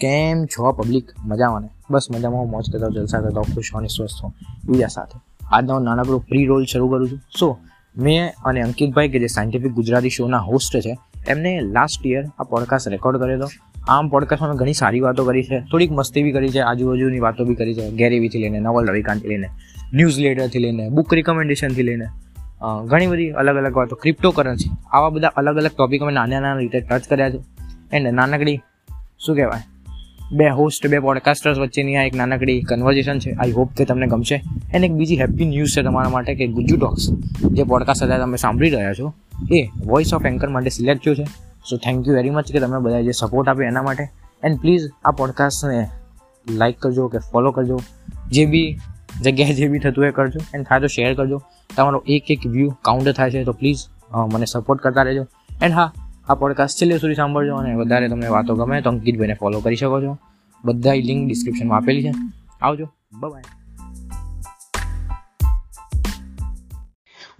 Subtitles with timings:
[0.00, 1.68] કેમ છો પબ્લિક મજામાં ને?
[1.90, 4.32] બસ મજામાં મોજ કરતા જલસા કરતા ખુશ અને સ્વસ્થ હો
[4.68, 5.18] બીજા સાથે.
[5.52, 7.18] આજનો નાનકડો પ્રી રોલ શરૂ કરું છું.
[7.38, 7.48] સો
[7.96, 12.88] મેં અને અંકિતભાઈ, કે જે સાયન્ટિફિક ગુજરાતી શોના હોસ્ટ છે, એમને લાસ્ટ યર આ પોડકાસ્ટ
[12.88, 13.48] રેકોર્ડ કર્યો હતો.
[13.88, 15.58] આમ પોડકાસ્ટમાં ઘણી સારી વાતો કરી છે.
[15.70, 17.90] થોડીક મસ્તી બી કરી છે, આજુબાજુની વાતો બી કરી છે.
[17.92, 19.48] ગેરેવીથી લઈને, નવલ રવિકાંતથી લઈને
[19.94, 22.06] ન્યૂઝ લેટરથી લઈને બુક રિકમેન્ડેશનથી લઈને
[22.86, 23.96] ઘણી બધી અલગ અલગ વાતો.
[23.96, 27.38] ક્રિપ્ટો કરન્સી આવા બધા અલગ અલગ ટોપિક અમે નાના નાના રીતે ટચ કર્યા છે.
[27.92, 28.56] એન્ડ નાનકડી,
[29.18, 29.62] શું કહેવાય?
[30.32, 33.30] બે હોસ્ટ બે પોડકાસ્ટર્સ વચ્ચેની આ એક નાનકડી કન્વર્ઝેશન છે.
[33.32, 34.36] આઈ હોપ કે તમને ગમશે.
[34.74, 37.08] એન્ડ એક બીજી હેપી ન્યૂઝ છે તમારા માટે કે ગુજ્જુ ટોક્સ
[37.52, 39.12] જે પોડકાસ્ટ અત્યારે તમે સાંભળી રહ્યા છો,
[39.52, 41.26] એ વોઇસ ઓફ એન્કર માટે સિલેક્ટ થયું છે.
[41.70, 44.04] So thank you very much કે તમે બધા જે સપોર્ટ આપ્યો એના માટે.
[44.44, 45.80] એન્ડ પ્લીઝ આ પોડકાસ્ટને
[46.48, 47.80] લાઇક કરજો કે ફોલો કરજો.
[48.30, 48.68] જે બી
[49.22, 50.40] જગ્યાએ જે બી થતું એ કરજો.
[50.54, 51.42] એન્ડ થાય તો શેર કરજો.
[51.76, 53.78] તમારો એક એક વ્યૂ કાઉન્ટ થાય છે તો પ્લીઝ
[54.32, 55.26] મને સપોર્ટ કરતા રહેજો.
[55.62, 55.92] એન્ડ હા
[56.30, 60.02] આ પોડકાસ્ટ છેલ્લે સુધી સાંભળજો અને વધારે તમને વાતો ગમે તો અંકિતભાઈને ફોલો કરી શકો
[60.02, 60.18] છો.
[60.64, 62.12] બધા લિંક ડિસ્ક્રિપ્શનમાં આપેલી છે.
[62.62, 62.88] આવજો.
[63.12, 63.42] બાય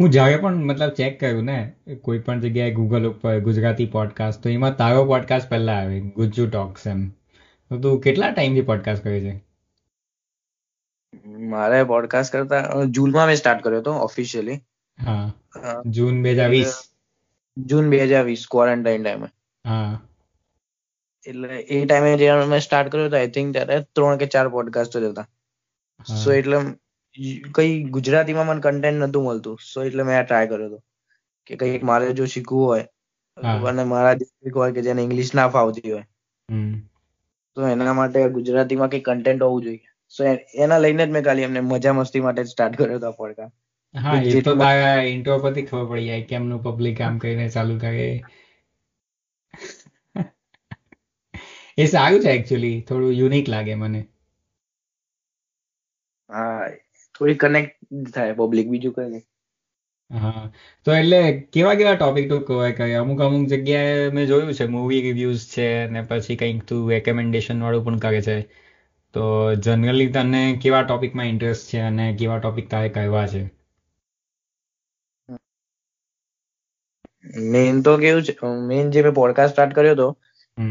[0.00, 4.48] હું જ્યારે પણ મતલબ ચેક કર્યું ને કોઈ પણ જગ્યાએ ગૂગલ ઉપર ગુજરાતી પોડકાસ્ટ તો
[4.48, 7.08] એમાં તારો પોડકાસ્ટ પહેલા આવે ગુજ્જુ ટોક્સ એમ.
[7.68, 9.44] તો તું કેટલા ટાઈમથી પોડકાસ્ટ કરે છે?
[11.26, 14.54] મારે પોડકાસ્ટ કરતા જૂનમાં મેં સ્ટાર્ટ કર્યો હતો ઓફિશિયલી
[15.06, 15.32] હા.
[15.86, 16.72] જૂન બે હજાર વીસ.
[17.56, 19.28] જૂન બે હજાર વીસ ક્વોરન્ટાઇન ટાઈમે
[19.64, 19.90] હા.
[21.26, 24.96] એટલે એ ટાઈમે જ્યારે મેં સ્ટાર્ટ કર્યો હતો આઈ થિંક ત્યારે ત્રણ કે ચાર પોડકાસ્ટ
[24.98, 25.26] જ હતા.
[26.16, 26.58] સો એટલે
[27.54, 29.56] કઈ ગુજરાતીમાં મને કન્ટેન્ટ નતું મળતું.
[29.72, 30.80] સો એટલે મેં આ ટ્રાય કર્યો હતો.
[31.46, 32.84] કે કઈ મારે જો શીખવું હોય
[33.68, 36.04] અને મારા જે હોય કે જેને ઇંગ્લિશ ના ફાવતી હોય.
[37.56, 39.82] તો એના માટે ગુજરાતીમાં કઈ કન્ટેન્ટ હોવું જોઈએ.
[40.14, 40.20] સો
[40.64, 43.56] એના લઈને જ મેં ખાલી એમને મજા મસ્તી માટે સ્ટાર્ટ કર્યો હતો પોડકાસ્ટ
[43.94, 48.08] હા એ તો તારા ઇન્ટ્રો પરથી ખબર પડી જાય કેમનું પબ્લિક કામ કરીને ચાલુ કરે.
[51.78, 54.00] એ સારું છે એકચ્યુઅલી થોડું યુનિક લાગે મને.
[56.30, 56.64] હા
[57.14, 57.78] થોડી કનેક્ટ
[58.12, 59.26] થાય પબ્લિક બીજું કઈ નહીં
[60.10, 60.40] હા
[60.86, 61.18] તો એટલે
[61.50, 65.66] કેવા કેવા ટોપિક તું કહેવાય કરે અમુક અમુક જગ્યાએ મેં જોયું છે મૂવી રિવ્યુઝ છે
[65.90, 68.36] ને પછી કંઈક તું રેકમેન્ડેશન વાળું પણ કરે છે.
[69.14, 69.24] તો
[69.64, 73.42] જનરલી તને કેવા ટોપિકમાં ઇન્ટરેસ્ટ છે અને કેવા ટોપિક તારે કહેવા છે?
[77.24, 78.34] મેઇન તો કેવું છે
[78.66, 80.08] મેઇન જે મેં પોડકાસ્ટ સ્ટાર્ટ કર્યો હતો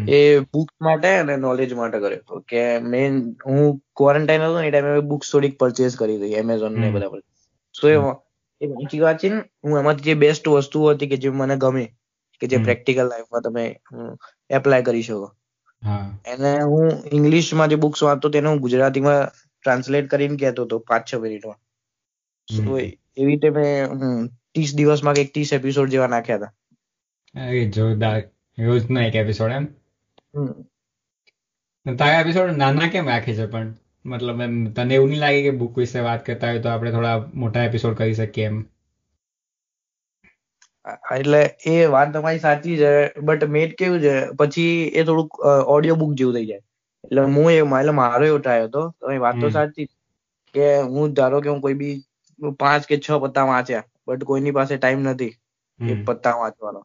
[0.09, 0.19] એ
[0.53, 2.35] બુક માટે અને નોલેજ માટે કર્યો હતો.
[2.41, 3.13] કે મેઇન
[3.45, 7.21] હું ક્વોરન્ટાઇન હતો ને એ ટાઈમે બુક્સ થોડીક પરચેસ કરી હતી એમેઝોન ને બધા પર.
[7.75, 7.85] સો
[8.61, 11.85] એ વાંચી વાંચીને હું એમાંથી જે બેસ્ટ વસ્તુઓ હતી કે જે મને ગમે
[12.41, 13.63] કે જે પ્રેક્ટિકલ લાઈફમાં તમે
[14.49, 15.27] એપ્લાય કરી શકો.
[16.25, 19.21] એને હું ઇંગ્લિશમાં જે બુક્સ વાંચતો તેને હું ગુજરાતીમાં
[19.55, 21.59] ટ્રાન્સલેટ કરીને કહેતો હતો પાંચ છ મિનિટમાં
[22.47, 26.53] સો એવી રીતે મેં ત્રીસ દિવસમાં કંઈક ત્રીસ એપિસોડ જેવા નાખ્યા હતા.
[27.69, 28.19] જોરદાર
[28.57, 29.65] રોજનો એક એપિસોડ એમ?
[31.85, 33.69] તારા એપિસોડ નાના કેમ રાખે છે પણ?
[34.05, 37.15] મતલબ એમ તને એવું નહીં લાગે કે બુક વિશે વાત કરતા હોય તો આપણે થોડા
[37.39, 38.57] મોટા એપિસોડ કરી શકીએ એમ?
[41.15, 42.91] એટલે એ વાત તમારી સાચી છે
[43.23, 45.31] બટ મેટ કેવું છે પછી એ થોડુંક
[45.69, 46.63] ઓડિયો બુક જેવું થઈ જાય.
[47.03, 48.81] એટલે હું એ એટલે મારો એવો ટ્રાય હતો.
[48.97, 49.87] તમે વાત તો સાચી
[50.55, 51.95] કે હું ધારો કે હું કોઈ બી
[52.59, 55.33] પાંચ કે છ પત્તા વાંચ્યા બટ કોઈની પાસે ટાઈમ નથી.
[55.79, 56.81] એક પત્તા વાંચવાનો.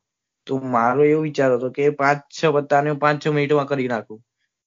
[0.46, 4.20] તો મારો એવો વિચાર હતો કે પાંચ છ પત્તાને પાંચ છ મિનિટમાં કરી નાખું.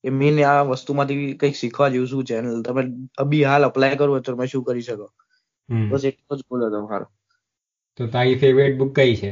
[0.03, 2.35] કે મેન આ વસ્તુમાંથી કંઈક શીખવા જેવું શું છે
[2.65, 2.83] તમે
[3.17, 5.07] અભી હાલ અપ્લાય કરો તો તમે શું કરી શકો?
[5.89, 7.07] બસ એટલો જ ગોલ હતો મારો.
[7.99, 9.31] તો તારી ફેવરેટ બુક કઈ છે?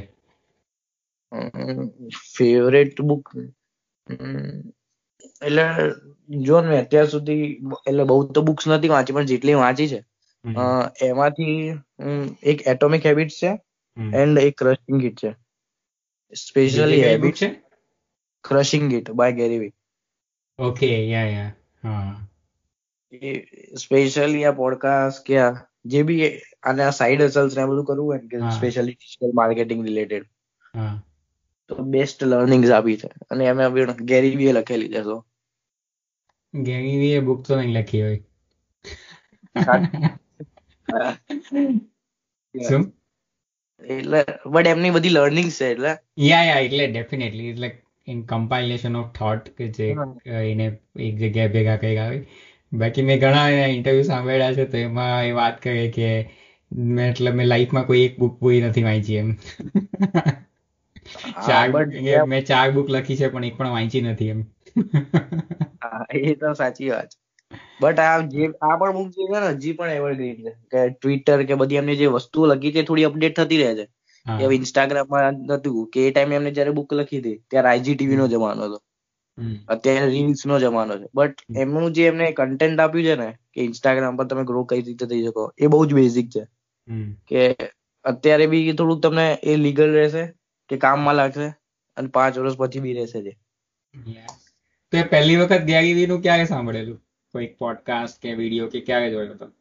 [2.36, 3.24] ફેવરેટ બુક
[5.42, 5.66] એટલે
[6.42, 7.46] જો ને અત્યાર સુધી
[7.88, 10.00] એટલે બહુ તો બુક્સ નથી વાંચી પણ જેટલી વાંચી છે
[11.02, 11.54] એમાંથી
[12.44, 13.52] એક એટોમિક હેબિટ્સ છે
[14.22, 15.32] એન્ડ એક ક્રશિંગ ઇટ છે.
[16.34, 17.50] સ્પેશિયલી હેબિટ છે?
[18.44, 19.74] Crushing it by Gary Vee
[20.60, 21.52] okay yeah yeah
[21.84, 22.14] હા.
[23.78, 25.36] સ્પેશિયલી આ પોડકાસ્ટ કે
[25.86, 26.30] જે બી
[26.64, 30.26] આના સાઈડ હસલ્સ ને બધું કરવું હોય કે સ્પેશિયલી ડિજિટલ માર્કેટિંગ રિલેટેડ
[31.70, 33.10] તો બેસ્ટ લર્નિંગ્સ આપી છે.
[33.30, 33.60] અને એમ
[34.06, 35.18] ગેરી બી લખેલી છે તો
[36.54, 38.22] ગેરી બુક તો નહીં લખી હોય.
[42.70, 42.94] શું?
[43.88, 45.98] એટલે બટ એમની બધી લર્નિંગ છે એટલે.
[46.20, 49.96] યા યા એટલે ડેફિનેટલી એટલે ઇન કમ્પાઇલેશન ઓફ થોટ કે જે
[50.26, 52.26] એને એક જગ્યાએ ભેગા કર્યા હોય.
[52.74, 56.30] બાકી મેં ઘણા ઇન્ટરવ્યુ સાંભળ્યા છે તો એમાં એ વાત કરે કે
[56.72, 59.36] મેં એટલે મેં લાઈફમાં કોઈ એક બુક પૂરી નથી વાંચી એમ.
[61.48, 61.70] ચાર
[62.26, 64.44] મેં ચાર બુક લખી છે પણ એક પણ વાંચી નથી એમ.
[66.14, 67.10] એ તો સાચી વાત.
[67.82, 70.52] બટ આ જે આ પણ બુક જે છે ને હજી પણ એવરગ્રીન છે.
[70.72, 73.86] કે ટ્વિટર કે બધી એમની જે વસ્તુઓ લખી છે થોડી અપડેટ થતી રહે છે.
[74.26, 78.62] હવે ઇન્સ્ટાગ્રામમાં નતું કે એ ટાઈમે એમને જયારે બુક લખી હતી ત્યારે આઈજીટીવી નો જમાનો
[78.68, 78.80] હતો.
[79.68, 81.08] અત્યારે રીલ્સ નો જમાનો છે.
[81.14, 85.06] બટ એમનું જે એમને કન્ટેન્ટ આપ્યું છે ને કે ઇન્સ્ટાગ્રામ પર તમે ગ્રો કઈ રીતે
[85.06, 86.44] થઈ શકો એ બહુ જ બેઝિક છે.
[87.28, 87.42] કે
[88.06, 90.24] અત્યારે બી થોડુંક તમને એ લીગલ રહેશે
[90.70, 91.48] કે કામમાં લાગશે
[91.98, 93.34] અને પાંચ વર્ષ પછી બી રહેશે જે.
[94.94, 97.00] તો એ પહેલી વખત ગેરીવી નું ક્યારે સાંભળેલું?
[97.36, 99.52] કોઈ પોડકાસ્ટ કે વીડિયો કે ક્યારે જોયો હતો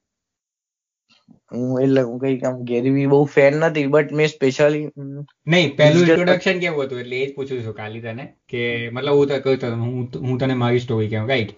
[1.55, 4.87] હું એટલે હું કઈ આમ ગેરી બહુ ફેન નથી બટ મેં સ્પેશિયલી
[5.47, 7.00] નહીં પહેલું ઇન્ટ્રોડક્શન કેવું હતું?
[7.00, 10.38] એટલે એ જ પૂછું છું કાલી તને કે મતલબ હું તો કહું તો હું હું
[10.38, 11.50] તને મારી સ્ટોરી કહું રાઈટ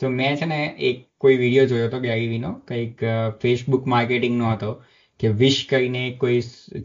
[0.00, 3.00] તો મેં છે ને એક કોઈ વીડિયો જોયો હતો ગેરીવીનો કંઈક
[3.42, 4.72] ફેસબુક માર્કેટિંગનો હતો
[5.20, 6.40] કે વિશ કરીને કોઈ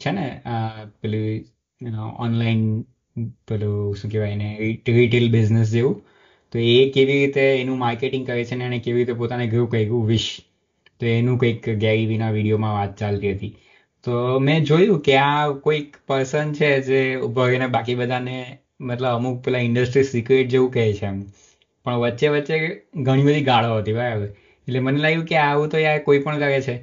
[0.05, 0.41] છે ને
[1.01, 2.81] પેલું ઓનલાઈન
[3.47, 6.03] પેલું શું કહેવાય એને રિટેલ બિઝનેસ જેવું
[6.51, 10.07] તો એ કેવી રીતે એનું માર્કેટિંગ કરે છે ને એને કેવી રીતે પોતાને ગયું કર્યું?
[10.07, 10.29] વિશ
[10.99, 13.53] તો એનું કંઈક ગેરીવીના વિડીયોમાં વાત ચાલતી હતી.
[14.03, 18.35] તો મેં જોયું કે આ કોઈક પર્સન છે જે ઊભો રહીને બાકી બધાને
[18.79, 21.23] મતલબ અમુક પેલા ઇન્ડસ્ટ્રી સિક્રેટ જેવું કહે છે એમ.
[21.85, 22.55] પણ વચ્ચે વચ્ચે
[22.95, 24.29] ઘણી બધી ગાળો હતી, બરાબર.
[24.67, 26.75] એટલે મને લાગ્યું કે આવું તો યાર કોઈ પણ કરે છે.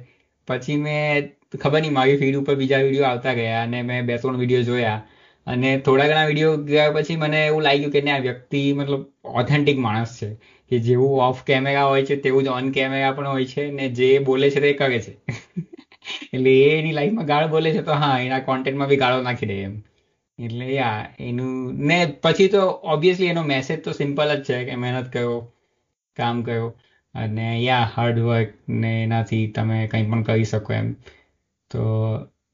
[0.47, 1.31] પછી મેં
[1.61, 5.01] ખબર નહીં, મારી ફીડ ઉપર બીજા વીડિયો આવતા ગયા અને મેં બે ત્રણ વીડિયો જોયા.
[5.47, 9.79] અને થોડા ઘણા વીડિયો ગયા પછી મને એવું લાગ્યું કે ના, આ વ્યક્તિ મતલબ ઓથેન્ટિક
[9.79, 10.35] માણસ છે.
[10.69, 14.19] કે જેવું ઓફ કેમેરા હોય છે, તેવું જ ઓન કેમેરા પણ હોય છે ને જે
[14.19, 15.17] બોલે છે તે કરે છે.
[16.33, 19.61] એટલે એ એની લાઈફમાં ગાળ બોલે છે તો હા, એના કોન્ટેન્ટમાં બી ગાળો નાખી દે
[19.61, 19.83] એમ.
[20.39, 25.13] એટલે યા એનું, ને પછી તો ઓબ્વિયસલી એનો મેસેજ તો સિમ્પલ જ છે કે મહેનત
[25.13, 25.53] કરો,
[26.15, 26.73] કામ કરો.
[27.15, 30.93] અને યા હાર્ડવર્ક ને એનાથી તમે કંઈ પણ કરી શકો એમ.
[31.69, 31.79] તો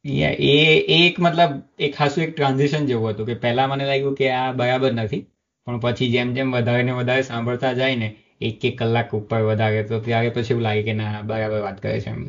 [0.05, 0.53] એ એ
[0.97, 4.91] એક મતલબ એક ખાસું એક ટ્રાન્ઝિશન જેવું હતું કે પહેલા મને લાગ્યું કે આ બરાબર
[4.93, 5.23] નથી.
[5.67, 8.09] પણ પછી જેમ જેમ વધારે ને વધારે સાંભળતા જાય ને
[8.41, 11.99] એક એક કલાક ઉપર વધારે તો ત્યારે પછી એવું લાગે કે ના બરાબર વાત કરે
[11.99, 12.21] છે એમ.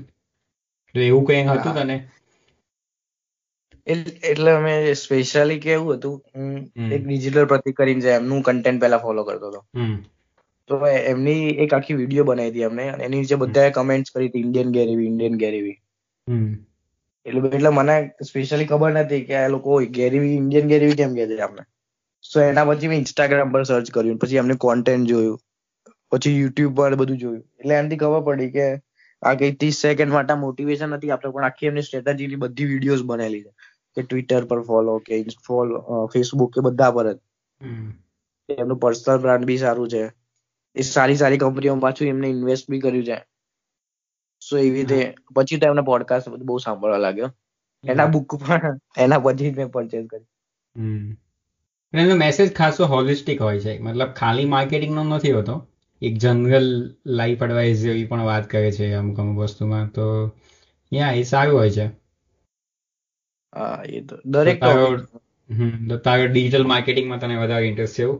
[0.94, 1.96] તો એવું કંઈ હતું તને?
[3.86, 6.16] એટલે અમે સ્પેશિયલી કેવું હતું
[6.92, 9.60] એક ડિજિટલ પ્રતિક કરીને છે એમનું કન્ટેન્ટ પહેલા ફોલો કરતો હતો.
[10.68, 14.70] તો એમની એક આખી વીડિયો બનાવી હતી અમને એની નીચે બધાએ કમેન્ટ્સ કરી હતી ઇન્ડિયન
[14.72, 15.78] ગેરીવી ઇન્ડિયન ગેરીવી
[17.26, 17.96] એટલે એટલે મને
[18.28, 21.62] સ્પેશિયલી ખબર નથી કે આ લોકો ગેરી ઇન્ડિયન ગેરીવી કેમ કહે છે અમને
[22.24, 25.38] સો એના પછી મેં ઇન્સ્ટાગ્રામ પર સર્ચ કર્યું પછી એમને કોન્ટેન્ટ જોયું.
[26.12, 27.42] પછી યુટ્યુબ પર બધું જોયું.
[27.58, 28.66] એટલે એનાથી ખબર પડી કે
[29.22, 33.42] આ કઈ ત્રીસ સેકન્ડ માટે મોટિવેશન નથી આપણે પણ આખી એમની સ્ટ્રેટેજીની બધી વિડીયોઝ બનેલી
[33.44, 33.52] છે.
[33.96, 37.18] કે ટ્વિટર પર ફોલો કે ફોલો ફેસબુક કે બધા પર જ.
[38.48, 40.02] એમનું પર્સનલ બ્રાન્ડ બી સારું છે.
[40.76, 43.18] એ સારી સારી કંપનીઓ પાછું એમને ઇન્વેસ્ટ બી કર્યું છે.
[44.42, 44.98] સો એવી રીતે
[45.34, 47.30] પછી તો એમના પોડકાસ્ટ બહુ સાંભળવા લાગ્યો.
[47.84, 50.26] એના બુક પણ એના પછી જ મેં પરચેઝ કરી
[50.76, 51.10] હમ.
[51.94, 53.72] એનો મેસેજ ખાસો હોલિસ્ટિક હોય છે.
[53.80, 55.56] મતલબ ખાલી માર્કેટિંગનો નથી હોતો.
[56.02, 56.68] એક જનરલ
[57.14, 59.86] લાઈફ એડવાઇસ જેવી પણ વાત કરે છે અમુક અમુક વસ્તુમાં.
[59.92, 60.06] તો
[60.92, 61.86] યા એ સારું હોય છે.
[63.52, 64.58] હા એ તો દરેક
[65.88, 68.18] તો તારો ડિજિટલ માર્કેટિંગમાં તને વધારે ઇન્ટરેસ્ટ છે એવું?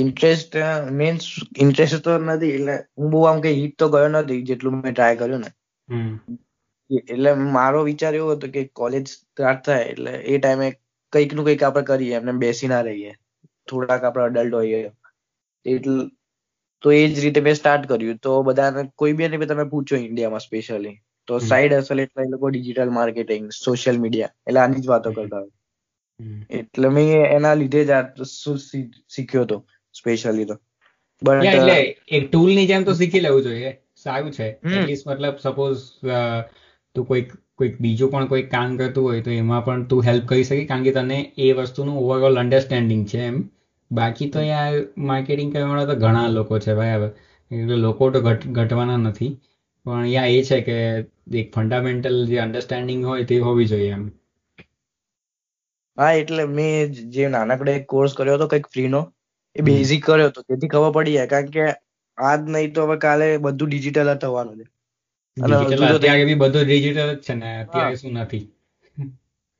[0.00, 0.56] ઇન્ટરેસ્ટ
[0.92, 1.24] મીન્સ
[1.58, 5.16] ઇન્ટરેસ્ટ તો નથી એટલે હું બહુ આમ કઈ હિટ તો ગયો નથી જેટલું મેં ટ્રાય
[5.16, 5.50] કર્યું ને.
[6.90, 10.68] એટલે મારો વિચાર એવો હતો કે કોલેજ સ્ટાર્ટ થાય એટલે એ ટાઈમે
[11.12, 13.12] કંઈકનું કંઈક આપણે કરીએ એમને બેસી ના રહીએ.
[13.68, 14.80] થોડાક આપણે અડલ્ટ હોઈએ.
[15.66, 15.96] એટલે
[16.82, 18.18] તો એ જ રીતે મેં સ્ટાર્ટ કર્યું.
[18.20, 20.96] તો બધાને કોઈ બી ને તમે પૂછો ઇન્ડિયામાં સ્પેશિયલી
[21.28, 21.40] તો.
[21.48, 25.54] સાઈડ અસલ એટલે એ લોકો ડિજિટલ માર્કેટિંગ સોશિયલ મીડિયા એટલે આની જ વાતો કરતા હોય.
[26.58, 28.02] એટલે મેં એના લીધે જ આ
[29.08, 29.56] શીખ્યો હતો
[29.94, 30.56] સ્પેશિયલી તો.
[31.22, 31.76] બટ એટલે
[32.10, 34.46] એક ટૂલની જેમ તો શીખી લેવું જોઈએ સારું છે.
[34.72, 35.82] એટલીસ્ટ મતલબ સપોઝ
[36.94, 40.44] તું કોઈક કોઈક બીજું પણ કોઈક કામ કરતું હોય તો એમાં પણ તું હેલ્પ કરી
[40.44, 43.36] શકી કારણ કે તને એ વસ્તુનું ઓવરઓલ અન્ડરસ્ટેન્ડિંગ છે એમ.
[43.90, 44.74] બાકી તો યાર
[45.06, 47.10] માર્કેટિંગ કરવાવાળા તો ઘણા લોકો છે બરાબર
[47.50, 49.32] એટલે લોકો તો ઘટવાના નથી.
[49.86, 50.76] પણ યા એ છે કે
[51.36, 54.04] એક ફંડામેન્ટલ જે અન્ડરસ્ટેન્ડિંગ હોય તે હોવી જોઈએ એમ.
[55.98, 56.74] હા એટલે મેં
[57.14, 59.02] જે નાનકડો એક કોર્સ કર્યો હતો કંઈક ફ્રી નો
[59.56, 60.40] એ બેઝિક કર્યો હતો.
[60.44, 61.64] તેથી ખબર પડી જાય કારણ કે
[62.18, 64.66] આજ નહીં તો હવે કાલે બધું ડિજિટલ જ થવાનું છે.
[65.36, 68.44] અને ડિજિટલ હજુ તો અત્યારે બી બધું ડિજિટલ જ છે ને અત્યારે શું નથી.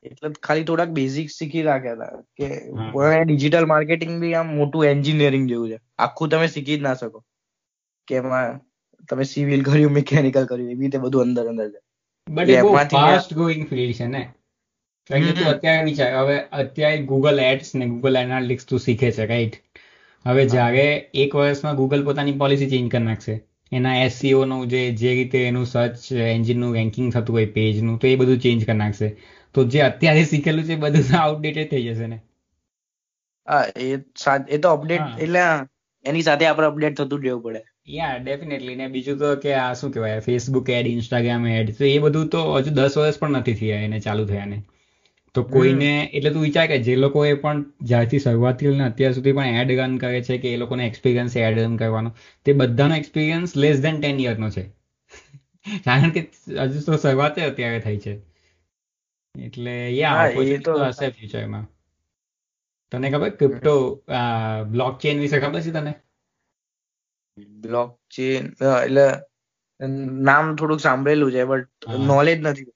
[0.05, 2.49] એટલે ખાલી થોડાક બેઝિક શીખી રાખ્યા હતા
[3.15, 5.79] કે ડિજિટલ માર્કેટિંગ બી આમ મોટું એન્જિનિયરિંગ જેવું છે.
[6.05, 7.19] આખું તમે શીખી જ ના શકો
[8.09, 8.51] કે એમાં
[9.09, 11.81] તમે સિવિલ કર્યું મિકેનિકલ કર્યું એવી રીતે બધું અંદર અંદર છે.
[12.27, 14.23] બટ એ બહુ ફાસ્ટ ગોઈંગ ફિલ્ડ છે ને.
[15.11, 15.49] કારણ કે તું.
[15.53, 19.59] અત્યારે વિચાર હવે અત્યારે ગૂગલ એડ્સ ને ગૂગલ એનાલિટિક્સ તું શીખે છે રાઈટ
[20.25, 20.87] હવે જ્યારે
[21.23, 23.37] એક વર્ષમાં ગૂગલ પોતાની પોલિસી ચેન્જ કરી નાખશે
[23.73, 28.17] એના એસસીઓ નું જે જે રીતે એનું સર્ચ એન્જિનનું રેન્કિંગ થતું હોય પેજનું તો એ
[28.17, 29.09] બધું ચેન્જ કરી નાખશે.
[29.55, 32.19] તો જે અત્યારે શીખેલું છે એ બધું આઉટડેટેડ થઈ જશે ને.
[33.49, 33.89] હા એ
[34.51, 35.43] એ તો અપડેટ એટલે
[36.05, 37.63] એની સાથે આપણે અપડેટ થતું રહેવું પડે.
[37.91, 41.99] યા ડેફિનેટલી ને બીજું તો કે આ શું કહેવાય ફેસબુક એડ ઇન્સ્ટાગ્રામ એડ તો એ
[42.01, 44.59] બધું તો હજુ દસ વર્ષ પણ નથી થયા એને ચાલુ થયા ને
[45.37, 49.35] તો કોઈને એટલે તું વિચાર કે જે લોકો એ પણ જ્યારથી શરૂઆતથી લઈને અત્યાર સુધી
[49.35, 52.13] પણ એડ રન કરે છે કે એ લોકોને એક્સપિરિયન્સ એડ રન કરવાનો.
[52.47, 54.65] તે બધાનો એક્સપિરિયન્સ લેસ દેન ટેન યરનો છે.
[55.87, 56.25] કારણ કે
[56.65, 58.15] હજુ તો શરૂઆત અત્યારે થઈ છે.
[59.35, 60.27] એટલે યા
[60.65, 61.67] તો હશે ફ્યુચરમાં
[62.93, 63.75] તને ખબર ક્રિપ્ટો
[64.73, 65.95] બ્લોક ચેન વિશે ખબર છે તને?
[67.63, 69.07] બ્લોક ચેન એટલે
[70.25, 72.73] નામ થોડુંક સાંભળેલું છે બટ નોલેજ નથી.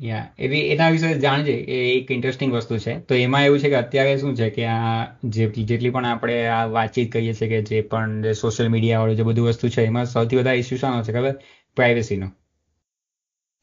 [0.00, 2.92] યા એવી એના વિશે જાણજે એ એક ઇન્ટરેસ્ટિંગ વસ્તુ છે.
[3.00, 4.90] તો એમાં એવું છે કે અત્યારે શું છે કે આ
[5.36, 9.26] જે જેટલી પણ આપણે આ વાતચીત કરીએ છીએ કે જે પણ સોશિયલ મીડિયા વાળું જે
[9.28, 11.34] બધું વસ્તુ છે, એમાં સૌથી વધારે ઇસ્યુ શાનો છે, ખબર?
[11.76, 12.28] પ્રાઇવેસીનો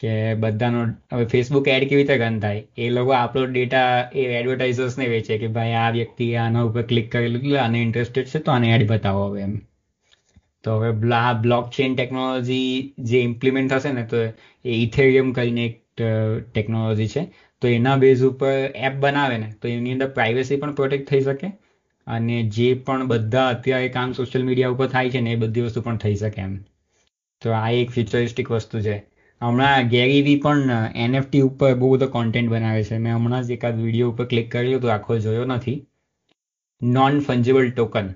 [0.02, 0.82] કે બધાનો,
[1.14, 2.66] હવે ફેસબુક એડ કેવી રીતે ગન થાય?
[2.78, 7.40] એ લોકો આપણો ડેટા એ એડવર્ટાઇઝર્સને વેચે કે ભાઈ આ વ્યક્તિ આના ઉપર ક્લિક કરેલું
[7.40, 9.56] લીધું આને ઇન્ટરેસ્ટેડ છે તો આને એડ બતાવો હવે એમ.
[10.64, 12.70] તો હવે બ્લા બ્લોક ચેન ટેકનોલોજી
[13.10, 14.22] જે ઇમ્પ્લિમેન્ટ થશે ને તો
[14.66, 17.24] એ ઇથેરિયમ કરીને એક ટેકનોલોજી છે,
[17.62, 21.52] તો એના બેઝ ઉપર એપ બનાવે ને, તો એની અંદર પ્રાઇવેસી પણ પ્રોટેક્ટ થઈ શકે
[22.08, 25.82] અને જે પણ બધા અત્યારે કામ સોશિયલ મીડિયા ઉપર થાય છે ને, એ બધી વસ્તુ
[25.82, 26.56] પણ થઈ શકે એમ.
[27.42, 28.98] તો આ એક ફ્યુચરિસ્ટિક વસ્તુ છે.
[29.42, 32.98] હમણાં ગેરી વી પણ એનએફટી ઉપર બહુ બધો કોન્ટેન્ટ બનાવે છે.
[32.98, 35.88] મેં હમણાં જ એકાદ વીડિયો ઉપર ક્લિક કર્યો તો આખો જોયો નથી.
[36.82, 38.08] નોન ફંજેબલ ટોકન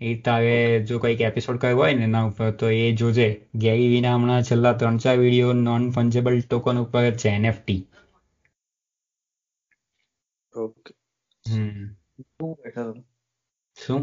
[0.00, 0.50] એ તારે
[0.84, 3.26] જો કંઈક એપિસોડ કરવો હોય ને એના ઉપર તો એ જોજે.
[3.60, 7.80] ગેરી વીના હમણાં છેલ્લા ત્રણ ચાર વીડિયો નોન ફંજેબલ ટોકન ઉપર જ છે એનએફટી
[10.52, 10.94] ઓકે.
[11.46, 11.96] હમ.
[13.76, 14.02] શું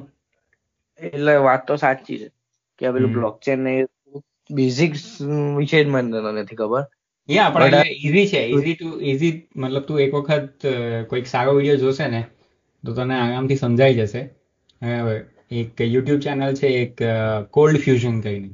[0.99, 2.27] એટલે વાત તો સાચી છે
[2.81, 3.13] કે પેલું.
[3.13, 3.73] બ્લોકચેન ને
[4.49, 5.03] બેઝિક્સ
[5.57, 6.01] વિશે જ મને
[6.35, 6.83] નથી ખબર.
[7.29, 10.59] યા પણ ઈઝી છે ઈઝી ટુ ઈઝી મતલબ તું એક વખત
[11.09, 12.21] કોઈક સારો વીડિયો જોશે ને
[12.83, 14.21] તો તને આરામથી સમજાઈ જશે.
[14.81, 15.15] હવે
[15.51, 16.95] એક યુટ્યુબ ચેનલ છે એક
[17.51, 18.51] કોલ્ડ ફ્યુઝન કરીને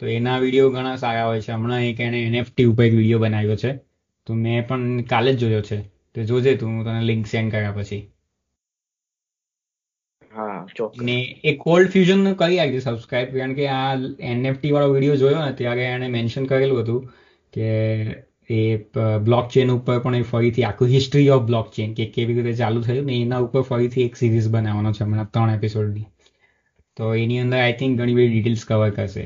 [0.00, 1.52] તો એના વીડિયો ઘણા સારા હોય છે.
[1.52, 3.70] હમણાં એક એને એનએફટી ઉપર એક વીડિયો બનાવ્યો છે.
[4.26, 5.78] તો મેં પણ કાલે જ જોયો છે.
[6.14, 8.02] તો જોજે તું હું તને લિંક સેન્ડ કર્યા પછી.
[11.02, 13.94] ને એ કોલ્ડ ફ્યુઝનનું કરી રાખજે સબસ્ક્રાઇબ કારણ કે આ
[14.30, 17.00] એનએફટી વાળો વીડિયો જોયો ને ત્યારે એને મેન્શન કરેલું હતું
[17.52, 17.66] કે
[18.52, 18.60] એ
[19.26, 22.82] બ્લોક ચેન ઉપર પણ એ ફરીથી આખું હિસ્ટ્રી ઓફ બ્લોક ચેન કે કેવી રીતે ચાલુ
[22.86, 26.06] થયું ને એના ઉપર ફરીથી એક સિરીઝ બનાવવાનો છે હમણાં ત્રણ એપિસોડની
[26.96, 29.24] તો એની અંદર આઈ થિંક ઘણી બધી ડિટેલ્સ કવર કરશે.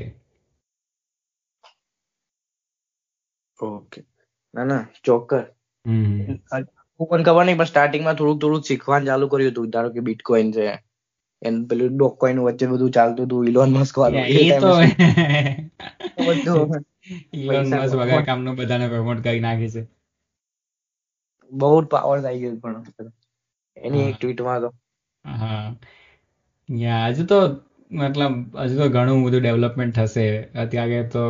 [3.59, 3.99] ઓકે
[4.53, 5.45] ના ના ચોક્કસ.
[6.99, 9.67] હું પણ ખબર નહીં પણ સ્ટાર્ટિંગમાં થોડુંક થોડુંક શીખવાનું ચાલુ કર્યું હતું.
[9.73, 10.65] ધારો કે બિટકોઈન છે
[11.41, 14.59] એન પેલું ડોકકોઇન વચ્ચે બધું ચાલતું હતું ઇલોન મસ્ક વાળું એ
[16.45, 16.53] તો
[17.39, 19.83] ઇલોન મસ્ક વગર કામનો બધાને પ્રમોટ કરી નાખે છે.
[21.51, 23.11] બહુ પાવર થઈ ગયું પણ
[23.77, 24.69] એની એક ટ્વીટમાં તો.
[25.25, 25.75] હા.
[27.09, 27.37] હજુ તો
[27.91, 30.25] મતલબ હજુ તો ઘણું બધું ડેવલપમેન્ટ થશે.
[30.63, 31.21] અત્યારે તો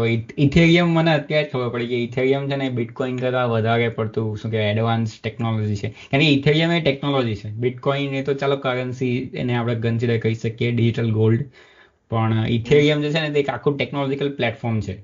[0.46, 4.51] ઇથેરિયમ મને અત્યારે જ ખબર પડી કે ઇથેરિયમ છે ને બિટકોઇન કરતા વધારે પડતું શું
[4.51, 5.89] કહેવાય એડવાન્સ ટેકનોલોજી છે.
[6.05, 7.53] કારણ કે ઇથેરિયમ એ ટેકનોલોજી છે.
[7.57, 11.43] બિટકોઇન એ તો ચાલો કરન્સી એને આપણે કન્સિડર કરી શકીએ ડિજિટલ ગોલ્ડ
[12.12, 14.96] પણ ઇથેરિયમ જે છે ને તે એક આખું ટેકનોલોજીકલ પ્લેટફોર્મ છે.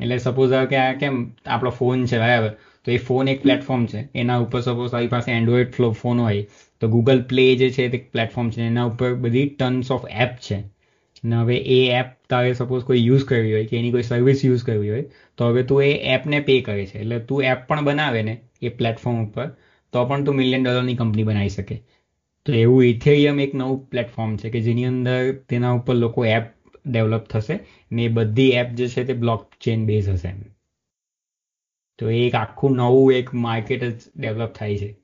[0.00, 2.48] એટલે સપોઝ કે આ કેમ આપણો ફોન છે, બરાબર?
[2.84, 4.08] તો એ ફોન એક પ્લેટફોર્મ છે.
[4.14, 6.46] એના ઉપર સપોઝ તારી પાસે એન્ડ્રોઈડ ફોન હોય,
[6.80, 8.62] તો ગૂગલ પ્લે જે છે, તે પ્લેટફોર્મ છે.
[8.62, 10.62] એના ઉપર બધી ટન્સ ઓફ એપ છે.
[11.24, 14.64] ને હવે એ એપ તારે સપોઝ કોઈ યુઝ કરવી હોય, કે એની કોઈ સર્વિસ યુઝ
[14.64, 15.04] કરવી હોય,
[15.36, 16.98] તો હવે તું એ એપને પે કરે છે.
[16.98, 19.46] એટલે તું એપ પણ બનાવે ને એ પ્લેટફોર્મ ઉપર,
[19.92, 21.82] તો પણ તું મિલિયન ડોલરની કંપની બનાવી શકે.
[22.46, 26.42] તો એવું ઇથેરિયમ એક નવું પ્લેટફોર્મ છે, કે જેની અંદર તેના ઉપર લોકો એપ
[26.86, 27.60] ડેવલપ થશે.
[27.92, 30.42] ને એ બધી એપ જે છે તે બ્લોક ચેન બેઝ હશે એમ.
[31.98, 34.96] તો એક આખું નવું એક માર્કેટ જ ડેવલપ થાય છે.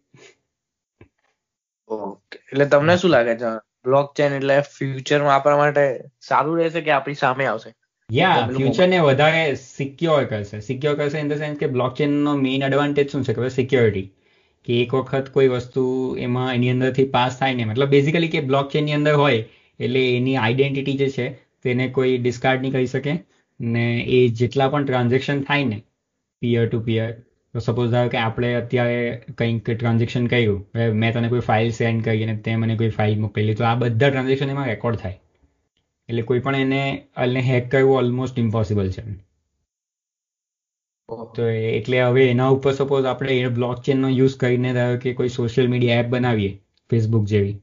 [1.90, 2.38] ઓકે.
[2.52, 3.46] એટલે તમને શું લાગે છે?
[3.84, 7.74] બ્લોક ચેન એટલે ફ્યુચરમાં આપણા માટે સારું રહેશે કે આપણી સામે આવશે?
[8.12, 10.60] યા ફ્યુચરને વધારે સિક્યોર કરશે.
[10.60, 13.32] સિક્યોર કરશે ઇન ધ સેન્સ કે બ્લોકચેનનો મેઇન એડવાન્ટેજ શું છે?
[13.32, 14.10] ખબર સિક્યોરિટી
[14.64, 18.92] કે એક વખત કોઈ વસ્તુ એમાં એની અંદરથી પાસ થાય ને મતલબ બેઝિકલી કે બ્લોકચેનની
[18.92, 19.44] અંદર હોય
[19.80, 23.14] એટલે એની આઈડેન્ટિટી જે છે તેને કોઈ ડિસ્કાર્ડ નહીં કરી શકે.
[23.61, 23.85] ને
[24.16, 25.78] એ જેટલા પણ ટ્રાન્ઝેક્શન થાય ને
[26.42, 27.11] પિયર ટુ પિયર
[27.54, 29.02] તો સપોઝ ધારો કે આપણે અત્યારે
[29.38, 33.59] કંઈક ટ્રાન્ઝેક્શન કર્યું મેં તને કોઈ ફાઇલ સેન્ડ કરી અને તે મને કોઈ ફાઇલ મોકલેલી
[33.61, 35.18] તો આ બધા ટ્રાન્ઝેક્શન એમાં રેકોર્ડ થાય.
[36.09, 36.80] એટલે કોઈ પણ એને
[37.26, 39.04] એને હેક કરવું ઓલમોસ્ટ ઇમ્પોસિબલ છે.
[41.37, 45.33] તો એટલે હવે એના ઉપર સપોઝ આપણે એ બ્લોક ચેનનો યુઝ કરીને ધારો કે કોઈ
[45.35, 46.52] સોશિયલ મીડિયા એપ બનાવીએ
[46.90, 47.56] ફેસબુક જેવી,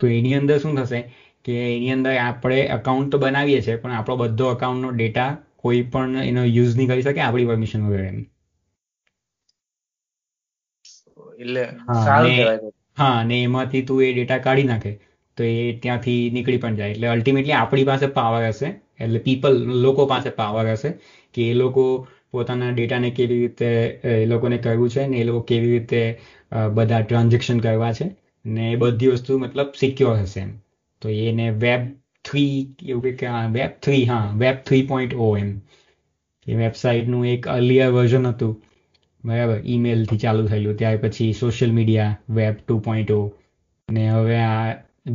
[0.00, 1.00] તો એની અંદર શું થશે?
[1.48, 5.28] કે એની અંદર આપણે અકાઉન્ટ તો બનાવીએ છીએ પણ આપણો બધો અકાઉન્ટનો ડેટા
[5.58, 8.18] કોઈ પણ એનો યુઝ નહીં કરી શકે આપણી પરમિશન વગર એમ.
[11.38, 11.62] એટલે
[12.98, 14.92] હા, ને- એમાંથી તું એ ડેટા કાઢી નાખે
[15.38, 16.90] તો એ ત્યાંથી નીકળી પણ જાય.
[16.90, 18.68] એટલે અલ્ટિમેટલી આપણી પાસે પાવર હશે
[19.00, 20.90] એટલે પીપલ લોકો પાસે પાવર હશે
[21.34, 21.84] કે એ લોકો
[22.32, 23.68] પોતાના ડેટાને કેવી રીતે
[24.14, 26.02] એ લોકોને કરવું છે ને એ લોકો કેવી રીતે
[26.74, 28.06] બધા ટ્રાન્ઝેક્શન કરવા છે
[28.44, 30.50] ને એ બધી વસ્તુ મતલબ સિક્યોર હશે એમ.
[31.02, 31.82] તો એને વેબ
[32.24, 32.54] થ્રી
[32.92, 33.26] એવું કે
[33.56, 35.50] વેબ થ્રી હા વેબ થ્રી પોઈન્ટ ઓ એમ.
[36.46, 38.54] એ વેબસાઇટનું એક અર્લિયર વર્ઝન હતું.
[39.24, 40.76] બરાબર ઈમેલથી ચાલુ થયેલું.
[40.80, 43.20] ત્યાર પછી social media web two point O
[43.88, 44.68] ને હવે આ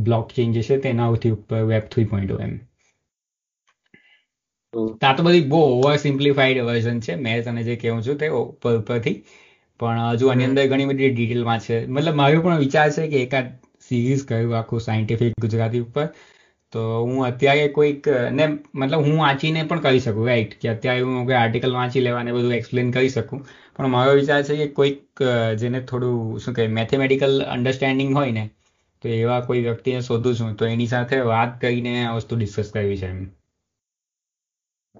[0.06, 2.54] બ્લોક ચેન જે છે તેનાથી ઉપર વેબ થ્રી પોઈન્ટ ઓ એમ.
[5.02, 7.16] આ તો બધી બહુ ઓવર સિમ્પ્લિફાઈડ વર્ઝન છે.
[7.24, 9.16] મેં તને જે કહું છું તે ઉપર ઉપરથી.
[9.80, 11.76] પણ હજુ આની અંદર ઘણી બધી ડિટેલમાં છે.
[11.86, 13.46] મતલબ મારો પણ વિચાર છે કે એકાદ
[13.84, 16.06] સિરીઝ કર્યું આખું સાયન્ટિફિક ગુજરાતી ઉપર
[16.72, 21.20] તો હું અત્યારે કોઈક ને મતલબ હું વાંચીને પણ કરી શકું રાઈટ કે અત્યારે હું
[21.22, 23.44] કોઈ આર્ટિકલ વાંચી લેવાને બધું એક્સપ્લેન કરી શકું.
[23.74, 25.22] પણ મારો વિચાર છે કે કોઈક
[25.58, 28.44] જેને થોડું શું કહે મેથેમેટિકલ અન્ડરસ્ટેન્ડિંગ હોય ને
[29.04, 32.98] તો એવા કોઈ વ્યક્તિને શોધું છું તો એની સાથે વાત કરીને આ વસ્તુ ડિસ્કસ કરવી
[32.98, 33.20] છે એમ.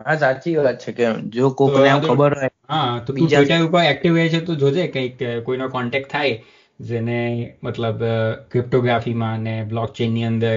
[0.00, 4.16] હા સાચી વાત છે કે જો કોકને ખબર હોય હા તો તું ટ્વિટર ઉપર એક્ટિવ
[4.16, 6.34] રહે છે તો જોજે કંઈક કોઈનો કોન્ટેક્ટ થાય
[6.80, 7.18] જેને
[7.62, 8.02] મતલબ
[8.50, 10.54] ક્રિપ્ટોગ્રાફીમાં અને બ્લોકચેનની અંદર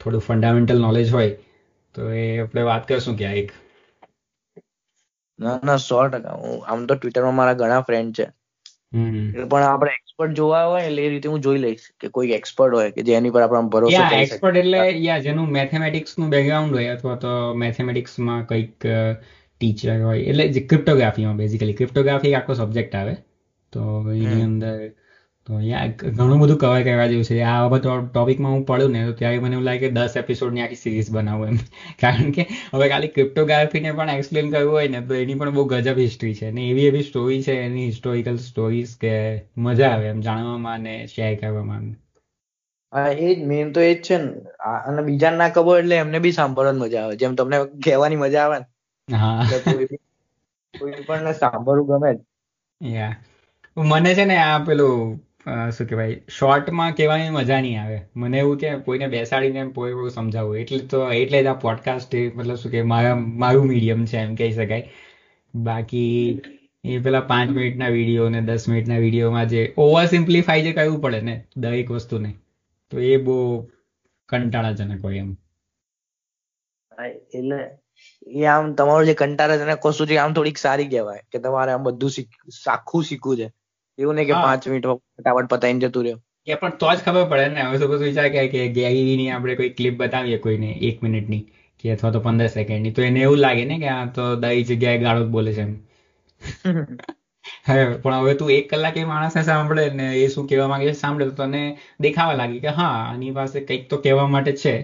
[0.00, 1.32] થોડું ફંડામેન્ટલ નોલેજ હોય
[1.94, 3.50] તો એ આપણે વાત કરશું ક્યાંક
[5.38, 6.36] ના ના સો ટકા.
[6.42, 8.26] હું આમ તો ટ્વિટરમાં મારા ઘણા ફ્રેન્ડ છે.
[8.92, 12.90] પણ આપણે એક્સપર્ટ જોવા હોય એટલે એ રીતે હું જોઈ લઈશ કે કોઈ એક્સપર્ટ હોય
[12.96, 14.22] કે જેની પર આપણે ભરોસો કરી શકીએ.
[14.26, 17.32] એક્સપર્ટ એટલે યા જેનું મેથેમેટિક્સનું બેકગ્રાઉન્ડ હોય અથવા તો
[17.64, 18.88] મેથેમેટિક્સમાં કંઈક
[19.60, 20.22] ટીચર હોય.
[20.30, 23.14] એટલે જે ક્રિપ્ટોગ્રાફીમાં બેઝિકલી ક્રિપ્ટોગ્રાફી આખો સબ્જેક્ટ આવે.
[23.72, 23.82] તો
[24.16, 24.76] એની અંદર
[25.46, 27.36] તો અહીંયા ઘણું બધું કવર કરવા જેવું છે.
[27.44, 30.80] આ બધો ટોપિકમાં હું પડું ને તો ત્યારે મને એવું લાગે કે દસ એપિસોડની આખી
[30.80, 31.56] સિરીઝ બનાવું એમ.
[32.02, 35.98] કારણ કે હવે ખાલી ક્રિપ્ટોગ્રાફીને પણ એક્સપ્લેન કરવું હોય ને તો એની પણ બહુ ગજબ
[35.98, 36.52] હિસ્ટ્રી છે.
[36.52, 39.14] ને એવી એવી સ્ટોરી છે એની હિસ્ટોરિકલ સ્ટોરીઝ કે
[39.62, 41.90] મજા આવે એમ જાણવામાં અને શેર કરવામાં.
[42.92, 44.30] એ જ મેન તો એ જ છે ને.
[44.84, 47.16] અને બીજાને ના ખબર એટલે એમને બી સાંભળવાની મજા આવે.
[47.16, 48.66] જેમ તમને કહેવાની મજા આવે ને.
[49.08, 49.42] હા.
[50.74, 52.10] કોઈ પણ સાંભળવું ગમે
[52.80, 53.14] યા.
[53.76, 57.98] મને છે ને આ પેલું શું કહેવાય શોર્ટમાં કહેવાની મજા નહીં આવે.
[58.16, 60.56] મને એવું કે કોઈને બેસાડીને કોઈ સમજાવવું.
[60.56, 64.52] એટલે તો, એટલે જ આ પોડકાસ્ટ મતલબ શું કે મારા, મારું મીડિયમ છે એમ કહી
[64.52, 64.88] શકાય.
[65.54, 66.42] બાકી
[66.84, 71.20] એ પેલા પાંચ મિનિટના વીડિયો ને દસ મિનિટના વિડીયોમાં જે ઓવર સિમ્પ્લિફાઈ જે કરવું પડે
[71.20, 72.30] ને દરેક વસ્તુને,
[72.92, 73.36] તો એ બહુ
[74.28, 75.30] કંટાળાજનક હોય એમ.
[77.38, 77.58] એટલે
[78.40, 82.10] એ આમ તમારું જે કંટાળાજનક વસ્તુ છે આમ થોડીક સારી કહેવાય કે તમારે આમ બધું
[82.74, 83.48] આખું શીખવું છે.
[84.02, 86.18] એવું નહીં કે પાંચ મિનિટ ફટાફટ પતાવીને જતું રહ્યો.
[86.46, 87.62] એ પણ તો જ ખબર પડે ને.
[87.62, 91.42] હવે સપોઝ વિચાર કે કે ગેરીની આપણે કોઈ ક્લિપ બતાવીએ કોઈને એક મિનિટની
[91.80, 94.98] કે અથવા તો પંદર સેકન્ડની તો એને એવું લાગે ને કે આ તો દઈ જગ્યાએ
[95.00, 95.72] ગાળો બોલે છે એમ.
[97.66, 100.94] હવે પણ હવે તું એક કલાક એ માણસને સાંભળે ને એ શું કહેવા માંગે છે
[100.96, 101.62] સાંભળે તો તને
[102.00, 104.74] દેખાવા લાગે કે હા આની પાસે કંઈક તો કહેવા માટે છે.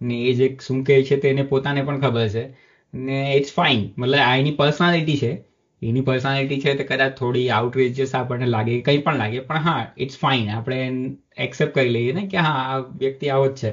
[0.00, 2.44] ને એ જે શું કહે છે તેને પોતાને પણ ખબર છે.
[2.94, 5.32] ને ઇટ્સ ફાઇન મતલબ આ એની પર્સનાલિટી છે.
[5.82, 10.18] એની પર્સનાલિટી છે તો કદાચ થોડી આઉટરેજિયસ આપણને લાગે કંઈ પણ લાગે પણ હા ઇટ્સ
[10.18, 10.78] ફાઇન આપણે
[11.38, 13.70] એક્સેપ્ટ કરી લઈએ ને કે હા આ વ્યક્તિ આવો જ છે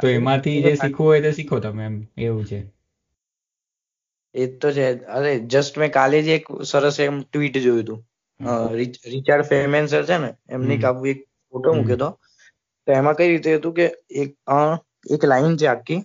[0.00, 2.60] તો એમાંથી જે શીખવું હોય તે શીખો તમે એમ એવું છે.
[4.34, 4.86] એ તો છે.
[5.08, 8.00] અરે જસ્ટ મેં કાલે જ એક સરસ એમ ટ્વીટ જોયું હતું.
[9.06, 11.20] રિચાર્ડ ફેમેન્સર છે ને એમની કાબુ એક
[11.52, 12.08] ફોટો મૂક્યો હતો.
[12.86, 14.30] તો એમાં કઈ રીતે હતું કે એક
[15.10, 16.00] એક લાઈન છે આખી.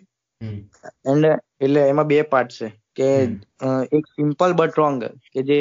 [1.05, 1.25] એન્ડ
[1.61, 2.67] એટલે એમાં બે પાર્ટ છે.
[2.97, 3.07] કે
[3.91, 4.97] એક સિમ્પલ બટ રોંગ
[5.29, 5.59] કે જે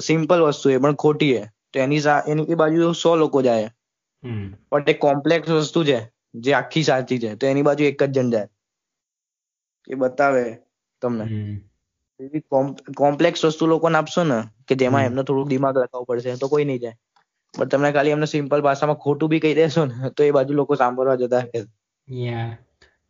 [0.00, 3.68] સિમ્પલ વસ્તુ એ પણ ખોટી છે તો એની એની એ બાજુ સો લોકો જાય.
[4.68, 5.98] પણ એક કોમ્પ્લેક્સ વસ્તુ છે
[6.40, 8.48] જે આખી સાચી છે તો એની બાજુ એક જ જણ જાય.
[9.88, 10.44] એ બતાવે
[11.02, 11.26] તમને.
[12.20, 12.42] એવી
[12.96, 16.82] કોમ્પ્લેક્સ વસ્તુ લોકોને આપશો ને કે જેમાં એમને થોડું દિમાગ લગાવવું પડશે તો કોઈ નહીં
[16.82, 16.96] જાય.
[17.54, 20.72] પણ તમને ખાલી એમને સિમ્પલ ભાષામાં ખોટું બી કહી દેશો ને તો એ બાજુ લોકો
[20.76, 21.44] સાંભળવા જતા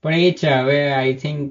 [0.04, 1.50] પણ એ છે હવે આઈ થિંક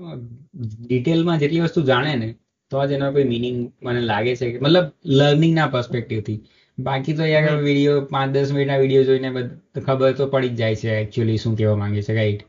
[0.00, 2.28] ડિટેલમાં જેટલી વસ્તુ જાણે ને
[2.72, 6.38] તો જ એનો કોઈ મિનિંગ મને લાગે છે કે મતલબ લર્નિંગના પર્સપેક્ટિવથી
[6.78, 9.30] બાકી તો યાર વીડિયો પાંચ દસ મિનિટના વીડિયો જોઈને
[9.82, 12.42] ખબર તો પડી જ જાય છે એકચ્યુઅલી શું કહેવા માંગે છે રાઈટ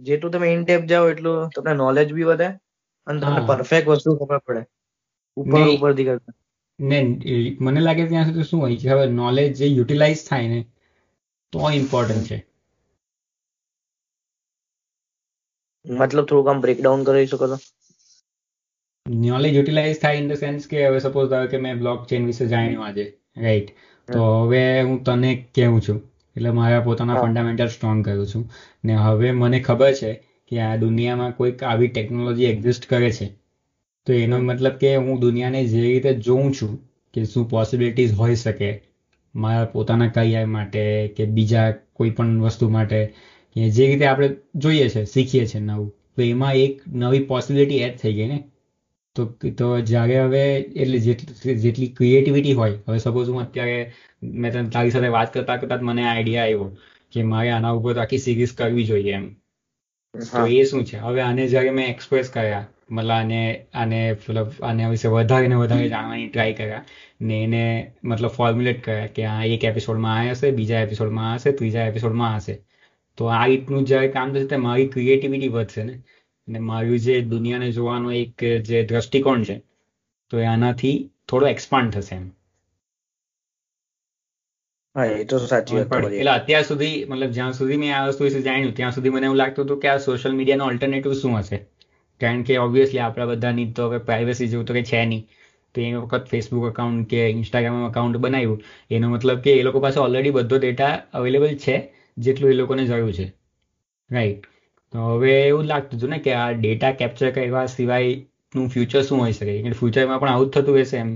[0.00, 2.48] જેટલું તમે ઇન ડેપ જાઓ એટલું તમને નોલેજ બી વધે
[3.06, 4.62] અને તમને પરફેક્ટ વસ્તુ ખબર પડે.
[5.36, 6.34] ઉપર ઉપરથી કરતા.
[6.78, 6.98] ને
[7.62, 10.60] મને લાગે ત્યાં સુધી શું હોય કે હવે નોલેજ જે યુટિલાઇઝ થાય ને
[11.52, 12.38] તો ઇમ્પોર્ટન્ટ છે.
[15.84, 17.56] મતલબ થોડુંક આમ બ્રેકડાઉન કરી શકો તો
[19.06, 22.46] નોલેજ યુટિલાઇઝ થાય ઇન ધ સેન્સ કે હવે સપોઝ ધારો કે મેં બ્લોક ચેન વિશે
[22.46, 23.04] જાણ્યું આજે
[23.38, 23.72] રાઈટ
[24.08, 26.00] તો હવે હું તને કેવું છું
[26.36, 28.44] એટલે મારા પોતાના ફંડામેન્ટલ સ્ટ્રોંગ કરું છું.
[28.84, 30.12] ને હવે મને ખબર છે
[30.50, 33.28] કે આ દુનિયામાં કોઈક આવી ટેકનોલોજી એક્ઝિસ્ટ કરે છે.
[34.06, 36.72] તો એનો મતલબ કે હું દુનિયાને જે રીતે જોઉં છું
[37.14, 38.70] કે શું પોસિબિલિટીઝ હોઈ શકે
[39.34, 40.82] મારા પોતાના કરિયર માટે
[41.16, 43.00] કે બીજા કોઈ પણ વસ્તુ માટે
[43.70, 48.14] જે રીતે આપણે જોઈએ છે શીખીએ છીએ નવું તો એમાં એક નવી પોસિબિલિટી એડ થઈ
[48.14, 48.38] ગઈ ને.
[49.16, 49.24] તો
[49.56, 50.42] તો જ્યારે હવે
[50.76, 53.78] એટલે જેટલી જેટલી ક્રિએટિવિટી હોય હવે સપોઝ હું અત્યારે
[54.36, 56.68] મેં તને તારી સાથે વાત કરતા કરતા મને આઈડિયા આવ્યો
[57.12, 59.26] કે મારે આના ઉપર તો આખી સિરીઝ કરવી જોઈએ એમ.
[60.14, 60.98] તો એ શું છે?
[60.98, 63.40] હવે આને જ્યારે મેં એક્સપ્રેસ કર્યા મતલબ આને
[63.74, 66.84] આને મતલબ આને વિશે વધારે ને વધારે જાણવાની ટ્રાય કર્યા
[67.22, 67.62] ને એને
[68.04, 72.34] મતલબ ફોર્મ્યુલેટ કર્યા કે આ એક એપિસોડમાં આ હશે બીજા એપિસોડમાં આ હશે ત્રીજા એપિસોડમાં
[72.34, 72.56] આ હશે.
[73.18, 75.94] તો આ રીતનું જ્યારે કામ થશે ત્યારે મારી ક્રિએટિવિટી વધશે ને.
[76.48, 79.56] અને મારું જે દુનિયાને જોવાનો એક જે દ્રષ્ટિકોણ છે
[80.30, 80.96] તો આનાથી
[81.28, 82.26] થોડો એક્સપાન્ડ થશે એમ.
[84.96, 88.42] હા એ તો સાચી વાત એટલે અત્યાર સુધી મતલબ જ્યાં સુધી મેં આ વસ્તુ વિશે
[88.42, 91.58] જાણ્યું ત્યાં સુધી મને એવું લાગતું હતું કે આ સોશિયલ મીડિયાનો ઓલ્ટરનેટિવ શું હશે?
[92.20, 95.24] કારણ કે ઓબ્વિયસલી આપણા બધાની તો હવે પ્રાઇવસી જેવું તો કંઈ છે નહીં.
[95.74, 100.00] તો એ વખત ફેસબુક અકાઉન્ટ કે ઇન્સ્ટાગ્રામ અકાઉન્ટ બનાવ્યું એનો મતલબ કે એ લોકો પાસે
[100.00, 101.76] ઓલરેડી બધો ડેટા અવેલેબલ છે.
[102.18, 103.26] જેટલું એ લોકોને જોયું છે.
[104.10, 104.46] રાઈટ
[104.94, 109.34] તો હવે એવું લાગતું હતું ને કે આ ડેટા કેપ્ચર કરવા સિવાયનું ફ્યુચર શું હોઈ
[109.34, 109.54] શકે?
[109.64, 111.12] કે ફ્યુચરમાં પણ આવું જ થતું હશે એમ.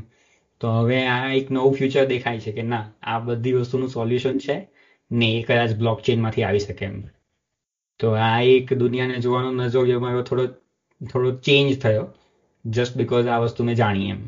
[0.60, 4.56] તો હવે આ એક નવું ફ્યુચર દેખાય છે કે ના આ બધી વસ્તુનું સોલ્યુશન છે
[5.10, 6.96] ને એ કદાચ બ્લોક ચેનમાંથી આવી શકે એમ.
[8.00, 10.44] તો આ એક દુનિયાને જોવાનો નજરિયો મારો થોડો
[11.00, 12.04] થોડો ચેન્જ થયો
[12.64, 14.20] જસ્ટ બીકોઝ આ વસ્તુ મેં જાણી એમ.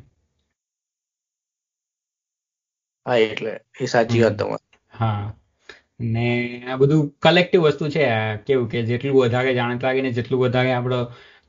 [3.06, 4.80] હા એટલે એ સાચી વાત તમારી.
[4.92, 5.24] હા.
[6.00, 6.24] ને
[6.66, 8.04] આ બધું કલેક્ટિવ વસ્તુ છે
[8.46, 10.98] કેવું કે જેટલું વધારે જાણતા લાગે ને જેટલું વધારે આપણો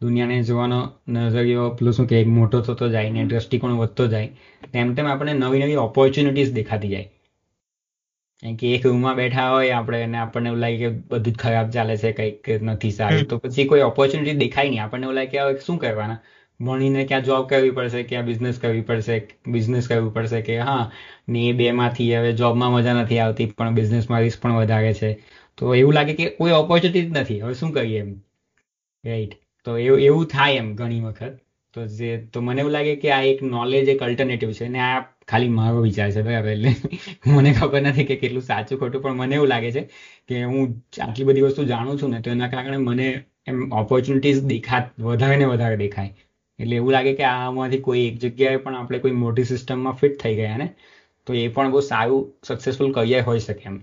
[0.01, 0.79] દુનિયાને જોવાનો
[1.09, 4.29] નજરિયો પેલું શું કે મોટો થતો જાય ને દ્રષ્ટિકોણ વધતો જાય
[4.73, 7.07] તેમ તેમ આપણે નવી નવી ઓપોર્ચ્યુનિટીઝ દેખાતી જાય.
[8.43, 11.67] કારણ કે એક રૂમમાં બેઠા હોય આપણે અને આપણને એવું લાગે કે બધું જ ખરાબ
[11.71, 14.83] ચાલે છે કંઈક નથી સારું તો પછી કોઈ ઓપોર્ચ્યુનિટી દેખાય નહીં.
[14.83, 16.19] આપણને એવું લાગે કે શું કરવાના?
[16.59, 20.91] ભણીને ક્યાં જોબ કરવી પડશે, ક્યાં બિઝનેસ કરવી પડશે બિઝનેસ કરવું પડશે કે હા,
[21.29, 25.19] ને એ બેમાંથી હવે જોબમાં મજા નથી આવતી, પણ બિઝનેસમાં રિસ્ક પણ વધારે છે.
[25.57, 27.41] તો એવું લાગે કે કોઈ ઓપોર્ચ્યુનિટી જ નથી.
[27.41, 28.21] હવે શું કરીએ એમ?
[29.05, 29.33] રાઈટ
[29.65, 31.39] તો એવું એવું થાય એમ ઘણી વખત.
[31.73, 35.01] તો જે, તો મને એવું લાગે કે આ એક નોલેજ એક અલ્ટરનેટિવ છે ને આ
[35.27, 36.49] ખાલી મારો વિચાર છે, બરાબર?
[36.49, 36.75] એટલે
[37.27, 39.81] મને ખબર નથી કે કેટલું સાચું ખોટું, પણ મને એવું લાગે છે
[40.27, 44.89] કે હું આટલી બધી વસ્તુ જાણું છું ને, તો એના કારણે મને એમ ઓપોર્ચ્યુનિટીઝ દેખા,
[44.99, 46.13] વધારે ને વધારે દેખાય.
[46.59, 50.35] એટલે એવું લાગે કે આમાંથી કોઈ એક જગ્યાએ પણ આપણે કોઈ મોટી સિસ્ટમમાં ફિટ થઈ
[50.35, 50.67] ગયા ને
[51.27, 53.77] તો એ પણ બહુ સારું સક્સેસફુલ કરિયર હોઈ શકે એમ.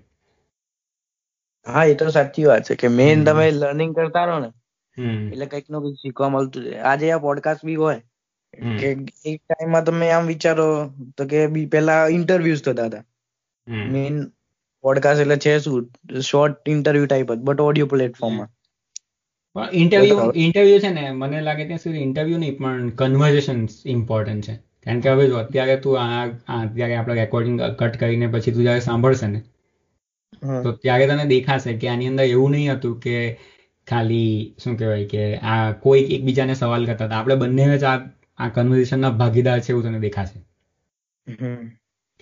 [1.66, 4.50] હા એ તો સાચી વાત છે કે મેઇન તમે લર્નિંગ કરતા રહો ને
[5.26, 8.00] એટલે કંઈકનું કંઈક શીખવા મળતું છે આજે આ પોડકાસ્ટ બી હોય
[8.78, 8.88] કે
[9.24, 10.68] એક ટાઈમમાં તમે આમ વિચારો
[11.16, 13.04] તો કે બી પેલા ઇન્ટરવ્યુઝ થતા હતા.
[13.92, 14.16] મેઇન
[14.84, 15.84] પોડકાસ્ટ એટલે છે શું?
[16.22, 18.50] શોર્ટ ઇન્ટરવ્યુ ટાઈપ જ બટ ઓડિયો પ્લેટફોર્મમાં
[19.72, 24.54] ઇન્ટરવ્યુ ઇન્ટરવ્યુ છે ને મને લાગે ત્યાં સુધી ઇન્ટરવ્યુ નહીં પણ કન્વર્ઝેશન ઇમ્પોર્ટન્ટ છે.
[24.56, 26.26] કારણ કે હવે જો અત્યારે તું આ
[26.62, 29.42] અત્યારે આપણે રેકોર્ડિંગ કટ કરીને પછી તું જયારે સાંભળશે ને
[30.62, 33.16] તો ત્યારે તને દેખાશે કે આની અંદર એવું નહીં હતું કે
[33.88, 37.16] ખાલી શું કહેવાય કે આ કોઈ એકબીજાને સવાલ કરતા હતા.
[37.16, 37.98] આપણે બંને જ આ
[38.38, 40.40] આ કન્વર્ઝેશનના ભાગીદાર છે એવું તને દેખાશે.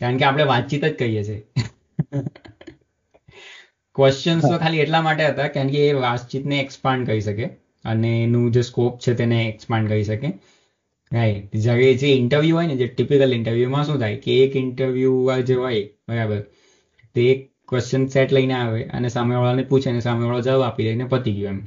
[0.00, 1.46] કારણ કે આપણે વાતચીત જ કહીએ છીએ.
[4.00, 7.50] ક્વેશ્ચન્સ તો ખાલી એટલા માટે હતા કારણ કે એ વાતચીતને એક્સપાન્ડ કરી શકે
[7.84, 10.30] અને એનું જે સ્કોપ છે તેને એક્સપાન્ડ કરી શકે.
[11.12, 15.14] રાઈટ જ્યારે જે ઇન્ટરવ્યુ હોય ને જે ટિપિકલ ઇન્ટરવ્યુમાં શું થાય કે એક ઇન્ટરવ્યુ
[15.48, 16.40] જે હોય બરાબર
[17.14, 21.06] તે એક ક્વેશ્ચન સેટ લઈને આવે અને સામેવાળાને પૂછે અને સામેવાળો જવાબ આપી દે ને
[21.06, 21.60] પતી ગયો એમ.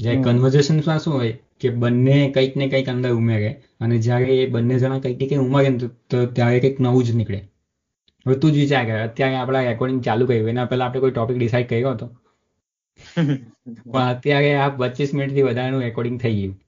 [0.00, 3.50] જ્યારે કન્વર્ઝેશનમાં શું હોય કે બંને કંઈક ને કંઈક અંદર ઉમેરે
[3.80, 5.72] અને જ્યારે એ બંને જણા કંઈક ને કંઈક ઉમેરે
[6.10, 7.40] તો ત્યારે કંઈક નવું જ નીકળે.
[8.26, 10.48] હવે તું જ વિચાર કર અત્યારે આપણે રેકોર્ડિંગ ચાલુ કર્યું.
[10.48, 12.08] એના પહેલા આપણે કોઈ ટોપિક ડિસાઇડ કર્યો હતો?
[13.92, 16.60] પણ અત્યારે આ પચીસ મિનિટથી વધારેનું રેકોર્ડિંગ થઈ ગયું.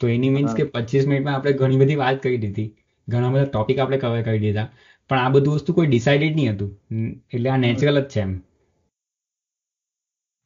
[0.00, 2.76] તો એની મીન્સ કે પચીસ મિનિટમાં આપણે ઘણી બધી વાત કરી દીધી.
[3.08, 4.68] ઘણા બધા ટોપિક આપણે કવર કરી દીધા.
[5.08, 6.70] પણ આ બધું વસ્તુ કોઈ ડિસાઇડેડ નહીં હતું.
[7.32, 8.42] એટલે આ નેચરલ જ છે એમ.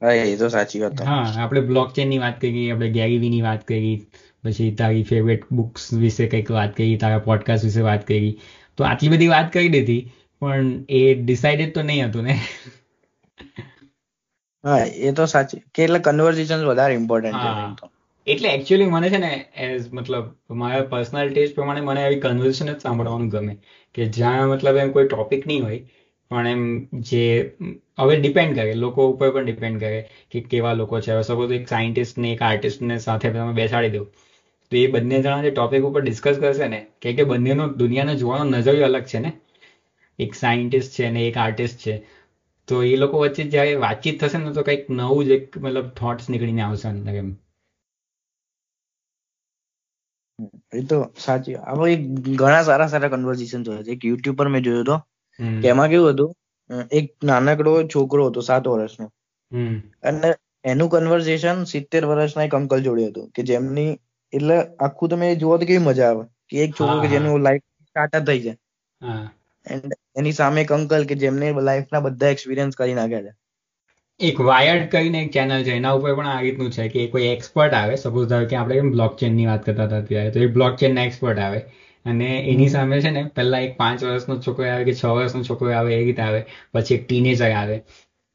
[0.03, 4.07] એ તો સાચી વાત હા આપણે બ્લોક ચેનની વાત કરી આપણે ગેરીવી ની વાત કરી
[4.45, 8.41] પછી તારી ફેવરેટ બુક્સ વિશે કંઈક વાત કરી તારા પોડકાસ્ટ વિશે વાત કરી.
[8.77, 10.13] તો આટલી બધી વાત કરી દીધી.
[10.45, 12.35] પણ એ ડિસાઇડેડ તો નહીં હતું ને?
[14.65, 15.61] હા એ તો સાચી.
[15.69, 17.51] કે એટલે કન્વર્ઝેશન વધારે ઇમ્પોર્ટન્ટ છે
[18.27, 19.31] એટલે એકચ્યુઅલી મને છે ને
[19.65, 20.27] એઝ મતલબ
[20.59, 23.55] મારા પર્સનલ ટેસ્ટ પ્રમાણે મને આવી કન્વર્ઝેશન જ સાંભળવાનું ગમે.
[23.95, 25.81] કે જ્યાં મતલબ એમ કોઈ ટોપિક નહીં હોય
[26.31, 26.63] પણ એમ
[27.05, 27.23] જે
[27.99, 31.13] હવે ડિપેન્ડ કરે લોકો ઉપર પણ ડિપેન્ડ કરે કે કેવા લોકો છે.
[31.13, 34.03] હવે સપોઝ એક સાયન્ટિસ્ટ ને એક આર્ટિસ્ટને સાથે તમે બેસાડી દો
[34.73, 36.81] તો એ બંને જણા જે ટોપિક ઉપર ડિસ્કસ કરશે ને?
[36.99, 39.31] કે કે બંનેનો દુનિયાને જોવાનો નજરિયો અલગ છે ને?
[40.19, 41.95] એક સાયન્ટિસ્ટ છે અને એક આર્ટિસ્ટ છે.
[42.69, 46.31] તો એ લોકો વચ્ચે જ્યારે વાતચીત થશે ને તો કંઈક નવું જ એક મતલબ થોટ્સ
[46.31, 47.31] નીકળીને આવશે અંદર એમ.
[50.73, 51.97] એ તો સાચી હવે
[52.37, 53.91] ઘણા સારા સારા કન્વર્ઝેશન જોયા છે.
[53.91, 54.97] એક યુટ્યુબ પર મેં જોયો હતો.
[55.63, 56.31] કે એમાં કેવું હતું?
[56.93, 59.07] એક નાનકડો છોકરો હતો સાત વર્ષનો.
[60.03, 60.29] અને
[60.65, 63.31] એનું કન્વર્ઝેશન સિત્તેર વર્ષના એક અંકલ જોડે હતું.
[63.31, 63.91] કે જેમની
[64.33, 66.25] એટલે આખું તમે જોવો તો કેવી મજા આવે.
[66.49, 68.57] કે એક છોકરો કે જેનું લાઈફ સ્ટાર્ટ થઈ જાય.
[69.67, 73.33] એન્ડ એની સામે એક અંકલ કે જેમને લાઈફના બધા એક્સપિરિયન્સ કરી નાખ્યા છે.
[74.21, 77.73] એક વાયર્ડ કરીને એક ચેનલ છે, એના ઉપર પણ આ રીતનું છે કે કોઈ એક્સપર્ટ
[77.75, 81.39] આવે સપોઝ ધારો કે આપણે બ્લોકચેનની વાત કરતા હતા ત્યારે, તો એ બ્લોકચેન ના એક્સપર્ટ
[81.39, 81.61] આવે.
[82.07, 85.73] અને એની સામે છે ને, પહેલા એક પાંચ વર્ષનો છોકરો આવે કે છ વર્ષનો છોકરો
[85.73, 86.45] આવે, એ રીતે આવે.
[86.73, 87.77] પછી એક ટીનેજર આવે,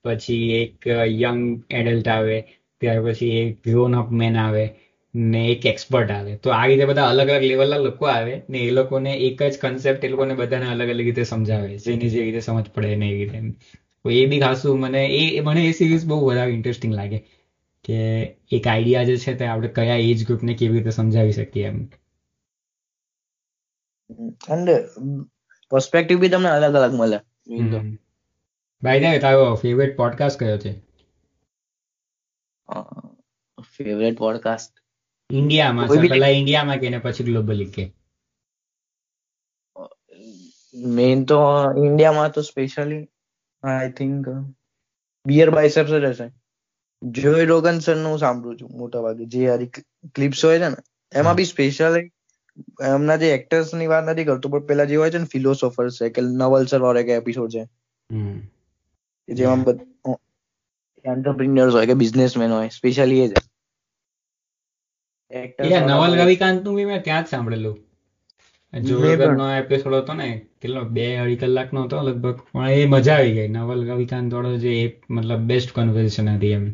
[0.05, 0.87] પછી એક
[1.21, 2.37] યંગ એડલ્ટ આવે,
[2.81, 4.65] ત્યાર પછી એક ગ્રોન અપ મેન આવે
[5.13, 6.35] ને એક એક્સપર્ટ આવે.
[6.37, 10.05] તો આ રીતે બધા અલગ અલગ લેવલના લોકો આવે ને એ લોકોને એક જ કન્સેપ્ટ
[10.05, 11.77] એ લોકોને બધાને અલગ અલગ રીતે સમજાવે.
[11.77, 13.39] જેને જે રીતે સમજ પડે ને એ રીતે.
[14.03, 17.17] તો એ બી ખાસું મને એ મને એ સિરીઝ બહુ વધારે ઇન્ટરેસ્ટિંગ લાગે
[17.85, 17.97] કે
[18.51, 21.87] એક આઈડિયા જે છે તે આપણે કયા એજ ગ્રુપને કેવી રીતે સમજાવી શકીએ એમ.
[24.47, 24.75] અને
[25.71, 27.19] પર્સપેક્ટિવ બી તમને અલગ અલગ મળે
[28.83, 30.71] બાય ધ તારો ફેવરેટ પોડકાસ્ટ કયો છે?
[33.77, 34.73] ફેવરેટ પોડકાસ્ટ
[35.29, 37.83] ઇન્ડિયામાં છે પહેલા ઇન્ડિયામાં કે પછી ગ્લોબલી કે.
[40.95, 41.37] મેઇન તો
[41.83, 43.03] ઇન્ડિયામાં તો specially
[43.63, 44.25] I think
[45.25, 46.27] Beer Biceps જ હશે.
[47.01, 49.25] જોય રોગન સરનું સાંભળું છું મોટા ભાગે.
[49.27, 49.69] જે હારી
[50.15, 50.79] ક્લિપ્સ હોય છે ને
[51.11, 52.05] એમાં બી સ્પેશિયલી
[52.87, 56.21] એમના જે એક્ટર્સની વાત નથી કરતો પણ પેલા જે હોય છે ને ફિલોસોફર છે કે
[56.23, 57.63] નવલ સર વાળો એક એપિસોડ છે.
[59.29, 59.61] જેમાં
[61.05, 63.48] એન્ટરપ્રિન્યોર્સ હોય કે બિઝનેસમેન હોય સ્પેશિયલી એ Actors
[65.31, 67.77] એ નવલ રવિકાંતનું બી મેં ત્યાં જ સાંભળેલું.
[68.73, 70.27] મેં નો એપિસોડ હતો ને
[70.61, 72.37] કેટલો બે અઢી કલાક નો હતો લગભગ.
[72.51, 74.73] પણ એ મજા આવી ગઈ નવલ રવિકાંત વાળો જે
[75.09, 76.65] મતલબ બેસ્ટ કન્વર્ઝેશન હતી એમ.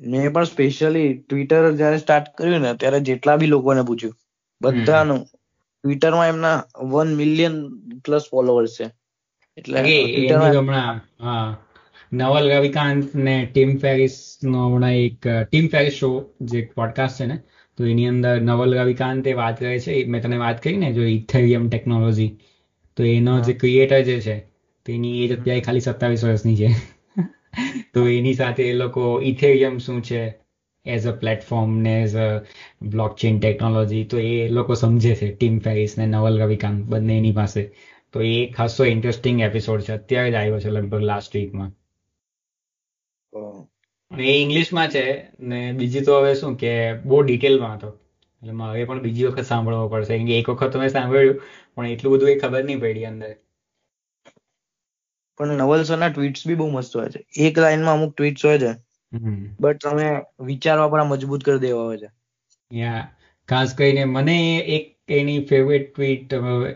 [0.00, 4.16] મેં પણ સ્પેશિયલી ટ્વિટર જ્યારે સ્ટાર્ટ કર્યું ને ત્યારે જેટલા બી લોકોને પૂછ્યું
[4.60, 7.56] બધાનું ટ્વિટરમાં એમના વન મિલિયન
[8.04, 8.86] પ્લસ ફોલોવર્સ છે.
[9.56, 11.50] એટલે હમણાં હા.
[12.12, 16.10] નવલ રવિકાંત ને ટીમ ફેરિસ નો હમણાં એક ટીમ ફેરિસ શો
[16.50, 17.36] જે પોડકાસ્ટ છે ને
[17.78, 19.94] તો એની અંદર નવલ રવિકાંત એ વાત કરે છે.
[20.06, 22.30] મેં તને વાત કરી ને જો ઇથેરિયમ ટેકનોલોજી
[22.98, 24.36] તો એનો જે ક્રિએટર જે છે
[24.86, 26.70] તેની એજ અત્યારે ખાલી સત્તાવીસ વર્ષની છે.
[27.94, 30.20] તો એની સાથે એ લોકો ઇથેરિયમ શું છે
[30.86, 32.28] એઝ અ પ્લેટફોર્મ ને એઝ અ
[32.90, 37.62] બ્લોકચેન ટેકનોલોજી તો એ લોકો સમજે છે ટીમ ફેરિસ ને નવલ રવિકાંત બંને એની પાસે.
[38.14, 39.92] તો એ ખાસો ઇન્ટરેસ્ટિંગ એપિસોડ છે.
[39.94, 41.72] અત્યારે જ આવ્યો છે લગભગ લાસ્ટ વીકમાં
[44.10, 45.02] અને એ ઇંગ્લિશમાં છે
[45.46, 46.72] ને બીજી તો હવે શું કે
[47.04, 47.90] બહુ ડિટેલમાં હતો.
[48.42, 50.12] એટલે મારે પણ બીજી વખત સાંભળવો પડશે.
[50.12, 51.40] કેમ કે એક વખત તો મેં સાંભળ્યું
[51.72, 53.32] પણ એટલું બધું એ ખબર નહીં પડી અંદર.
[55.40, 57.20] પણ નવલસરના ટ્વીટ્સ બી બહુ મસ્ત હોય છે.
[57.42, 58.72] એક લાઈનમાં અમુક ટ્વીટ્સ હોય છે
[59.60, 60.08] બટ તમે
[60.46, 62.08] વિચારવા પણ મજબૂત કરી દેવા હોય છે.
[62.70, 63.02] યા
[63.48, 64.36] ખાસ કરીને મને
[64.70, 66.30] એક એની ફેવરેટ ટ્વીટ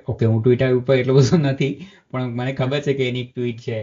[0.09, 1.73] ઓકે હું ટ્વિટર ઉપર એટલું બધું નથી
[2.09, 3.79] પણ મને ખબર છે કે એની ટ્વીટ છે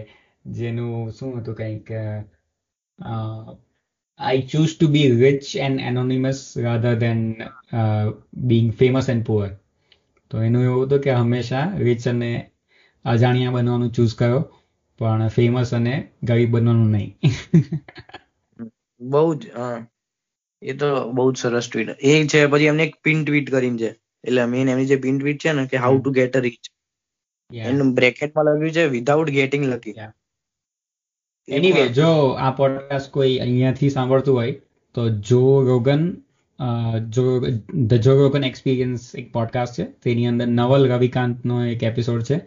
[0.54, 1.88] જેનું શું હતું કંઈક
[3.00, 5.08] I to to be
[5.66, 7.20] and and rather than
[7.72, 8.06] uh,
[8.48, 9.48] being famous and poor.
[10.32, 12.30] તો એનું એવું હતું કે હંમેશા રિચ અને
[13.06, 14.40] અજાણ્યા બનવાનું ચૂઝ કરો
[15.00, 17.14] પણ ફેમસ અને ગરીબ બનવાનું નહીં.
[19.02, 19.44] બહુ જ
[20.62, 23.92] એ તો બહુ જ સરસ ટ્વીટ એ છે પછી એમને એક પિન ટ્વીટ કરીને છે.
[24.24, 26.64] એટલે મેઇન એમની જે પિન ટ્વીટ છે ને કે how to get a rich
[27.52, 29.96] એનું બ્રેકેટમાં લખ્યું છે વિધાઉટ ગેટિંગ લખી.
[31.48, 34.52] એનીવે જો આ પોડકાસ્ટ કોઈ અહીંયાથી સાંભળતું હોય
[34.96, 36.04] તો જો રોગન
[37.10, 37.40] જો
[37.88, 39.86] ધ જો રોગન એક્સપિરિયન્સ એક પોડકાસ્ટ છે.
[40.04, 42.38] તેની અંદર નવલ રવિકાંતનો એક એપિસોડ છે.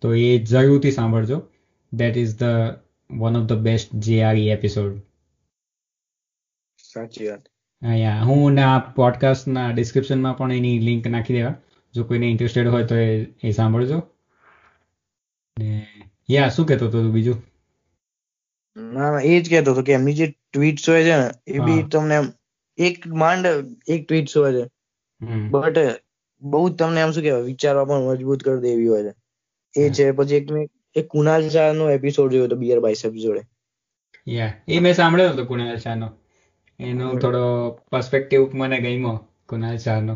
[0.00, 1.42] તો એ જરૂરથી સાંભળજો.
[1.92, 2.74] That is the
[3.10, 4.98] one of the best JRE episode
[6.92, 7.44] સાચી વાત.
[7.82, 11.54] અહીંયા હું ને આ પોડકાસ્ટના ડિસ્ક્રિપ્શનમાં પણ એની લિંક નાખી દેવા.
[11.94, 14.02] જો કોઈને ઇન્ટરેસ્ટેડ હોય તો એ સાંભળજો.
[15.58, 15.86] ને
[16.30, 17.47] યા શું કહેતો હતો તું બીજું?
[18.92, 21.82] ના ના એ જ કહેતો હતો કે એમની જે ટ્વીટ હોય છે ને એ બી
[21.90, 22.18] તમને
[22.78, 23.46] એક માંડ
[23.88, 24.64] એક ટ્વીટ હોય છે.
[25.52, 25.78] બટ
[26.42, 29.12] બહુ તમને એમ શું કહેવાય વિચારવા પણ મજબૂત કરી દે એવી હોય છે.
[29.74, 33.42] એ છે પછી એક મેં એક કુનાલ શાહ નો એપિસોડ જોયો હતો બિયર બાયસેપ જોડે.
[34.26, 36.08] યા એ મેં સાંભળ્યો હતો કુનાલ શાહ નો
[36.80, 37.42] એનો થોડો
[37.88, 39.16] પર્સપેક્ટિવ મને ગમ્યો
[39.48, 40.14] કુનાલ શાહ નો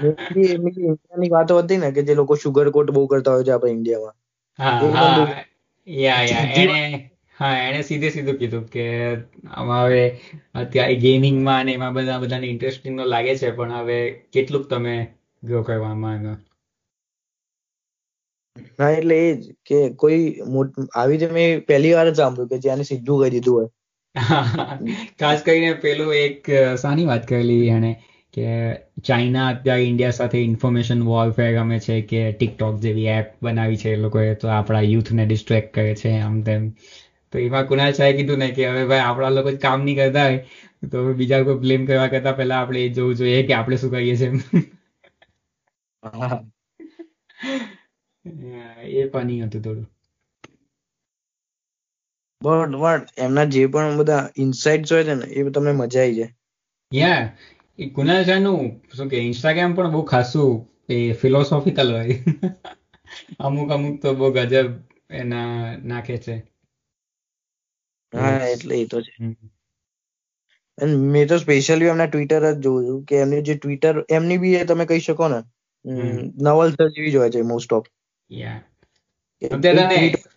[0.00, 4.16] ઇન્ડિયાની વાતો હતી ને કે જે લોકો શુગર કોટ બહુ કરતા હોય છે આપણે ઇન્ડિયામાં.
[4.58, 5.34] હા
[5.86, 6.78] યા યા એણે
[7.38, 8.84] હા એણે સીધે સીધું કીધું કે
[9.52, 10.02] આમાં હવે
[10.54, 13.98] અત્યારે ગેમિંગમાં અને એમાં બધા બધાને ઇન્ટરેસ્ટિંગ તો લાગે છે પણ હવે
[14.32, 14.94] કેટલુંક તમે
[15.42, 16.38] ગ્રો કરવામાં એમાં
[18.78, 20.20] હા એટલે એ જ કે કોઈ
[20.94, 23.70] આવી રીતે મેં પહેલી વાર જ સાંભળ્યું કે જેને સીધું કરી દીધું હોય.
[25.20, 27.92] ખાસ કરીને પેલું એક સાની વાત કરેલી એણે
[28.34, 28.46] કે
[29.04, 34.00] ચાઇના અત્યારે ઇન્ડિયા સાથે ઇન્ફોર્મેશન વોરફેર રમે છે કે ટિકટોક જેવી એપ બનાવી છે એ
[34.04, 36.72] લોકોએ તો આપણા યુથને ડિસ્ટ્રેક્ટ કરે છે આમ તેમ.
[37.32, 40.26] તો એમાં કુણાલ શાહે કીધું ને કે હવે ભાઈ આપણા લોકો જ કામ નહીં કરતા
[40.26, 40.40] હોય
[40.90, 44.16] તો બીજા કોઈ બ્લેમ કરવા કરતા પહેલા આપણે એ જોવું જોઈએ કે આપણે શું કરીએ
[44.16, 44.32] છીએ.
[48.92, 49.86] એ ફની હતું થોડું.
[52.42, 56.28] બટ બટ એમના જે પણ બધા ઇનસાઇટ્સ હોય છે ને એ તમને મજા આવી જાય.
[56.92, 57.24] યા
[57.78, 58.60] એ કુણાલ શાહનું
[58.96, 60.52] શું કે ઇન્સ્ટાગ્રામ પણ બહુ ખાસું
[60.88, 62.16] એ ફિલોસોફિકલ હોય.
[63.44, 64.68] અમુક અમુક તો બહુ ગજબ
[65.10, 65.52] એના
[65.84, 66.36] નાખે છે.
[68.12, 69.12] હા એટલે એ તો છે.
[70.78, 74.64] અને મેં તો સ્પેશિયલી એમના ટ્વિટર જ જોઉં છું કે એમની જે ટ્વિટર એમની બી
[74.64, 75.40] તમે કહી શકો ને
[75.84, 77.88] નવલ નવલસર જેવી જ હોય છે મોસ્ટ ઓફ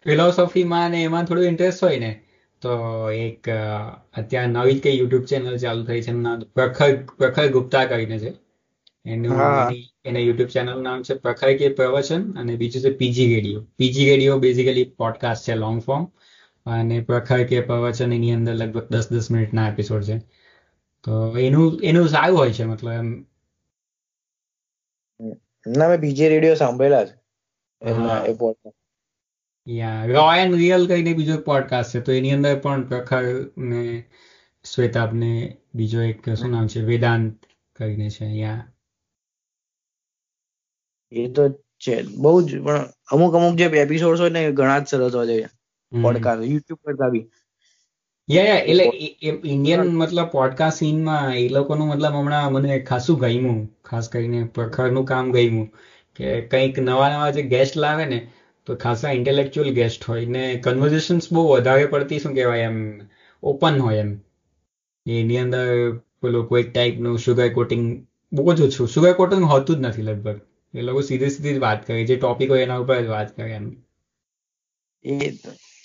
[0.03, 2.11] ફિલોસોફીમાં ને એમાં થોડું ઇન્ટરેસ્ટ હોય ને
[2.61, 2.71] તો
[3.11, 3.49] એક
[4.13, 6.13] અત્યારે નવી કઈ યુટ્યુબ ચેનલ ચાલુ થઈ છે
[6.53, 8.31] પ્રખર પ્રખર ગુપ્તા કરીને છે.
[9.05, 9.37] એનું.
[10.05, 13.61] એના યુટ્યુબ ચેનલનું નામ છે પ્રખર કે પ્રવચન અને બીજું છે PG radio.
[13.77, 16.03] PG radio basically podcast છે લોંગ ફોર્મ
[16.65, 20.17] અને પ્રખર કે પ્રવચન એની અંદર લગભગ દસ દસ મિનિટના એપિસોડ છે.
[21.03, 23.09] તો એનું એનું સારું હોય છે મતલબ એમ.
[25.65, 27.15] ના મેં બીજે રેડિયો સાંભળેલા છે.
[29.67, 33.25] યા રો એન્ડ રિયલ કહીને બીજો પોડકાસ્ટ છે તો એની અંદર પણ પ્રખર
[33.69, 33.81] ને
[34.65, 35.31] શ્વેતાબ ને
[35.75, 37.45] બીજો એક શું નામ છે વેદાંત
[37.75, 38.61] કરીને છે યા.
[41.11, 41.43] એ તો
[41.77, 45.49] છે બહુ જ પણ અમુક અમુક જે એપિસોડ હોય ને ઘણા જ સરસ હોય છે.
[45.91, 47.25] પોડકાસ્ટ યુટ્યુબ પર આવી.
[48.29, 48.85] યા યા એટલે
[49.45, 53.81] ઇન્ડિયન મતલબ પોડકાસ્ટ સીનમાં એ લોકોનું મતલબ હમણાં મને ખાસું ગમ્યું.
[53.83, 55.67] ખાસ કરીને પ્રખરનું કામ ગમ્યું.
[56.15, 58.31] કે કંઈક નવા નવા જે ગેસ્ટ લાવે ને
[58.65, 63.01] તો ખાસા ઇન્ટેલેક્ચ્યુઅલ ગેસ્ટ હોય ને કન્વર્ઝેશન્સ બહુ વધારે પડતી શું કહેવાય એમ
[63.43, 64.11] ઓપન હોય એમ.
[65.05, 68.87] એની અંદર પેલું કોઈક ટાઈપનું સુગર કોટિંગ બહુ જ ઓછું.
[68.87, 70.39] સુગર કોટિંગ હોતું જ નથી લગભગ.
[70.73, 72.05] એ લોકો સીધી સીધી જ વાત કરે.
[72.05, 73.83] જે ટોપિક હોય એના ઉપર જ વાત કરે એમ.
[75.05, 75.31] એ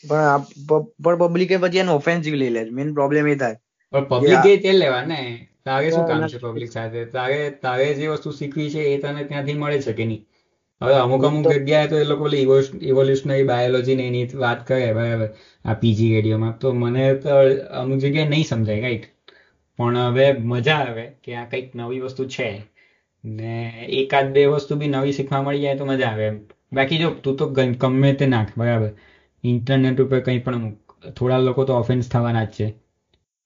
[0.08, 2.70] પણ પબ્લિકે પછી એનો ઓફેન્સિવ લઈ લે છે.
[2.78, 3.58] મેઇન પ્રોબ્લેમ એ થાય.
[3.92, 5.20] પણ પબ્લિક એ તે લેવા ને?
[5.64, 7.04] તારે શું કામ છે પબ્લિક સાથે?
[7.16, 10.22] તારે તારે જે વસ્તુ શીખવી છે એ તને ત્યાંથી મળે છે કે નહીં?
[10.80, 12.24] હવે અમુક અમુક જગ્યાએ તો એ લોકો
[12.90, 15.28] ઇવોલ્યુશનરી બાયોલોજી ને એની વાત કરે બરાબર?
[15.64, 16.54] આ પીજી રેડિયોમાં.
[16.60, 17.30] તો મને તો
[17.82, 19.06] અમુક જગ્યાએ નહીં સમજાય રાઈટ
[19.78, 22.48] પણ હવે મજા આવે કે આ કંઈક નવી વસ્તુ છે.
[23.24, 23.54] ને
[24.00, 26.38] એકાદ બે વસ્તુ બી નવી શીખવા મળી જાય તો મજા આવે એમ.
[26.72, 27.44] બાકી જો તું તો
[27.80, 28.90] ગમે તે નાખ બરાબર?
[29.46, 30.64] ઇન્ટરનેટ ઉપર કંઈ પણ
[31.14, 32.68] થોડા લોકો તો ઓફેન્સ થવાના જ છે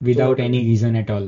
[0.01, 1.27] without any reason at all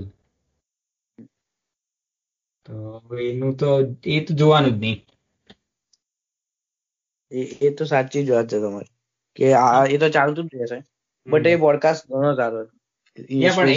[2.67, 2.75] તો
[3.23, 3.71] એનું તો
[4.07, 4.99] એ તો જોવાનું જ નહીં.
[7.33, 8.93] એ એ તો સાચી જ વાત છે તમારી.
[9.37, 10.79] કે આ એ તો ચાલતું જ રહેશે.
[11.27, 12.61] બટ એ પોડકાસ્ટ ઘણો સારો.
[13.55, 13.69] પણ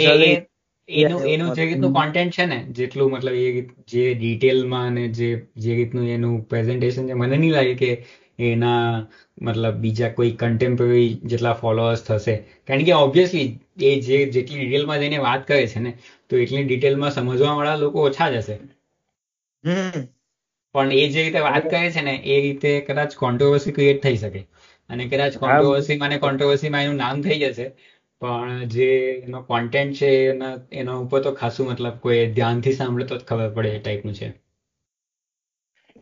[0.88, 5.74] એનું એનું જે રીતનું કોન્ટેન્ટ છે ને જેટલું મતલબ એ જે ડિટેલમાં અને જે જે
[5.74, 7.90] રીતનું એનું પ્રેઝન્ટેશન છે મને નહીં લાગે કે
[8.38, 9.06] એના
[9.42, 12.34] મતલબ બીજા કોઈ કન્ટેમ્પરરી જેટલા ફોલોઅર્સ થશે.
[12.68, 13.46] કારણ કે ઓબ્વિયસલી
[13.84, 15.92] એ જે જેટલી ડિટેલમાં જઈને વાત કરે છે ને
[16.30, 18.56] તો એટલી ડિટેલમાં સમજવા વાળા લોકો ઓછા જ હશે.
[20.74, 24.40] પણ એ જે રીતે વાત કરે છે ને એ રીતે કદાચ કોન્ટ્રોવર્સી ક્રિએટ થઈ શકે.
[24.90, 27.66] અને કદાચ કોન્ટ્રોવર્સીમાં ને કોન્ટ્રોવર્સીમાં એનું નામ થઈ જશે
[28.22, 28.88] પણ જે
[29.20, 33.48] એનો કોન્ટેન્ટ છે એના એના ઉપર તો ખાસું મતલબ કોઈ ધ્યાનથી સાંભળે તો જ ખબર
[33.54, 34.28] પડે એ ટાઈપનું છે.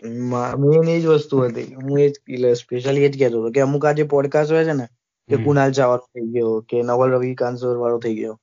[0.05, 1.75] મેન એ જ વસ્તુ હતી.
[1.77, 2.15] હું એ જ
[2.57, 4.87] સ્પેશિયલી એ જ કહેતો હતો કે અમુક આ જે પોડકાસ્ટ હોય છે ને
[5.29, 5.37] કે.
[5.45, 8.35] કુનાલ ચાવર થઈ ગયો કે નવલ રવિ કાંસર વાળો થઈ ગયો.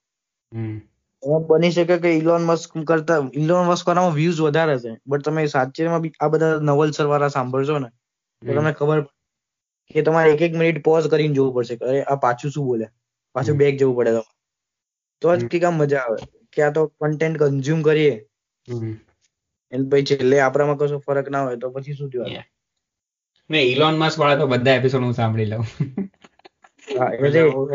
[1.24, 5.44] એમાં બની શકે કે ઇલોન મસ્ક કરતા ઇલોન મસ્ક વાળામાં વ્યૂઝ વધારે છે બટ તમે
[5.50, 7.90] સાચેમાં આ બધા નવલસર વાળા સાંભળશો ને
[8.42, 9.00] તો તમને ખબર
[9.92, 12.88] કે તમારે એક એક મિનિટ પોઝ કરીને જોવું પડશે કે અરે આ પાછું શું બોલે?
[13.36, 13.58] પાછું.
[13.58, 14.30] બેક જવું પડે તમારે.
[15.22, 16.18] તો જ કે કામ મજા આવે.
[16.54, 18.16] કે આ તો કન્ટેન્ટ કન્ઝ્યુમ કરીએ.
[19.72, 22.44] અને પછી છેલ્લે આપણામાં કશો ફરક ના હોય તો પછી શું થયું?
[23.50, 25.66] ને ઇલોન મસ્ક વાળા તો બધા એપિસોડ હું સાંભળી લઉં.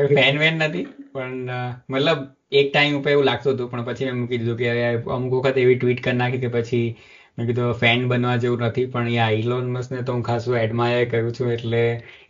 [0.07, 1.51] ફેન વેન નથી પણ
[1.91, 2.19] મતલબ
[2.53, 4.71] એક ટાઈમ ઉપર એવું લાગતું હતું પણ પછી મેં મૂકી દીધું કે
[5.11, 6.97] અમુક વખત એવી ટ્વીટ કરી નાખી કે પછી
[7.39, 11.33] મેં કીધું ફેન બનવા જેવું નથી પણ યા ઇલોન મસ્કને તો હું ખાસું એડમાયર કરું
[11.33, 11.83] છું એટલે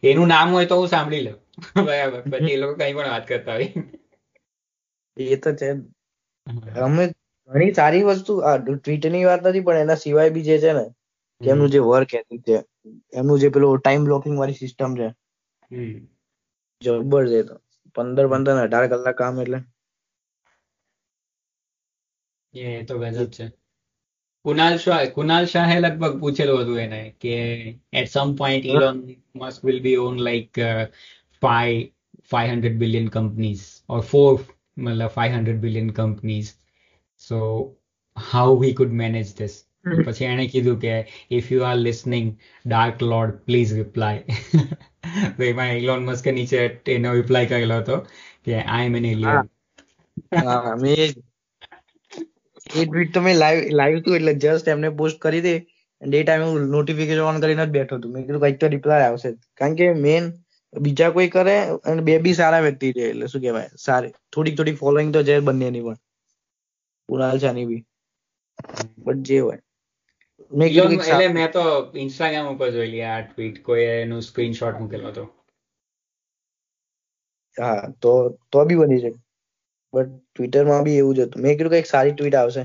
[0.02, 1.36] એનું નામ હોય તો હું સાંભળી લઉં.
[1.86, 3.68] બરાબર પછી એ લોકો કઈ પણ વાત કરતા હોય.
[5.16, 5.68] એ તો છે
[6.80, 7.04] અમે
[7.50, 10.84] ઘણી સારી વસ્તુ આ ટ્વિટરની વાત નથી પણ એના સિવાય બી જે છે ને
[11.40, 12.56] એમનું જે વર્ક એથિક છે
[13.14, 15.08] એમનું જે પેલું ટાઈમ બ્લોકિંગ વાળી સિસ્ટમ છે.
[16.82, 17.54] જબ્બર છે તો.
[17.96, 19.58] પંદર પંદર ને અઢાર કલાક કામ એટલે.
[22.54, 23.46] એ તો ગજબ છે.
[24.44, 27.34] કુનાલ શાહ કુનાલ શાહે લગભગ પૂછેલું હતું એને કે
[27.94, 28.96] at some point Elon
[29.36, 30.52] Musk will be on like
[31.42, 31.82] five
[32.30, 34.32] five hundred billion companies or four
[34.80, 36.50] મતલબ five hundred billion companies
[37.26, 37.38] so
[38.16, 39.56] how we could manage this
[40.04, 40.94] પછી એણે કીધું કે
[41.32, 42.30] if you are listening
[42.64, 44.22] Dark Lord please reply
[45.34, 46.56] તો એમાં Elon Maske નીચે
[46.96, 47.96] એનો reply કરેલો હતો
[48.44, 49.06] કે આઈ એમ એન
[52.74, 55.54] એ ટ્વીટ તો મેં લાઈવ લાઈવ હતું એટલે જસ્ટ એમને પોસ્ટ કરી દે
[56.02, 58.08] અને એ ટાઈમે હું નોટિફિકેશન ઓન કરીને જ બેઠો હતો.
[58.08, 59.28] મેં કીધું કંઈક તો રિપ્લાય આવશે.
[59.58, 60.24] કારણ કે મેન
[60.72, 61.56] બીજા કોઈ કરે
[61.86, 63.70] અને બે બી સારા વ્યક્તિ છે એટલે શું કહેવાય?
[63.78, 64.12] સારી.
[64.32, 65.98] થોડીક થોડીક ફોલોઈંગ તો છે બંનેની પણ.
[67.08, 67.82] કુણાલ સાની બી.
[68.98, 69.60] બટ જે હોય.
[70.52, 71.64] મેં કીધું એટલે મેં તો
[72.02, 75.24] ઇન્સ્ટાગ્રામ ઉપર જોયેલી આ ટ્વીટ કોઈ એનું સ્ક્રીનશોટ મૂકેલો હતો.
[77.56, 78.10] હા તો
[78.50, 79.18] તો બી બની શકે
[79.92, 81.42] બટ ટ્વિટરમાં બી એવું જ હતું.
[81.42, 82.62] મેં કીધું કંઈક સારી ટ્વીટ આવશે.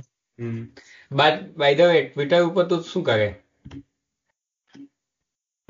[1.12, 3.30] બાદ બાય ધ વે ટ્વિટર ઉપર તું શું કરે?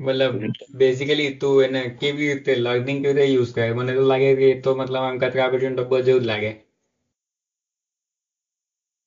[0.00, 0.34] મતલબ
[0.78, 3.68] બેઝિકલી તું એને કેવી રીતે લર્નિંગ કેવી રીતે યુઝ કરે?
[3.74, 6.52] મને તો લાગે કે એ તો મતલબ આમ કચરા પેટીનો ડબ્બો જેવું જ લાગે.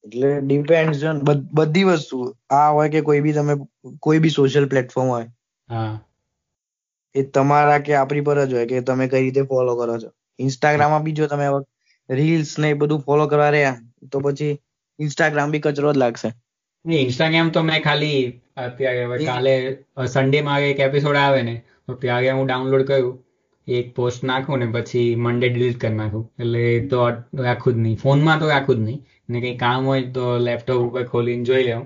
[0.06, 2.20] એટલે ડિપેન્ડ બધી વસ્તુ.
[2.52, 3.54] આ હોય કે કોઈ બી તમે
[4.02, 5.28] કોઈ બી સોશિયલ પ્લેટફોર્મ હોય.
[5.70, 6.00] હા.
[7.16, 10.10] એ તમારા કે આપણી પર જ હોય કે તમે કઈ રીતે ફોલો કરો છો.
[10.40, 11.48] ઇન્સ્ટાગ્રામમાં બી જો તમે
[12.10, 13.82] રીલ્સ ને એ બધું ફોલો કરવા રહ્યા
[14.12, 14.54] તો પછી
[15.00, 16.30] ઇન્સ્ટાગ્રામ બી કચરો જ લાગશે.
[16.86, 18.20] ઇન્સ્ટાગ્રામ તો મેં ખાલી
[18.58, 19.54] અત્યારે કાલે
[20.08, 23.16] સન્ડે માં એક એપિસોડ આવે ને તો ત્યારે હું ડાઉનલોડ કર્યું.
[23.68, 26.24] એક પોસ્ટ નાખું ને પછી મંડે ડિલીટ કરી નાખું.
[26.40, 27.00] એટલે તો
[27.40, 27.98] રાખું જ નહીં.
[27.98, 29.00] ફોનમાં તો રાખું જ નહીં.
[29.30, 31.84] ને કંઈ કામ હોય તો લેપટોપ ઉપર ખોલીને જોઈ લઉં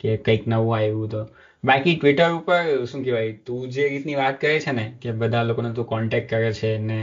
[0.00, 1.20] કે કંઈક નવું આવ્યું તો.
[1.64, 3.32] બાકી ટ્વિટર ઉપર શું કહેવાય?
[3.42, 6.98] તું જે રીતની વાત કરે છે ને કે બધા લોકોને તું કોન્ટેક્ટ કરે છે ને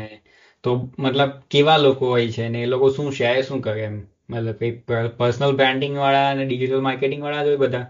[0.64, 3.96] તો મતલબ કેવા લોકો હોય છે ને એ લોકો શું શેર શું કરે એમ?
[4.30, 4.74] મતલબ કંઈ
[5.18, 7.86] પર્સનલ બ્રાન્ડિંગ વાળા અને ડિજિટલ માર્કેટિંગ વાળા જ હોય બધા?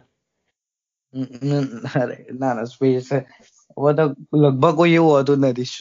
[2.33, 3.07] ના ના સ્પેસ
[3.77, 4.03] હવે તો
[4.41, 5.71] લગભગ કોઈ એવું હોતું નથી.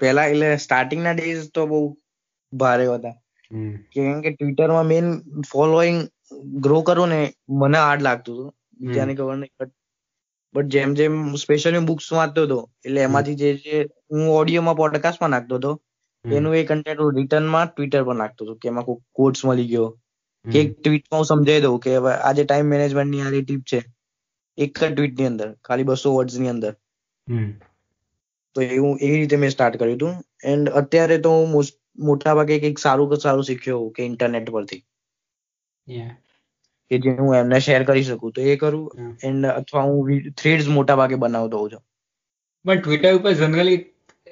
[0.00, 1.80] પહેલા એટલે સ્ટાર્ટિંગના ડેઝ તો બહુ
[2.52, 3.14] ભારે હતા.
[3.92, 5.08] કેમ કે ટ્વિટરમાં મેઇન
[5.52, 5.98] ફોલોઈંગ
[6.60, 7.20] ગ્રો કરો ને
[7.62, 8.52] મને હાર્ડ લાગતું હતું.
[8.80, 9.72] બીજાને ખબર નહીં
[10.54, 13.80] બટ જેમ જેમ સ્પેશિયલી બુક્સ વાંચતો હતો એટલે એમાંથી જે જે
[14.10, 15.72] હું ઓડિયોમાં પોડકાસ્ટમાં નાખતો હતો
[16.24, 19.88] એનું એ કન્ટેન્ટ હું રિટર્નમાં ટ્વિટર પર નાખતો હતો કે એમાં કોઈ કોડ્સ મળી ગયો.
[20.44, 23.80] કે એક ટ્વીટમાં હું સમજાવી દઉં કે હવે આજે ટાઈમ મેનેજમેન્ટની આ ટીપ છે
[24.58, 26.72] એક જ ટ્વીટની અંદર ખાલી બસો વર્ડ્સની અંદર.
[28.56, 30.14] તો એવું એવી રીતે મેં સ્ટાર્ટ કર્યું હતું.
[30.44, 31.48] એન્ડ અત્યારે તો હું
[32.06, 34.82] મોટા ભાગે કંઈક સારું કે સારું શીખ્યો કે ઇન્ટરનેટ પરથી.
[36.90, 38.84] કે જે હું એમને શેર કરી શકું તો એ કરું.
[39.22, 41.82] એન્ડ અથવા હું થ્રેડ્સ મોટા ભાગે બનાવતો હોઉં છું.
[42.64, 43.80] પણ ટ્વિટર ઉપર જનરલી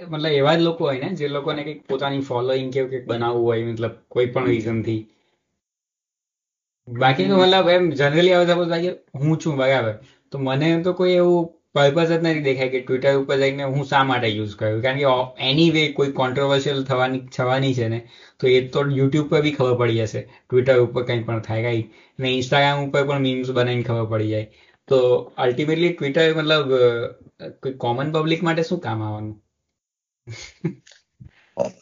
[0.05, 3.67] મતલબ એવા જ લોકો હોય ને જે લોકોને કંઈક પોતાની ફોલોઈંગ કે કંઈક બનાવવું હોય
[3.67, 5.01] મતલબ કોઈ પણ રીઝનથી
[6.89, 8.87] બાકી તો મતલબ એમ જનરલી આવે સપોઝ
[9.21, 9.95] હું છું બરાબર.
[10.33, 11.43] તો મને તો કોઈ એવું
[11.75, 15.13] પર્પઝ જ નથી દેખાય કે ટ્વિટર ઉપર જઈને હું શા માટે યુઝ કર્યું કારણ કે
[15.47, 18.01] એની વે કોઈ કોન્ટ્રોવર્શિયલ થવાની થવાની છે ને
[18.41, 20.21] તો એ તો યુટ્યુબ પર બી ખબર પડી જશે.
[20.45, 21.83] ટ્વિટર ઉપર કંઈ પણ થાય કઈ.
[22.19, 24.47] ને ઇન્સ્ટાગ્રામ ઉપર પણ મીમ્સ બનાવીને ખબર પડી જાય.
[24.89, 24.99] તો
[25.39, 26.71] અલ્ટિમેટલી ટ્વિટર મતલબ
[27.63, 29.37] કોઈ કોમન પબ્લિક માટે શું કામ આવવાનું?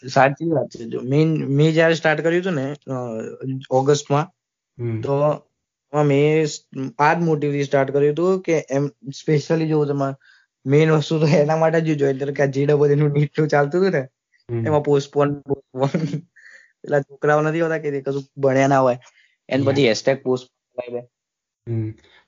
[0.08, 0.82] સાચી વાત છે.
[0.86, 2.66] જો મેં મેં જયારે સ્ટાર્ટ કર્યું હતું ને
[3.72, 4.26] ઓગસ્ટમાં
[5.02, 5.14] તો
[5.94, 6.46] મેં
[6.98, 10.14] આ જ મોટિવથી સ્ટાર્ટ કર્યું હતું કે એમ સ્પેશિયલી જો તમારે
[10.66, 14.08] મેઇન વસ્તુ તો એના માટે જ જોઈએ કે આ જીડબલ્યુ નું નીટનું ચાલતું હતું ને
[14.66, 16.18] એમાં પોસ્ટપોન પોસ્ટપોન
[16.82, 18.98] પેલા છોકરાઓ નથી હોતા કે કશું ભણ્યા ના હોય.
[19.48, 20.48] એને પછી હેશટેગ પોસ્ટ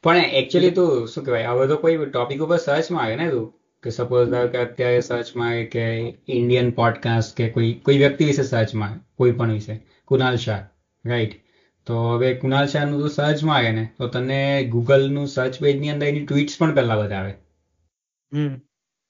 [0.02, 3.52] પણ એકચ્યુઅલી તું શું કહેવાય હવે તો કોઈ ટોપિક ઉપર સર્ચમાં આવે ને તું?
[3.82, 5.84] કે સપોઝ કે અત્યારે સર્ચમાં આવે કે
[6.28, 9.80] ઇન્ડિયન પોડકાસ્ટ કે કોઈ કોઈ વ્યક્તિ વિશે સર્ચમાં કોઈ પણ વિશે.
[10.04, 10.66] કુનાલ શાહ
[11.04, 11.41] રાઈટ
[11.86, 14.40] તો હવે કુનાલ શાહનું તું સર્ચમાં આવે ને તો તને
[14.74, 17.32] ગૂગલનું સર્ચ પેજની અંદર એની ટ્વીટ્સ પણ પહેલા બતાવે.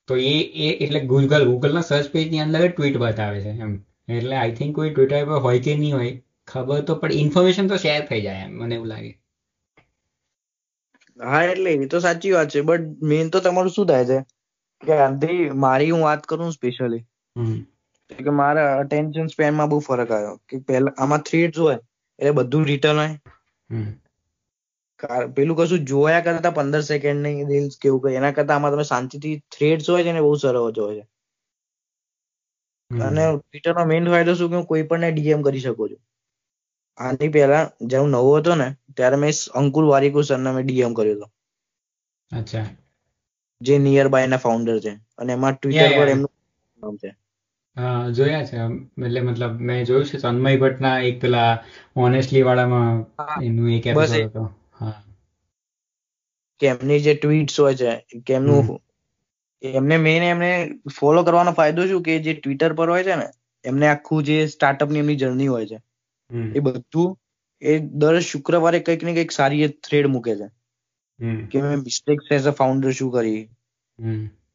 [0.08, 3.72] તો એ એ એટલે ગૂગલ ગૂગલના સર્ચ પેજની અંદર ટ્વીટ બતાવે છે એમ.
[4.10, 6.12] એટલે આઈ થિંક કોઈ ટ્વિટર પર હોય કે નહીં હોય
[6.48, 9.12] ખબર તો પણ ઇન્ફોર્મેશન તો શેર થઈ જાય એમ મને એવું લાગે.
[11.18, 12.62] હા એટલે એ તો સાચી વાત છે.
[12.62, 14.18] બટ મેઇન તો તમારું શું થાય છે?
[14.82, 17.02] કે આંધી મારી હું વાત કરું સ્પેશિયલી
[18.10, 20.36] કે મારા અટેન્શન સ્પેનમાં બહુ ફરક આવ્યો.
[20.48, 21.78] કે પહેલા આમાં થ્રેડ્સ હોય
[22.22, 23.14] એટલે બધું રિટર્ન હોય.
[25.36, 29.90] પેલું કશું જોયા કરતા પંદર સેકન્ડની રીલ્સ કેવું કઈ એના કરતા આમાં તમે શાંતિથી થ્રેડ્સ
[29.90, 31.04] હોય છે ને બહુ સરળ હોય છે.
[32.90, 35.98] અને ટ્વિટર નો મેઇન ફાયદો શું કે કોઈ પણ ડીએમ કરી શકો છો.
[36.96, 41.16] આની પહેલા જ્યારે હું નવો હતો ને ત્યારે મેં અંકુર વારીકુ સરને મેં ડીએમ કર્યો
[41.16, 41.26] હતો.
[42.30, 42.66] અચ્છા.
[43.60, 44.92] જે નિયર બાય ના ફાઉન્ડર છે.
[45.18, 46.32] અને એમાં ટ્વિટર પર એમનું
[46.78, 47.10] નામ છે.
[48.12, 48.56] જોયા છે.
[49.06, 51.50] એટલે મતલબ મેં જોયું છે તન્મય ભટ્ટના એક પેલા
[51.96, 53.04] ઓનેસ્ટલી વાળામાં
[53.44, 54.44] એનું એક એપિસોડ હતો.
[54.80, 55.02] હા.
[56.60, 57.92] કે એમની જે ટ્વીટ્સ હોય છે
[58.26, 58.80] કેમનું
[59.62, 60.50] એમને મેઇન એમને
[60.98, 63.28] ફોલો કરવાનો ફાયદો શું કે જે ટ્વિટર પર હોય છે ને
[63.64, 65.78] એમને આખું જે સ્ટાર્ટઅપની એમની જર્ની હોય છે
[66.54, 67.18] એ બધું
[67.62, 70.48] એ દર શુક્રવારે કંઈક ને કંઈક સારી થ્રેડ મૂકે છે.
[71.50, 73.42] કે મેં મિસ્ટેક્સ એઝ અ ફાઉન્ડર શું કરી?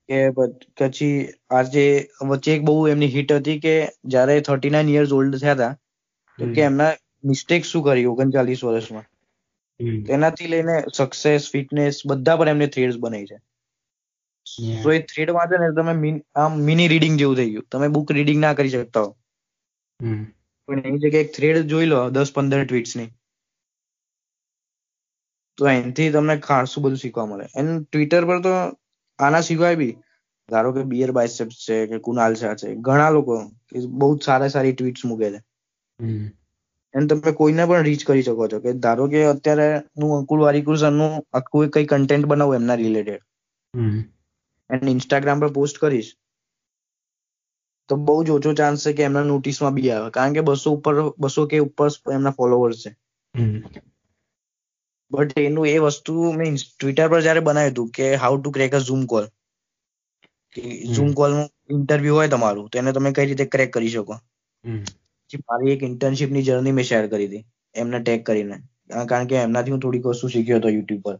[0.10, 0.20] કે
[0.78, 1.12] પછી
[1.50, 1.86] આજે
[2.28, 5.74] વચ્ચે એક બહુ એમની હિટ હતી કે જ્યારે થર્ટી નાઇન યર્સ ઓલ્ડ થયા હતા
[6.40, 6.92] તો કે એમના
[7.24, 9.08] મિસ્ટેક શું કરી ઓગણચાલીસ વર્ષમાં?
[10.06, 13.38] તેનાથી લઈને સક્સેસ ફિટનેસ બધા પર એમને થ્રેડ બનાવી છે.
[14.84, 15.94] તો એ થ્રેડ વાંચે ને તમે
[16.36, 17.68] આમ મિની રીડિંગ જેવું થઈ ગયું.
[17.72, 19.12] તમે બુક રીડિંગ ના કરી શકતા હો.
[20.70, 23.10] પણ એની જગ્યાએ એક થ્રેડ જોઈ લો દસ પંદર ટ્વીટ્સની.
[25.58, 27.46] તો એનાથી તમને ખાસું બધું શીખવા મળે.
[27.56, 28.54] એન્ડ ટ્વિટર પર તો
[29.20, 29.94] આના સિવાય બી
[30.50, 33.36] ધારો કે બિયર બાયસેપ્સ છે કે કુનાલ શાહ છે ઘણા લોકો
[34.00, 35.40] બહુ સારા સારી ટ્વીટ્સ મૂકે છે.
[36.94, 40.78] અને તમે કોઈને પણ રીચ કરી શકો છો કે ધારો કે અત્યારે હું અંકુલ વારીકુર
[40.78, 43.24] સરનું આખું કઈ કન્ટેન્ટ બનાવું એમના રિલેટેડ
[44.70, 46.12] એન્ડ ઇન્સ્ટાગ્રામ પર પોસ્ટ કરીશ
[47.90, 50.10] તો બહુ જ ઓછો ચાન્સ છે કે એમના નોટિસમાં બી આવે.
[50.12, 52.92] કારણ કે બસો ઉપર બસો કે ઉપર એમના ફોલોવર્સ છે.
[55.12, 58.82] બટ એનું એ વસ્તુ મેં ટ્વિટર પર જયારે બનાવ્યું હતું કે how to crack a
[58.88, 59.26] Zoom call
[60.94, 64.16] Zoom કોલનું interview હોય તમારું તો એને તમે કઈ રીતે ક્રેક કરી શકો?
[65.48, 67.44] મારી એક ઇન્ટર્નશીપની જર્ની મેં શેર કરી હતી
[67.76, 68.58] એમને ટેગ કરીને.
[69.10, 71.16] કારણ કે એમનાથી હું થોડીક વસ્તુ શીખ્યો હતો યુટ્યુબ પર.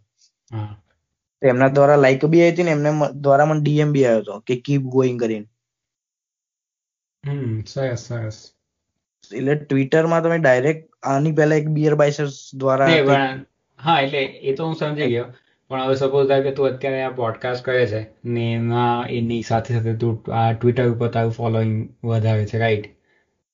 [1.42, 2.92] એમના દ્વારા લાઈક બી આવી હતી ને એમને
[3.24, 5.48] દ્વારા મને ડીએમ બી આવ્યો હતો કે કીપ ગોઈંગ કરીને.
[7.66, 8.38] સરસ સરસ.
[9.32, 12.90] એટલે ટ્વિટરમાં તમે ડાયરેક્ટ આની પહેલા એક બિયર બાઇસર્સ દ્વારા
[13.80, 15.26] હા એટલે એ તો હું સમજી ગયો.
[15.72, 19.74] પણ હવે સપોઝ થાય કે તું અત્યારે આ પોડકાસ્ટ કરે છે ને એમાં એની સાથે
[19.74, 21.74] સાથે તું આ ટ્વિટર ઉપર તારું ફોલોઈંગ
[22.04, 22.88] વધારે છે રાઈટ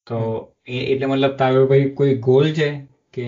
[0.08, 0.20] તો
[0.68, 2.70] એટલે મતલબ તારો ભાઈ કોઈ ગોલ છે
[3.14, 3.28] કે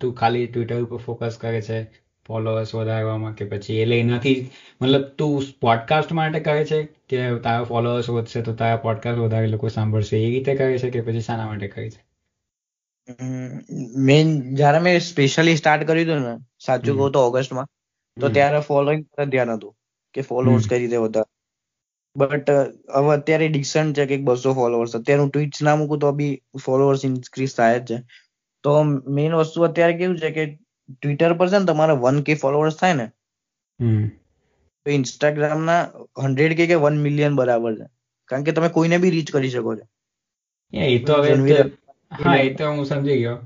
[0.00, 1.78] તું ખાલી ટ્વિટર ઉપર ફોકસ કરે છે
[2.26, 4.50] ફોલોઅર્સ વધારવામાં કે પછી એટલે એનાથી
[4.82, 9.68] મતલબ તું પોડકાસ્ટ માટે કરે છે કે તારા ફોલોઅર્સ વધશે તો તારા પોડકાસ્ટ વધારે લોકો
[9.68, 10.16] સાંભળશે?
[10.22, 12.05] એ રીતે કરે છે કે પછી શાના માટે કરે છે?
[14.06, 16.34] મેન જયારે મેં સ્પેશિયલી સ્ટાર્ટ કર્યું હતું ને
[16.66, 17.68] સાચું કહું તો ઓગસ્ટમાં
[18.16, 19.74] તો ત્યારે ફોલોઈંગ પર ધ્યાન હતું
[20.14, 21.30] કે ફોલોઅર્સ કઈ રીતે વધારે.
[22.16, 22.48] બટ
[22.96, 26.34] હવે અત્યારે ડિસન્ટ છે કે બસો ફોલોઅર્સ અત્યારે હું ટ્વીટ્સ ના મૂકું તો બી
[26.64, 27.98] ફોલોઅર્સ ઇન્ક્રીઝ થાય જ છે.
[28.64, 28.70] તો
[29.16, 30.44] મેઇન વસ્તુ અત્યારે કેવું છે કે
[30.92, 33.06] ટ્વિટર પર છે ને તમારે વન કે ફોલોઅર્સ થાય ને
[34.86, 35.80] તો ઇન્સ્ટાગ્રામ ના
[36.24, 37.86] હંડ્રેડ કે વન મિલિયન બરાબર છે.
[38.30, 39.84] કારણ કે તમે કોઈને બી રીચ કરી શકો છો.
[40.72, 41.32] એ તો હવે
[42.12, 43.38] હા એ તો હું સમજી ગયો.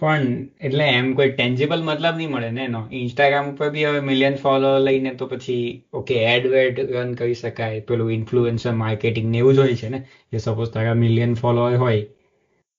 [0.00, 0.24] પણ
[0.60, 2.80] એટલે એમ કોઈ ટેન્જેબલ મતલબ નહીં મળે ને એનો.
[2.98, 5.64] ઇન્સ્ટાગ્રામ ઉપર બી હવે મિલિયન ફોલો લઈને તો પછી
[5.94, 7.80] ઓકે એડ વેડ રન કરી શકાય.
[7.82, 10.00] પેલું ઇન્ફ્લુએન્સર માર્કેટિંગ ને એવું જ હોય છે ને.
[10.32, 12.02] જે સપોઝ તારા મિલિયન ફોલોઅર હોય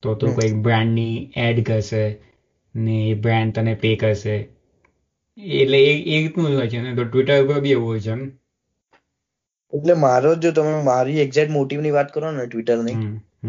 [0.03, 2.03] તો તું કોઈક બ્રાન્ડની એડ કરશે
[2.76, 4.36] ને એ બ્રાન્ડ તને પે કરશે.
[5.57, 6.95] એટલે એ એ રીતનું જ હોય છે ને.
[6.95, 8.22] તો ટ્વિટર ઉપર બી એવું હોય છે એમ.
[9.74, 12.97] એટલે મારો જો તમે મારી એક્ઝેક્ટ મોટિવની વાત કરો ને ટ્વિટરની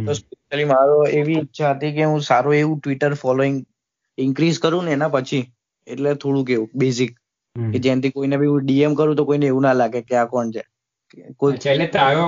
[0.01, 3.59] તો સ્પેશિયલી મારો એવી ઈચ્છા હતી કે હું સારું એવું ટ્વિટર ફોલોઈંગ
[4.19, 5.45] ઇન્ક્રીઝ કરું ને એના પછી.
[5.87, 7.13] એટલે થોડું કેવું બેઝિક
[7.57, 10.63] કે જેનાથી કોઈને બી ડીએમ કરું તો કોઈને એવું ના લાગે કે આ કોણ છે.
[11.37, 12.25] કોઈ એટલે તારો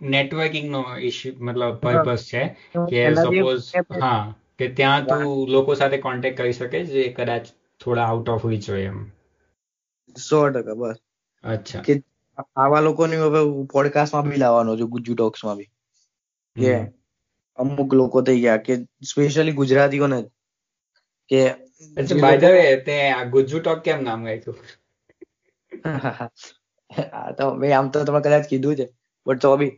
[0.00, 2.42] નેટવર્કિંગ નો ઇશ્યુ મતલબ પર્પસ છે
[2.88, 3.66] કે સપોઝ
[4.00, 4.22] હા
[4.56, 7.44] કે ત્યાં તું લોકો સાથે કોન્ટેક્ટ કરી શકે જે કદાચ
[7.80, 9.00] થોડા આઉટ ઓફ રીચ હોય એમ?
[10.16, 10.98] સો ટકા બસ.
[11.44, 11.84] અચ્છા.
[11.84, 11.92] કે
[12.56, 13.40] આવા લોકોની હવે
[13.72, 15.70] પોડકાસ્ટમાં બી લાવવાનો છું ગુજ્જુ ટોક્સમાં બી.
[16.56, 16.72] કે
[17.58, 18.72] અમુક લોકો થઈ ગયા કે
[19.06, 20.18] સ્પેશિયલી ગુજરાતીઓને
[21.30, 21.40] કે
[22.16, 24.58] બાય ધ વે તે આ ગુજ્જુ ટોક કેમ નામ રાખ્યું
[27.12, 28.86] આ તો મેં આમ તો તમે કદાચ કીધું છે
[29.26, 29.72] બટ તો બી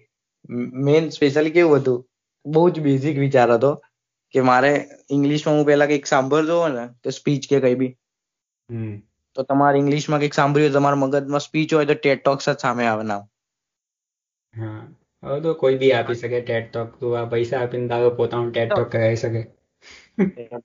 [0.82, 1.98] મેન સ્પેશિયલી કેવું હતું?
[2.46, 3.70] બહુ જ બેઝિક વિચાર હતો
[4.34, 4.72] કે મારે
[5.10, 7.92] ઇંગ્લિશમાં હું પેલા કંઈક સાંભળતો હોય ને કે સ્પીચ કે કઈ બી.
[9.36, 13.04] તો તમારે ઇંગ્લિશમાં કંઈક સાંભળ્યું તમારા મગજમાં સ્પીચ હોય તો ટેટ ટોક્સ જ સામે આવે
[13.06, 13.22] નામ.
[14.54, 14.88] હા.
[15.22, 18.70] હવે તો કોઈ બી આપી શકે ટેટ ટોક તું આ પૈસા આપીને તારો પોતાનું ટેટ
[18.70, 19.42] ટોક કરાવી શકે.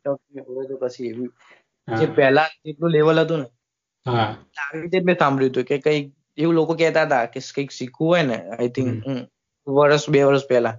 [0.03, 0.11] તો
[0.81, 1.29] પછી એવી
[1.87, 3.47] જે પહેલા જેટલું લેવલ હતું ને
[4.05, 4.29] હા.
[4.59, 6.05] આવી રીતે મેં સાંભળ્યું હતું કે કંઈક
[6.37, 8.89] એવું લોકો કહેતા હતા કે કંઈક શીખવું હોય ને આઈ થિંક
[9.67, 10.75] વર્ષ બે વર્ષ પહેલા.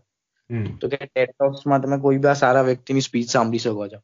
[0.81, 3.99] તો કે ટેટ ટોક્સમાં તમે કોઈ બી સારા વ્યક્તિની સ્પીચ સાંભળી શકો છો.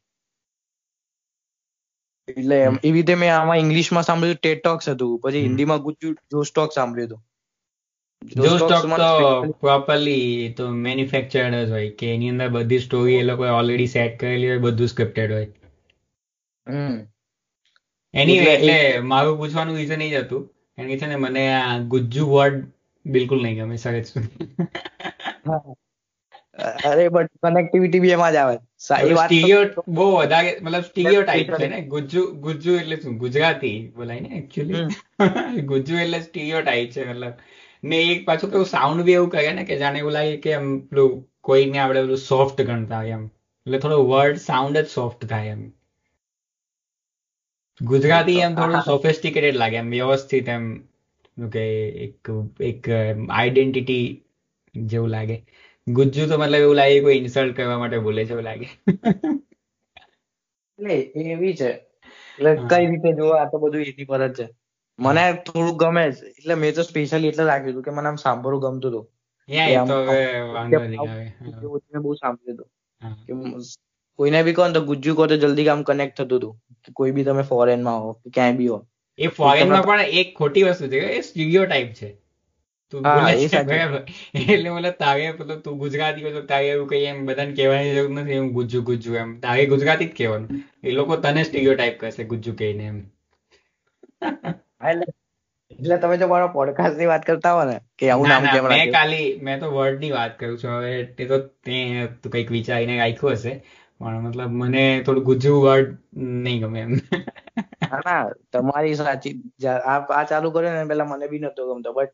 [2.27, 5.13] એટલે એવી રીતે મેં આમાં ઇંગ્લિશમાં સાંભળ્યું ટેટ ટોક્સ હતું.
[5.21, 7.21] પછી હિન્દીમાં ગુજ્જુ જોશ ટોક સાંભળ્યું હતું.
[8.21, 9.07] જો સ્ટોક તો
[9.61, 10.25] પ્રોપરલી
[10.57, 14.63] તો મેન્યુફેક્ચર્ડ જ હોય કે એની અંદર બધી સ્ટોરી એ લોકોએ ઓલરેડી સેટ કરેલી હોય
[14.65, 15.49] બધું સ્ક્રિપ્ટેડ હોય.
[18.13, 18.77] એની એટલે
[19.11, 20.43] મારું પૂછવાનું રીઝન એ જ હતું.
[20.77, 22.59] કારણ કે છે ને મને આ ગુજ્જુ વર્ડ
[23.05, 24.05] બિલકુલ નહીં ગમે સહેજ
[26.83, 28.57] અરે બટ કનેક્ટિવિટી બી એમાં જ આવે.
[28.79, 33.17] સ્ટીરિયો બહુ વધારે મતલબ સ્ટીરિયો ટાઈપ છે ને ગુજ્જુ ગુજ્જુ એટલે શું?
[33.17, 34.85] ગુજરાતી બોલાય ને એકચ્યુઅલી
[35.71, 37.35] ગુજ્જુ એટલે સ્ટીરિયો ટાઈપ છે મતલબ.
[37.83, 40.67] ને એક પાછું કેવું સાઉન્ડ બી એવું કહે ને કે જાણે એવું લાગે કે એમ
[40.87, 43.25] પેલું કોઈને આપણે પેલું સોફ્ટ ગણતા હોય એમ.
[43.65, 45.63] એટલે થોડો વર્ડ સાઉન્ડ જ સોફ્ટ થાય એમ.
[47.81, 50.65] ગુજરાતી એમ થોડું સોફિસ્ટિકેટેડ લાગે એમ વ્યવસ્થિત એમ.
[51.51, 51.63] કે
[52.05, 52.31] એક
[52.69, 54.05] એક આઈડેન્ટિટી
[54.75, 55.37] જેવું લાગે.
[55.87, 58.67] ગુજ્જુ તો મતલબ એવું લાગે કોઈ ઇન્સલ્ટ કરવા માટે બોલે છે એવું લાગે.
[60.79, 60.95] એટલે
[61.33, 61.69] એવી છે.
[62.39, 64.45] એટલે કઈ રીતે જોવો આ તો બધું એની પર જ છે.
[64.99, 66.25] મને થોડું ગમે છે.
[66.25, 69.11] એટલે મેં તો સ્પેશિયલી એટલે રાખ્યું હતું કે મને આમ સાંભળવું ગમતું હતું.
[71.93, 72.71] મેં બહુ સાંભળ્યું હતું.
[73.37, 73.61] મ-
[74.15, 76.61] કોઈને બી કહો તો ગુજ્જુ કહો તો જલ્દી કામ કનેક્ટ થતું હતું.
[76.93, 78.87] કોઈ બી તમે ફોરેનમાં હો કે ક્યાંય બી હો.
[79.17, 80.99] એ ફોરેનમાં પણ એક ખોટી વસ્તુ છે.
[80.99, 82.21] એ સ્ટીરિયો ટાઈપ છે.
[82.91, 83.57] તું બોલે છે
[84.33, 88.09] એટલે મતલબ તારે મતલબ તું ગુજરાતી હોય તો તારે એવું કઈ એમ બધાને કહેવાની જરૂર
[88.09, 88.31] નથી.
[88.31, 89.39] એમ ગુજ્જુ ગુજ્જુ એમ.
[89.39, 90.49] તારે ગુજરાતી જ કહેવાનું.
[90.83, 93.01] એ લોકો તને સ્ટીરિયો ટાઈપ કરશે ગુજ્જુ કહીને એમ.
[94.81, 95.07] હા, એટલે
[95.71, 98.79] એટલે તમે જો મારા પોડકાસ્ટની વાત કરતા હો ને કે આવું નામ કેમ રાખ્યું?
[98.79, 100.71] મેં ખાલી મેં તો વર્ડની વાત કરું છું.
[100.77, 101.77] હવે તે તો તે
[102.21, 103.53] તું કંઈક વિચારીને રાખ્યું હશે.
[103.99, 105.91] પણ મતલબ મને થોડું ગુજુ વર્ડ
[106.45, 106.93] નહીં ગમે એમ.
[108.05, 108.19] ના
[108.53, 109.33] તમારી સાચી
[109.85, 111.93] આ ચાલુ કર્યું ને પેલા મને બી નતો ગમતો.
[111.93, 112.11] બટ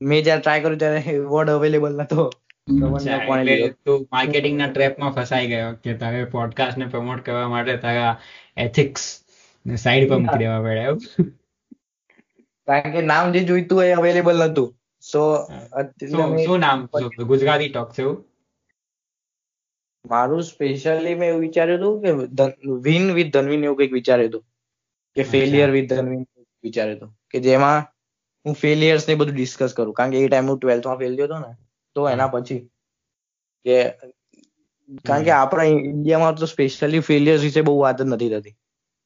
[0.00, 2.28] મેં જયારે ટ્રાય કર્યું ત્યારે વર્ડ અવેલેબલ નતો.
[2.68, 8.12] તું માર્કેટિંગ ના માર્કેટિંગના ટ્રેપમાં ફસાઈ ગયો કે તારે પોડકાસ્ટ ને પ્રમોટ કરવા માટે તારા
[8.56, 9.04] એથિક્સ
[9.66, 11.34] ને સાઈડ પર મૂકી દેવા પડે એવું?
[12.68, 14.68] કારણ કે નામ જે જોઈતું હોય અવેલેબલ નતું
[15.02, 15.22] સો
[16.44, 16.78] શું નામ
[17.28, 18.18] ગુજરાતી ટોક છે એવું?
[20.04, 24.44] મારું સ્પેશિયલી મેં એવું વિચાર્યું હતું કે વિન વિથ ધનવીન એવું કંઈક વિચાર્યું હતું.
[25.16, 26.22] કે ફેલિયર વિથ ધનવીન
[26.64, 27.10] વિચાર્યું હતું.
[27.30, 27.80] કે જેમાં
[28.44, 29.94] હું ફેલિયર્સ ને બધું ડિસ્કસ કરું.
[29.94, 31.52] કારણ કે એ ટાઈમ હું ટ્વેલ્થમાં ફેલ થયો હતો ને
[31.96, 32.60] તો એના પછી
[33.66, 33.76] કે
[35.04, 38.54] કારણ કે આપણા ઇન્ડિયામાં તો સ્પેશિયલી ફેલિયર્સ વિશે બહુ વાત જ નથી થતી.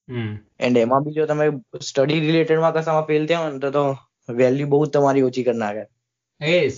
[0.09, 1.47] એન્ડ એમાં બી જો તમે
[1.81, 3.85] સ્ટડી રિલેટેડમાં કશામાં ફેલ થયા ને તો
[4.29, 5.85] વેલ્યુ બહુ તમારી ઓછી કરી નાખે.
[6.41, 6.71] એ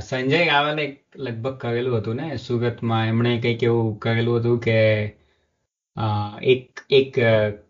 [0.00, 0.84] સંજય ગાવાલે
[1.16, 4.78] લગભગ કરેલું હતું ને સુરતમાં એમણે કંઈક એવું કરેલું હતું કે
[6.42, 7.18] એક એક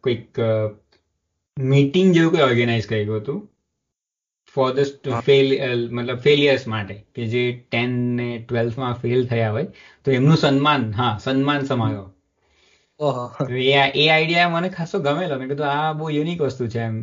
[0.00, 0.42] કોઈક
[1.56, 3.40] મીટિંગ જેવું કંઈ ઓર્ગેનાઇઝ કર્યું હતું
[4.56, 5.48] ફોર ધ ફેલ
[5.90, 9.68] મતલબ ફેલિયર્સ માટે કે જે ટેન ને ટ્વેલ્થમાં ફેલ થયા હોય
[10.04, 12.06] તો એમનું સન્માન હા સન્માન સમારોહ.
[12.06, 12.11] તો
[13.00, 15.38] એ એ આઈડિયા મને ખાસો ગમેલો.
[15.38, 16.96] મેં કીધું આ બહુ યુનિક વસ્તુ છે એમ.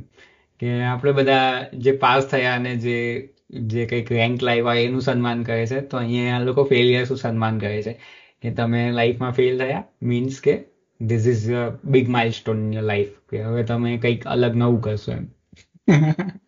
[0.61, 1.47] કે આપણે બધા
[1.79, 2.95] જે પાસ થયા અને જે
[3.69, 7.77] જે કંઈક રેન્ક લાવ્યા એનું સન્માન કરે છે તો અહીંયા આ લોકો ફેલિયર્સનું સન્માન કરે
[7.81, 7.93] છે.
[8.43, 10.53] કે તમે લાઈફમાં ફેલ થયા મીન્સ કે
[10.99, 15.11] this is a big milestone in your life કે હવે તમે કંઈક અલગ નવું કરશો
[15.13, 15.25] એમ.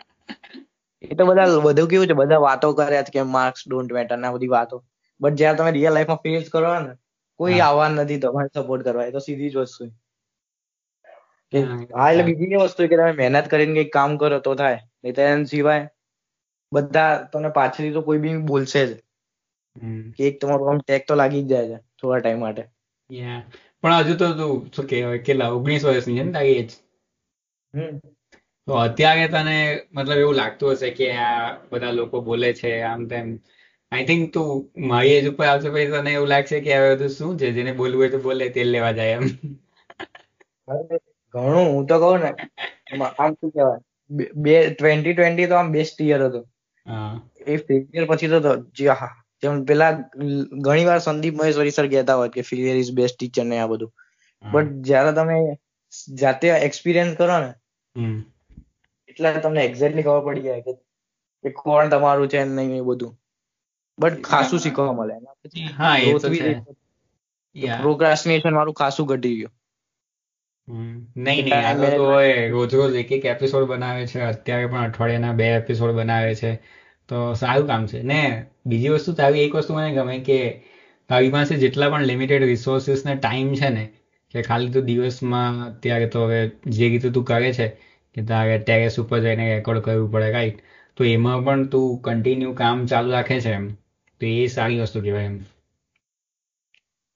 [1.03, 4.33] એ તો બધા બધું કેવું છે બધા વાતો કરે છે કે માર્ક્સ ડોન્ટ મેટર ના
[4.33, 4.77] બધી વાતો.
[5.21, 6.93] બટ જ્યારે તમે રિયલ લાઈફમાં ફેલ કરો ને
[7.41, 9.83] કોઈ આવવાનું નથી તમારે સપોર્ટ કરવા એ તો સીધી જ વસ્તુ.
[11.93, 15.15] હા, એટલે બીજી એ વસ્તુ કે તમે મહેનત કરીને કંઈક કામ કરો તો થાય નહીં
[15.15, 15.85] તો એના સિવાય
[16.71, 18.91] બધા તમને પાછળથી તો કોઈ બી બોલશે જ.
[20.15, 22.63] કે એક તમારું આમ ટેક તો લાગી જ જાય છે થોડા ટાઈમ માટે.
[23.79, 26.69] પણ હજુ તો તું શું કહેવાય કેટલા ઓગણીસ વર્ષની છે ને તારી એજ
[28.67, 29.55] તો અત્યારે તને
[29.93, 31.39] મતલબ એવું લાગતું હશે કે આ
[31.69, 33.27] બધા લોકો બોલે છે આમ તેમ.
[33.91, 37.39] આઈ થિંક તું મારી એજ ઉપર આવશે પછી તને એવું લાગશે કે હવે બધું શું
[37.39, 37.51] છે?
[37.51, 39.27] જેને બોલવું હોય તો બોલે તેલ લેવા જાય એમ.
[41.33, 42.33] ઘણું હું તો કહું ને
[43.03, 43.79] આમ શું કહેવાય?
[44.35, 46.47] બે- ટ્વેન્ટી ટ્વેન્ટી તો આમ બેસ્ટ યર હતો.
[47.47, 49.91] એ ફેલિયર પછી તો જે હા જેમ પેલા
[50.61, 53.91] ઘણી વાર સંદીપ મહેશ્વરી સર કહેતા હોય કે ફેલિયર ઇઝ બેસ્ટ ટીચર ને આ બધું.
[54.51, 55.57] બટ જ્યારે તમે
[56.13, 57.53] જાતે એક્સપિરિયન્સ કરો ને
[59.07, 63.20] એટલે તમને એક્ઝેક્ટલી ખબર પડી જાય કે કોણ તમારું છે ને નહીં એ બધું.
[64.01, 65.15] બટ ખાસું શીખવા મળે.
[65.41, 66.49] પછી હા એ તો છે.
[67.77, 69.53] પ્રોક્રાસ્ટિનેશન મારું ખાસું ઘટી ગયું.
[71.19, 71.87] નહીં નહીં આ તો
[72.51, 74.19] રોજ રોજ એક એક એપિસોડ બનાવે છે.
[74.25, 76.51] અત્યારે પણ અઠવાડિયાના બે એપિસોડ બનાવે છે.
[77.09, 77.99] તો સારું કામ છે.
[78.03, 78.21] ને
[78.65, 80.39] બીજી વસ્તુ તારી એક વસ્તુ મને ગમે કે
[81.09, 83.83] તારી પાસે જેટલા પણ લિમિટેડ રિસોર્સિસ ને ટાઈમ છે ને
[84.33, 86.39] કે ખાલી તું દિવસમાં અત્યારે તો હવે
[86.73, 87.67] જે રીતે તું કરે છે
[88.15, 90.63] કે તારે ટેરેસ ઉપર જઈને રેકોર્ડ કરવું પડે રાઈટ
[90.97, 93.65] તો એમાં પણ તું કન્ટિન્યુ કામ ચાલુ રાખે છે એમ.
[94.21, 95.37] તો એ સારી વસ્તુ કહેવાય એમ.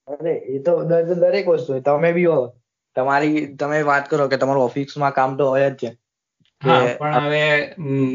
[0.08, 0.72] અરે એ તો
[1.16, 1.84] દરેક વસ્તુ હોય.
[1.84, 2.40] તમે બી હો.
[2.96, 5.88] તમારી તમે વાત કરો કે તમારું ઓફિસમાં કામ તો હોય જ છે.
[6.62, 7.40] હા પણ હવે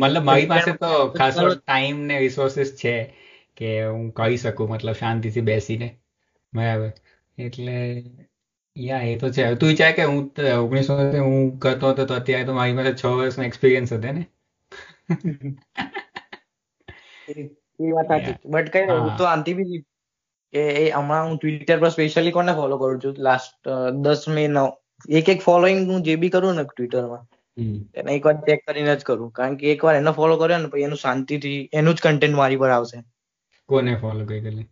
[0.01, 2.93] મતલબ મારી પાસે તો ખાસો ટાઈમ ને રિસોર્સિસ છે
[3.57, 5.89] કે હું કરી શકું મતલબ શાંતિથી બેસીને.
[6.53, 6.91] બરાબર.
[7.37, 7.75] એટલે
[8.75, 9.55] યા એ તો છે.
[9.55, 10.19] તું વિચાર કે હું
[10.57, 14.23] ઓગણીસો હું કરતો હતો તો અત્યારે તો મારી પાસે છ વર્ષનો એક્સપિરિયન્સ હતો ને.
[17.81, 19.79] એ વાત સાચી બટ કઈ હું તો આનથી બી
[20.53, 23.15] કે એ હમણાં હું ટ્વિટર પર સ્પેશિયલી કોને ફોલો કરું છું?
[23.19, 23.69] લાસ્ટ
[24.01, 24.67] દસ મે નવ
[25.19, 27.23] એક એક ફોલોઈંગ હું જે બી કરું ને ટ્વિટરમાં.
[27.95, 29.31] એને એકવાર ચેક કરીને જ કરું.
[29.31, 32.69] કારણ કે એકવાર એને ફોલો કર્યો ને પછી એનું શાંતિથી એનું જ કન્ટેન્ટ મારી પર
[32.69, 32.97] આવશે.
[33.69, 34.67] કોને ફોલો કરી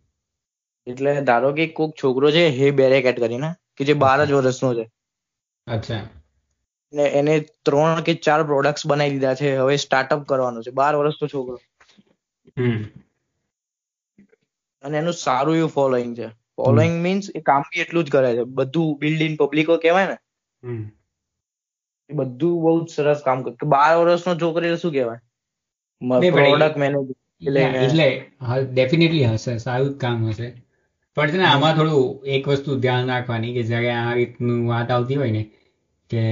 [0.86, 4.84] એટલે ધારો કે કોઈક છોકરો છે હે બેરેકેટ કરીને કે જે બાર જ વર્ષનો છે.
[5.66, 6.02] અચ્છા.
[6.92, 7.34] ને એને
[7.64, 10.70] ત્રણ કે ચાર પ્રોડક્ટ્સ બનાવી દીધા છે હવે સ્ટાર્ટઅપ કરવાનું છે.
[10.72, 11.56] બાર વર્ષનો છોકરો.
[14.82, 16.26] અને એનું સારું એવું ફોલોઈંગ છે.
[16.56, 18.42] ફોલોઈંગ મીન્સ એ કામ બી એટલું જ કરે છે.
[18.42, 20.16] બધું બિલ્ડ ઇન પબ્લિકો કહેવાય ને
[22.10, 23.66] એ બધું બહુ જ સરસ કામ કરે.
[23.66, 27.14] બાર વર્ષનો છોકરો શું એ- પ્રોડક્ટ મેનેજર
[27.46, 28.28] એટલે
[28.72, 30.62] ડેફિનેટલી હશે સારું જ કામ હશે.
[31.14, 35.14] પણ છે ને આમાં થોડું એક વસ્તુ ધ્યાન રાખવાની કે જયારે આ રીતનું વાત આવતી
[35.14, 35.50] હોય ને
[36.10, 36.22] કે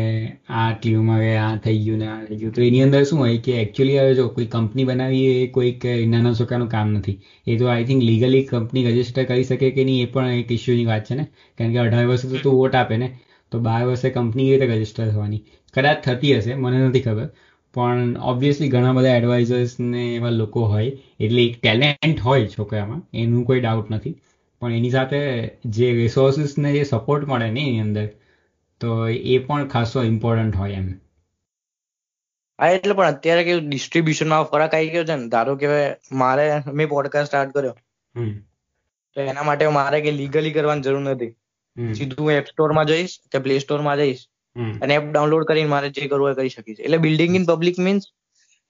[0.60, 2.52] આ ટીવીમાં ઉંમરે આ થઈ ગયું ને આ થઈ ગયું.
[2.56, 6.34] તો એની અંદર શું હોય કે એકચ્યુઅલી હવે જો કોઈ કંપની બનાવી એ કોઈક નાના
[6.40, 7.16] છોકરાનું કામ નથી.
[7.46, 10.88] એ તો I think legally company register કરી શકે કે નહીં એ પણ એક ઇસ્યુની
[10.92, 11.26] વાત છે ને.
[11.58, 13.08] કારણ કે અઢાર વર્ષે તો તું વોટ આપે ને.
[13.52, 15.42] તો બાર વર્ષે કંપની એ રીતે રજિસ્ટર થવાની?
[15.74, 17.28] કદાચ થતી હશે મને નથી ખબર.
[17.74, 20.92] પણ ઓબ્વિયસલી ઘણા બધા એડવાઇઝર્સ ને એવા લોકો હોય.
[21.20, 24.14] એટલે એક ટેલેન્ટ હોય છોકરામાં એનું કોઈ ડાઉટ નથી.
[24.62, 25.18] પણ એની સાથે
[25.76, 28.06] જે રિસોર્સિસને જે સપોર્ટ મળે ને એની અંદર
[28.80, 30.92] તો એ પણ ખાસો ઇમ્પોર્ટન્ટ હોય એમ.
[32.60, 35.66] હા એટલે પણ અત્યારે કેવું ડિસ્ટ્રીબ્યુશનમાં ફરક આવી ગયો છે ને ધારો કે
[36.12, 37.76] મારે મેં પોડકાસ્ટ સ્ટાર્ટ કર્યો.
[38.16, 38.38] હમ.
[39.14, 41.30] તો એના માટે મારે કે લીગલી કરવાની જરૂર નથી.
[41.92, 44.28] સીધું હું એપ સ્ટોરમાં જઈશ કે પ્લે સ્ટોરમાં જઈશ
[44.82, 46.80] અને એપ ડાઉનલોડ કરીને મારે જે કરવું એ કરી શકીશ.
[46.80, 48.02] એટલે બિલ્ડિંગ ઇન પબ્લિક મીન્સ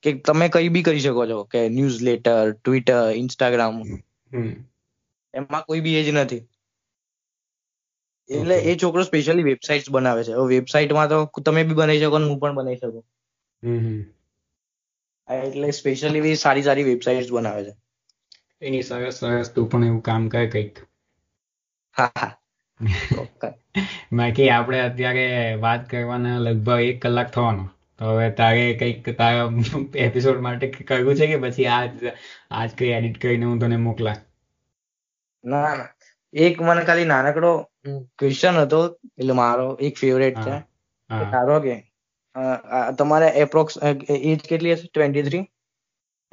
[0.02, 3.82] કે તમે કઈ બી કરી શકો છો કે news letter Twitter Instagram
[4.32, 4.52] hmm.
[5.34, 6.40] એમાં કોઈ બી એજ નથી.
[8.30, 10.32] એટલે એ છોકરો સ્પેશિયલી વેબસાઇટ્સ બનાવે છે.
[10.34, 13.04] હવે વેબસાઇટમાં તો તમે બી બનાવી શકો ને હું પણ બનાવી શકું.
[15.28, 17.76] એટલે સ્પેશિયલી સારી સારી વેબસાઇટ્સ બનાવે છે.
[18.62, 20.86] એની સરસ સરસ તું પણ એવું કામ કર કંઈક.
[21.96, 22.32] હા હા.
[24.18, 25.24] બાકી આપણે અત્યારે
[25.62, 27.64] વાત કરવાના લગભગ એક કલાક થવાનો.
[27.98, 29.46] તો હવે તારે કંઈક તારા
[30.02, 31.92] એપિસોડ માટે કરવું છે કે પછી આજ
[32.54, 34.16] આજ કઈ એડિટ કરીને હું તને મોકલા
[35.44, 35.88] ના ના.
[36.34, 37.50] એક મને ખાલી નાનકડો
[38.18, 40.56] ક્વેશ્ચન હતો એટલે મારો એક ફેવરેટ છે.
[41.30, 41.76] ધારો કે.
[42.98, 43.78] તમારે એપ્રોક્સ
[44.10, 44.88] એજ કેટલી હશે?
[44.94, 45.46] ટ્વેન્ટી થ્રી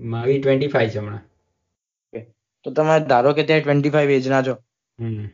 [0.02, 1.22] મારી ટ્વેન્ટી ફાઈવ છે હમણાં.
[2.64, 4.54] તો તમે ધારો કે ત્યાં ટ્વેન્ટી ફાઈવ એજ ના છો.
[5.00, 5.28] હમ.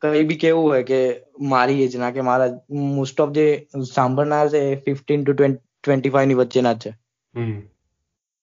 [0.00, 0.98] કઈ બી કેવું હોય કે
[1.40, 6.72] મારી એજ ના કે મારા મોસ્ટ ઓફ જે સાંભળનાર છે ફિફ્ટીન ટુ ટ્વેન્ટી ફાઈવની વચ્ચેના
[6.72, 6.90] જ છે.
[7.36, 7.62] હમ.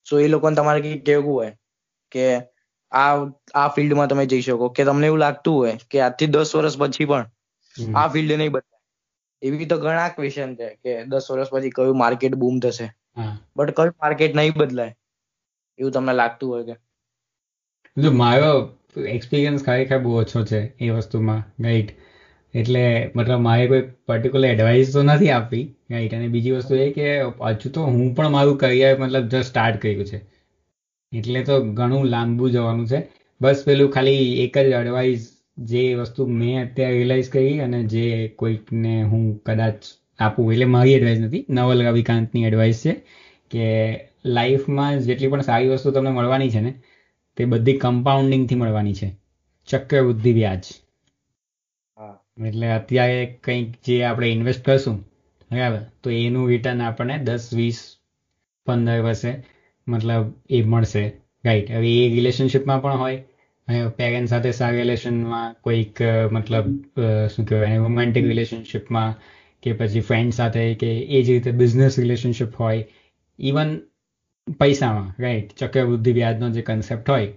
[0.09, 1.57] સો એ લોકોને તમારે કઈ કેવું હોય
[2.11, 2.50] કે
[2.91, 3.11] આ
[3.55, 4.69] આ ફિલ્ડમાં તમે જઈ શકો.
[4.71, 7.25] કે તમને એવું લાગતું હોય કે આજથી દસ વર્ષ પછી પણ
[7.95, 8.79] આ ફિલ્ડ નહીં બદલાય
[9.41, 12.87] એવી તો ઘણા ક્વેશ્ચન છે કે દસ વર્ષ પછી કયું માર્કેટ બૂમ થશે.
[13.55, 14.93] બટ કયું માર્કેટ નહીં બદલાય?
[15.79, 16.75] એવું તમને લાગતું હોય કે?
[17.97, 18.51] જો મારો
[19.09, 21.91] એક્સપિરિયન્સ ખરેખર બહુ ઓછો છે એ વસ્તુમાં રાઈટ
[22.53, 22.83] એટલે
[23.15, 27.07] મતલબ મારે કોઈ પર્ટિક્યુલર એડવાઇસ તો નથી આપવી રાઈટ અને બીજી વસ્તુ એ કે
[27.55, 30.21] હજુ તો હું પણ મારું કરિયર મતલબ જસ્ટ સ્ટાર્ટ કર્યું છે.
[31.13, 32.99] એટલે તો ઘણું લાંબુ જવાનું છે.
[33.41, 35.23] બસ પેલું ખાલી એક જ એડવાઇસ
[35.63, 38.05] જે વસ્તુ મેં અત્યારે રિયલાઇઝ કરી અને જે
[38.39, 39.79] કોઈકને હું કદાચ
[40.19, 42.93] આપું એટલે મારી એડવાઇસ નથી નવલ રવિકાંતની એડવાઇસ છે
[43.51, 43.65] કે
[44.25, 46.71] લાઈફમાં જેટલી પણ સારી વસ્તુ તમને મળવાની છે ને
[47.37, 49.09] તે બધી કમ્પાઉન્ડિંગથી મળવાની છે.
[49.67, 50.63] ચક્રવૃદ્ધિ વ્યાજ.
[52.47, 54.97] એટલે અત્યારે કંઈક જે આપણે ઇન્વેસ્ટ કરશું
[55.51, 55.81] બરાબર?
[56.03, 57.79] તો એનું રિટર્ન આપણને દસ વીસ
[58.67, 59.31] પંદર વર્ષે
[59.91, 61.03] મતલબ એ મળશે.
[61.45, 63.17] રાઈટ હવે એ રિલેશનશિપમાં પણ હોય.
[63.97, 66.65] પેરેન્ટ સાથે સારા રિલેશનમાં કોઈક મતલબ
[67.27, 69.13] શું કહેવાય રોમેન્ટિક રિલેશનશિપમાં
[69.63, 72.81] કે પછી ફ્રેન્ડ સાથે કે એ જ રીતે બિઝનેસ રિલેશનશિપ હોય.
[73.39, 73.69] ઇવન
[74.59, 77.27] પૈસામાં રાઈટ ચક્રવૃદ્ધિ વ્યાજનો જે કન્સેપ્ટ હોય,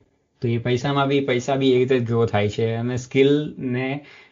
[0.42, 2.66] તો એ પૈસામાં બી, પૈસા બી એ રીતે ગ્રો થાય છે.
[2.74, 3.88] અને સ્કિલ ને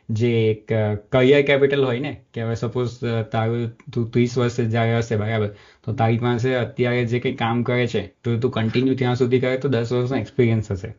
[0.08, 0.72] જે એક
[1.10, 2.96] કરિયર કેપિટલ હોય ને કે હવે સપોઝ
[3.30, 5.48] તારું તું ત્રીસ વર્ષે જ્યારે હશે બરાબર?
[5.84, 9.56] તો તારી પાસે અત્યારે જે કંઈ કામ કરે છે તો તું કન્ટિન્યુ ત્યાં સુધી કરે
[9.58, 10.92] તો દસ વર્ષનો એક્સપિરિયન્સ હશે.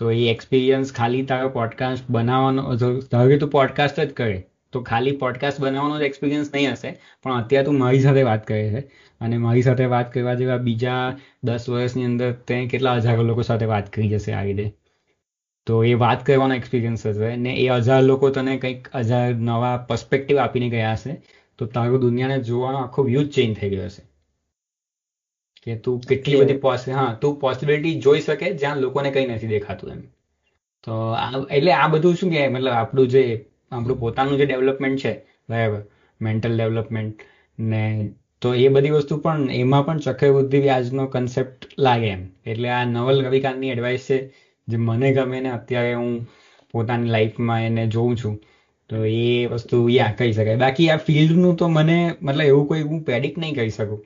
[0.00, 2.62] તો એ એક્સપિરિયન્સ ખાલી તારો પોડકાસ્ટ બનાવવાનો
[3.08, 4.38] ધારો તું પોડકાસ્ટ જ કરે
[4.72, 6.92] તો ખાલી પોડકાસ્ટ બનાવવાનો જ એક્સપિરિયન્સ નહીં હશે
[7.22, 8.82] પણ અત્યારે તું મારી સાથે વાત કરે છે.
[9.20, 11.00] અને મારી સાથે વાત કરવા જેવા બીજા
[11.44, 14.66] દસ વર્ષની અંદર તે કેટલા હજારો લોકો સાથે વાત કરી જશે આ રીતે.
[15.66, 20.40] તો એ વાત કરવાનો એક્સપિરિયન્સ હશે ને એ હજાર લોકો તને કંઈક હજાર નવા પર્સપેક્ટિવ
[20.40, 21.16] આપીને ગયા હશે
[21.58, 24.02] તો તારું દુનિયાને જોવાનો આખો વ્યૂ ચેન્જ થઈ ગયો હશે.
[25.66, 29.92] કે તું કેટલી બધી પોસ હા તું પોસિબિલિટી જોઈ શકે જ્યાં લોકોને કંઈ નથી દેખાતું
[29.92, 30.02] એમ.
[30.86, 33.22] તો આ એટલે આ બધું શું કે મતલબ આપણું જે
[33.72, 35.12] આપણું પોતાનું જે ડેવલપમેન્ટ છે
[35.48, 35.80] બરાબર?
[36.20, 37.16] મેન્ટલ ડેવલપમેન્ટ
[37.58, 37.82] ને
[38.42, 42.22] તો એ બધી વસ્તુ પણ એમાં પણ ચક્રવૃદ્ધિ વ્યાજનો કન્સેપ્ટ લાગે એમ.
[42.44, 44.18] એટલે આ નવલ રવિકાંતની એડવાઇસ છે
[44.70, 46.12] જે મને ગમે ને અત્યારે હું
[46.74, 48.36] પોતાની લાઈફમાં એને જોઉં છું,
[48.90, 50.60] તો એ વસ્તુ યા કહી શકાય.
[50.64, 54.00] બાકી આ ફિલ્ડનું તો મને મતલબ એવું કોઈ હું પ્રેડિક્ટ નહીં કરી શકું.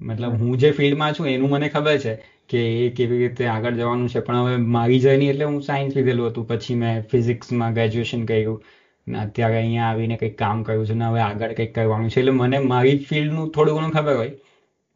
[0.00, 2.12] મતલબ હું જે ફિલ્ડમાં છું એનું મને ખબર છે
[2.50, 4.20] કે એ કેવી રીતે આગળ જવાનું છે.
[4.26, 6.46] પણ હવે મારી જર્ની એટલે હું સાયન્સ લીધેલું હતું.
[6.50, 8.60] પછી મેં ફિઝિક્સમાં ગ્રેજ્યુએશન કર્યું
[9.06, 12.20] ને અત્યારે અહીંયા આવીને કંઈક કામ કર્યું છે ને હવે આગળ કંઈક કરવાનું છે.
[12.20, 14.34] એટલે મને મારી ફિલ્ડનું થોડું ઘણું ખબર હોય.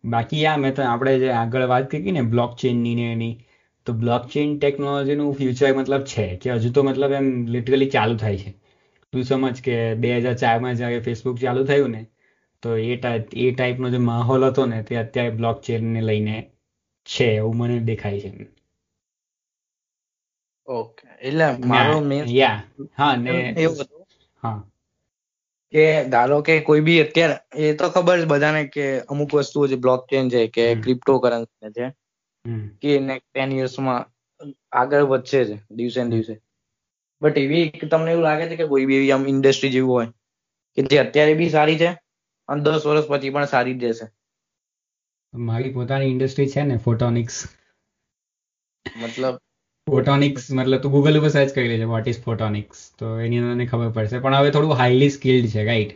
[0.04, 3.34] બાકી આ મેં તો આપણે જે આગળ વાત કરી ને બ્લોક ચેનની ને એની
[3.86, 8.50] તો બ્લોકચેન ટેકનોલોજીનું ફ્યુચર મતલબ છે કે હજુ તો મતલબ એમ લિટરલી ચાલુ થાય છે.
[9.12, 12.02] તું સમજ કે બે હજાર ચારમાં જ્યારે ફેસબુક ચાલુ થયું ને
[12.62, 16.36] તો એ ટાઈપ એ ટાઈપનો જે માહોલ હતો ને તે અત્યારે બ્લોક ચેનને લઈને
[17.06, 18.30] છે એવું મને દેખાય છે.
[20.68, 22.58] ઓકે એટલે મારો મેં યા
[22.96, 24.04] હા ને એવું હતું?
[24.42, 24.58] હા.
[25.72, 29.76] કે ધારો કે કોઈ બી અત્યારે એ તો ખબર છે બધાને કે અમુક વસ્તુઓ જે
[29.78, 31.86] બ્લોક ચેન છે કે ક્રિપ્ટો કરન્સી છે.
[32.80, 34.00] કે નેક્સ્ટ ટેનમાં
[34.80, 36.34] આગળ વધશે જ દિવસે ને દિવસે.
[37.22, 40.08] બટ એવી તમને એવું લાગે છે કે કોઈ બી એવી આમ ઇન્ડસ્ટ્રી જેવું હોય
[40.78, 41.90] કે જે અત્યારે બી સારી છે
[42.48, 44.06] અને દસ વર્ષ પછી પણ સારી જ રહેશે.
[45.32, 47.36] મારી પોતાની ઇન્ડસ્ટ્રી છે ને ફોટોનિક્સ
[48.86, 49.36] મતલબ?
[49.86, 53.90] ફોટોનિક્સ મતલબ તું ગૂગલ ઉપર સર્ચ કરી લેજે વોટ ઇઝ ફોટોનિક્સ તો એની અંદર ખબર
[53.96, 54.18] પડશે.
[54.18, 55.92] પણ હવે થોડું હાઈલી સ્કિલ્ડ છે રાઈટ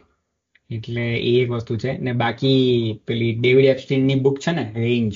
[0.70, 1.99] એટલે એ એક વસ્તુ છે.
[2.05, 2.62] ને બાકી
[3.07, 5.14] પેલી ડેવિડ એપ્સ્ટીનની બુક છે ને રેન્જ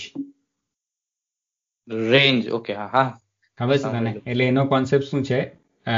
[1.91, 3.09] રેન્જ ઓકે હા હા.
[3.59, 4.13] ખબર છે તને?
[4.25, 5.41] એટલે એનો કોન્સેપ્ટ શું છે?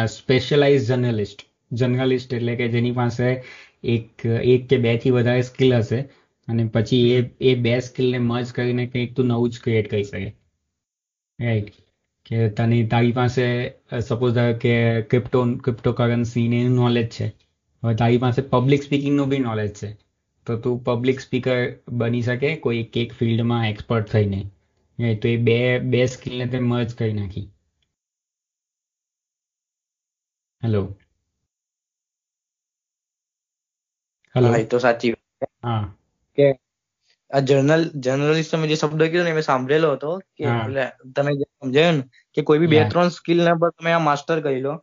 [0.09, 3.29] સ્પેશિયલાઇઝ જર્નલિસ્ટ જર્નલિસ્ટ એટલે કે જેની પાસે
[3.91, 6.01] એક એક કે બેથી વધારે સ્કિલ હશે
[6.49, 10.29] અને પછી એ એ બે સ્કિલને મર્જ કરીને કંઈક તું નવું જ ક્રિએટ કરી શકે.
[11.39, 11.75] રાઈટ
[12.27, 13.45] કે તને તારી પાસે
[14.03, 14.75] સપોઝ ધારો કે
[15.09, 17.33] ક્રિપ્ટો ક્રિપ્ટોકરન્સી ને એનું નોલેજ છે.
[17.83, 19.91] હવે તારી પાસે પબ્લિક સ્પીકિંગનું બી નોલેજ છે.
[20.47, 21.61] તો તું પબ્લિક સ્પીકર
[21.99, 24.41] બની શકે કોઈ એક એક ફિલ્ડમાં એક્સપર્ટ થઈને?
[24.99, 25.57] તો એ બે
[25.91, 27.47] બે સ્કિલને તે મર્જ કરી નાખી.
[30.63, 30.83] હેલો
[34.35, 35.13] હેલો હા એ તો સાચી
[35.63, 35.83] હા.
[36.39, 36.47] કે
[37.31, 40.85] આ જર્નલ જર્નલિસ્ટ તમે જે શબ્દ કીધો ને મેં સાંભળેલો હતો કે એટલે
[41.15, 42.05] તમે સમજાયું ને
[42.37, 44.75] કે કોઈ બી બે ત્રણ સ્કિલ ના પર તમે આ માસ્ટર કરી લો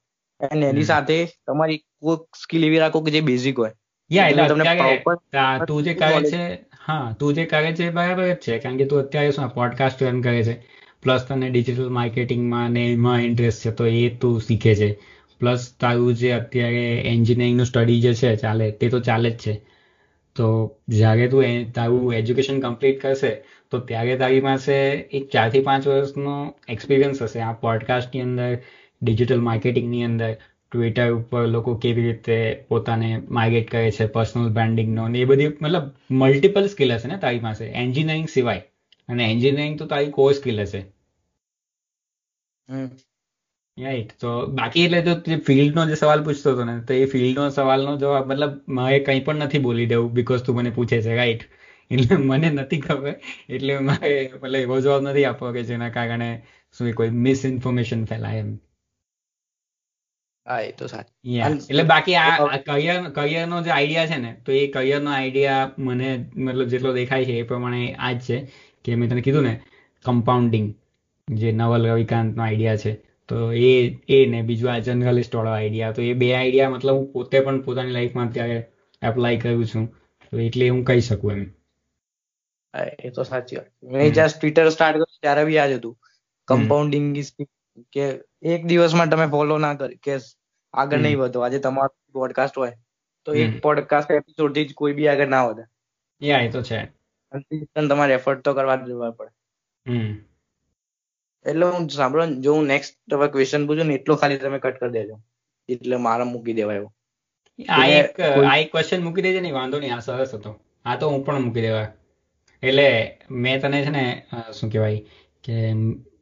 [0.41, 3.73] અને એની સાથે તમારી કોઈ સ્કિલ એવી રાખો કે જે બેઝિક હોય.
[4.11, 4.65] યા એટલે તમને
[5.67, 6.41] તું જે કહે છે
[6.89, 10.21] હા, તું જે કરે છે બરાબર જ છે, કારણ કે તું અત્યારે શું પોડકાસ્ટ રન
[10.21, 10.53] કરે છે.
[11.03, 14.99] પ્લસ તને ડિજિટલ માર્કેટિંગમાં ને એમાં ઇન્ટરેસ્ટ છે, તો એ તું શીખે છે.
[15.39, 19.61] પ્લસ તારું જે અત્યારે એન્જિનિયરિંગનું સ્ટડી જે છે, ચાલે, તે તો ચાલે જ છે.
[20.35, 26.55] તો જ્યારે તું તારું એજ્યુકેશન કમ્પ્લીટ કરશે, તો ત્યારે તારી પાસે એક ચારથી પાંચ વર્ષનો
[26.67, 28.57] એક્સપિરિયન્સ હશે આ પોડકાસ્ટની અંદર
[29.01, 30.37] ડિજિટલ માર્કેટિંગની અંદર.
[30.71, 35.85] ટ્વિટર ઉપર લોકો કેવી રીતે પોતાને માર્કેટ કરે છે પર્સનલ બ્રાન્ડિંગનો ને એ બધી મતલબ
[36.19, 37.63] મલ્ટિપલ સ્કિલ હશે ને તારી પાસે?
[37.75, 38.63] એન્જિનિયરિંગ સિવાય.
[39.09, 40.81] અને એન્જિનિયરિંગ તો તારી કોર સ્કિલ હશે.
[43.77, 47.45] રાઈટ તો બાકી એટલે તો તે ફિલ્ડનો જે સવાલ પૂછતો હતો ને તો એ ફિલ્ડનો
[47.51, 51.43] સવાલનો જવાબ મતલબ મારે કંઈ પણ નથી બોલી દેવું બીકોઝ તું મને પૂછે છે રાઈટ
[51.91, 53.15] એટલે મને નથી ખબર
[53.49, 56.29] એટલે મારે મતલબ એવો જવાબ નથી આપવો કે જેના કારણે
[56.75, 58.51] શું કોઈ મિસઇન્ફોર્મેશન ફેલાય એમ.
[60.49, 61.15] હા એ તો સાચી.
[61.69, 62.31] એટલે બાકી આ
[62.65, 67.35] કરિયર કરિયરનો જે આઈડિયા છે ને તો એ કરિયરનો આઈડિયા મને મતલબ જેટલો દેખાય છે
[67.37, 68.37] એ પ્રમાણે આ જ છે.
[68.85, 69.53] કે મેં તને કીધું ને
[70.05, 70.67] કમ્પાઉન્ડિંગ
[71.27, 72.91] જે નવલ રવિકાંતનો આઈડિયા છે
[73.29, 73.71] તો એ
[74.09, 77.63] એ ને બીજું આ જર્નલિસ્ટ વાળો આઈડિયા તો એ બે આઈડિયા મતલબ હું પોતે પણ
[77.63, 78.57] પોતાની લાઈફમાં અત્યારે
[79.01, 79.85] એપ્લાય કરું છું.
[80.25, 81.43] તો એટલે હું કહી શકું એમ.
[82.99, 83.69] એ તો સાચી વાત.
[83.91, 85.95] મેં જ્યાં ટ્વિટર સ્ટાર્ટ કર્યું ત્યારે બી આ જ હતું.
[86.47, 87.07] કમ્પાઉન્ડિંગ
[87.93, 88.05] કે
[88.49, 90.13] એક દિવસમાં તમે ફોલો ના કરી કે
[90.73, 90.97] આગળ.
[90.97, 91.39] નહીં વધો.
[91.39, 92.77] આજે તમારો પોડકાસ્ટ હોય
[93.25, 93.61] તો એક.
[93.61, 95.63] પોડકાસ્ટ એપિસોડથી કોઈ બી આગળ ના વધે.
[96.21, 96.79] યા એ તો છે.
[97.31, 99.31] Consistent તમારે એફર્ટ તો કરવા જ જોવા પડે.
[101.45, 104.89] એટલે હું સાંભળો જો હું નેક્સ્ટ હવે ક્વેશ્ચન પૂછું ને એટલો ખાલી તમે કટ કરી
[104.89, 105.19] દેજો.
[105.69, 106.75] એટલે મારે મૂકી દેવાય.
[106.75, 106.93] એવું
[107.69, 110.59] આ એક આ એક ક્વેશ્ચન મૂકી દેજે નહીં વાંધો નહીં આ સરસ હતો.
[110.85, 111.87] આ તો હું પણ મૂકી દેવા.
[112.63, 114.99] એટલે મેં તને છે ને શું કહેવાય
[115.43, 115.73] કે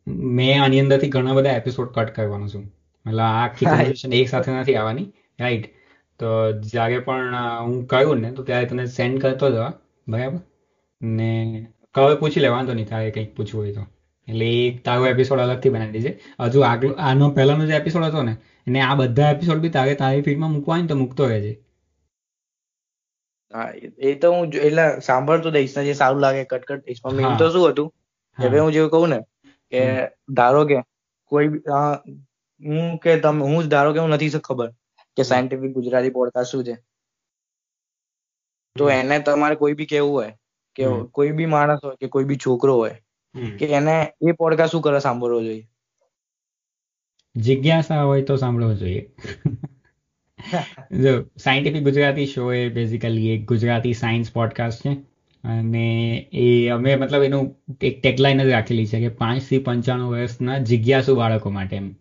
[0.08, 2.77] મેં આની અંદરથી ઘણા બધા એપિસોડ કટ કરવાનો છું.
[3.08, 3.74] એટલે આ આખી હા.
[3.74, 5.14] કન્વર્સેશન એક સાથે નથી આવવાની.
[5.40, 5.74] રાઈટ
[6.20, 9.74] તો જ્યારે પણ હું કહ્યું ને તો ત્યારે તને સેન્ડ કરતો જવા
[10.08, 10.40] બરાબર?
[11.02, 13.82] ને હવે પૂછી લે વાંધો નહીં તારે કંઈક પૂછવું હોય તો.
[14.28, 16.20] એટલે એક તારો એપિસોડ અલગથી બનાવી દેજે.
[16.40, 18.34] હજુ આગલો આનો પહેલાનો જે એપિસોડ હતો ને
[18.68, 21.64] અને આ બધા એપિસોડ બી તારે તારી ફીડમાં મૂકવા ને તો મૂકતો રહેજે.
[23.54, 27.14] હા એ- તો હું એટલે સાંભળતો દઈશ ને જે સારું લાગે કટ કટ દઈશ પણ
[27.14, 27.94] મેન તો શું હતું?
[28.40, 29.20] હવે હું જેવું કહું ને
[29.72, 30.82] કે ધારો કે
[31.26, 31.48] કોઈ
[32.66, 34.72] હું કે તમે હું ધારો કે હું નથી ખબર
[35.18, 36.78] કે સાયન્ટિફિક ગુજરાતી પોડકાસ્ટ શું છે.
[38.78, 40.34] તો એને તમારે કોઈ બી કેવું હોય
[40.76, 43.02] કે કોઈ બી માણસ હોય કે કોઈ બી છોકરો હોય.
[43.60, 45.68] કે એને એ પોડકાસ્ટ શું કરે સાંભળવો જોઈએ?
[47.36, 49.16] જિજ્ઞાસા હોય તો સાંભળવો જોઈએ.
[50.92, 54.94] જો સાયન્ટિફિક ગુજરાતી શો એ બેઝિકલી એક ગુજરાતી સાયન્સ પોડકાસ્ટ છે.
[55.44, 61.16] અને એ અમે મતલબ એનું એક ટેગલાઈન જ રાખેલી છે કે પાંચથી પંચાણું વર્ષના જિજ્ઞાસુ
[61.16, 61.96] બાળકો માટે એમ.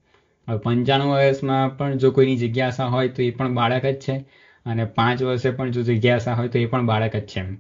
[0.49, 4.25] હવે પંચાણું વર્ષમાં પણ જો કોઈની જિજ્ઞાસા હોય તો એ પણ બાળક જ છે.
[4.67, 7.55] અને પાંચ વર્ષે પણ જો જિજ્ઞાસા હોય તો એ પણ બાળક જ છે એમ.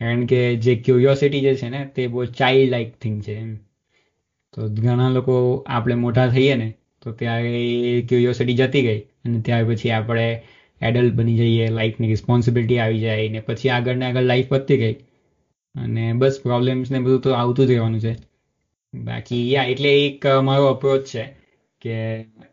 [0.00, 3.56] કારણ કે જે ક્યુરિયોસિટી જે છે ને, તે બહુ ચાઇલ્ડ લાઇક થિંગ છે એમ.
[4.52, 9.64] તો ઘણા લોકો આપણે મોટા થઈએ ને, તો ત્યારે એ ક્યુરિયોસિટી જતી ગઈ અને ત્યાર
[9.64, 10.42] પછી આપણે
[10.82, 14.92] એડલ્ટ બની જઈએ લાઈફની રિસ્પોન્સિબિલિટી આવી જાય ને પછી આગળ ને આગળ લાઈફ વધતી ગઈ.
[15.74, 18.16] અને બસ પ્રોબ્લેમ્સ ને બધું તો આવતું જ રહેવાનું છે.
[18.94, 21.39] બાકી યા, એટલે એક મારો અપ્રોચ છે.
[21.80, 21.92] કે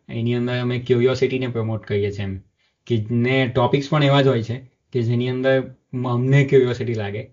[0.10, 2.40] એની અંદર અમે ક્યુરિયોસિટીને પ્રમોટ કરીએ છીએ એમ.
[2.88, 5.76] કે ને ટોપિક્સ પણ એવા જ હોય છે કે જેની અંદર
[6.06, 7.30] અમને ક્યુરિયોસિટી લાગે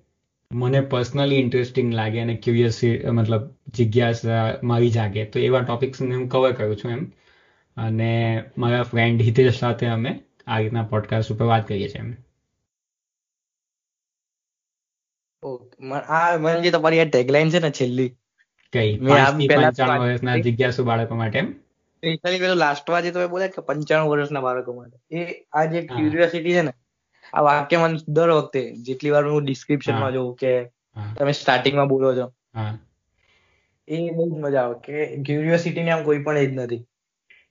[0.53, 2.81] મને પર્સનલી ઇન્ટરેસ્ટિંગ લાગે અને ક્યુરિયસ
[3.13, 7.13] મતલબ જિજ્ઞાસા મારી જાગે તો એવા ટોપિક્સને હું કવર કરું છું એમ.
[7.77, 12.15] અને મારા ફ્રેન્ડ હિતેશ સાથે અમે આ રીતના પોડકાસ્ટ ઉપર વાત કરીએ છીએ એમ.
[15.99, 18.09] આ મને જે તમારી આ ટેગલાઈન છે ને છેલ્લી
[18.73, 18.99] કઈ?
[18.99, 20.37] આમ પંચાણું વર્ષના.
[20.37, 21.64] જિજ્ઞાસુ બાળકો માટે એમ?
[22.05, 25.21] સ્પેશિયલી પેલું લાસ્ટમાં જે તમે બોલ્યા કે પંચાણું વર્ષના બાળકો માટે એ
[25.53, 25.81] આ જે.
[25.89, 26.73] ક્યુરિયોસિટી છે ને
[27.33, 30.53] આ વાક્ય મને દર વખતે જેટલી વાર હું ડિસ્ક્રિપ્શનમાં માં જોઉં કે
[30.97, 32.27] તમે તમે સ્ટાર્ટિંગમાં બોલો છો
[33.89, 34.95] એ બહુ જ મજા આવે કે
[35.25, 36.83] ક્યુરિયોસિટી ને આમ કોઈ પણ એજ નથી.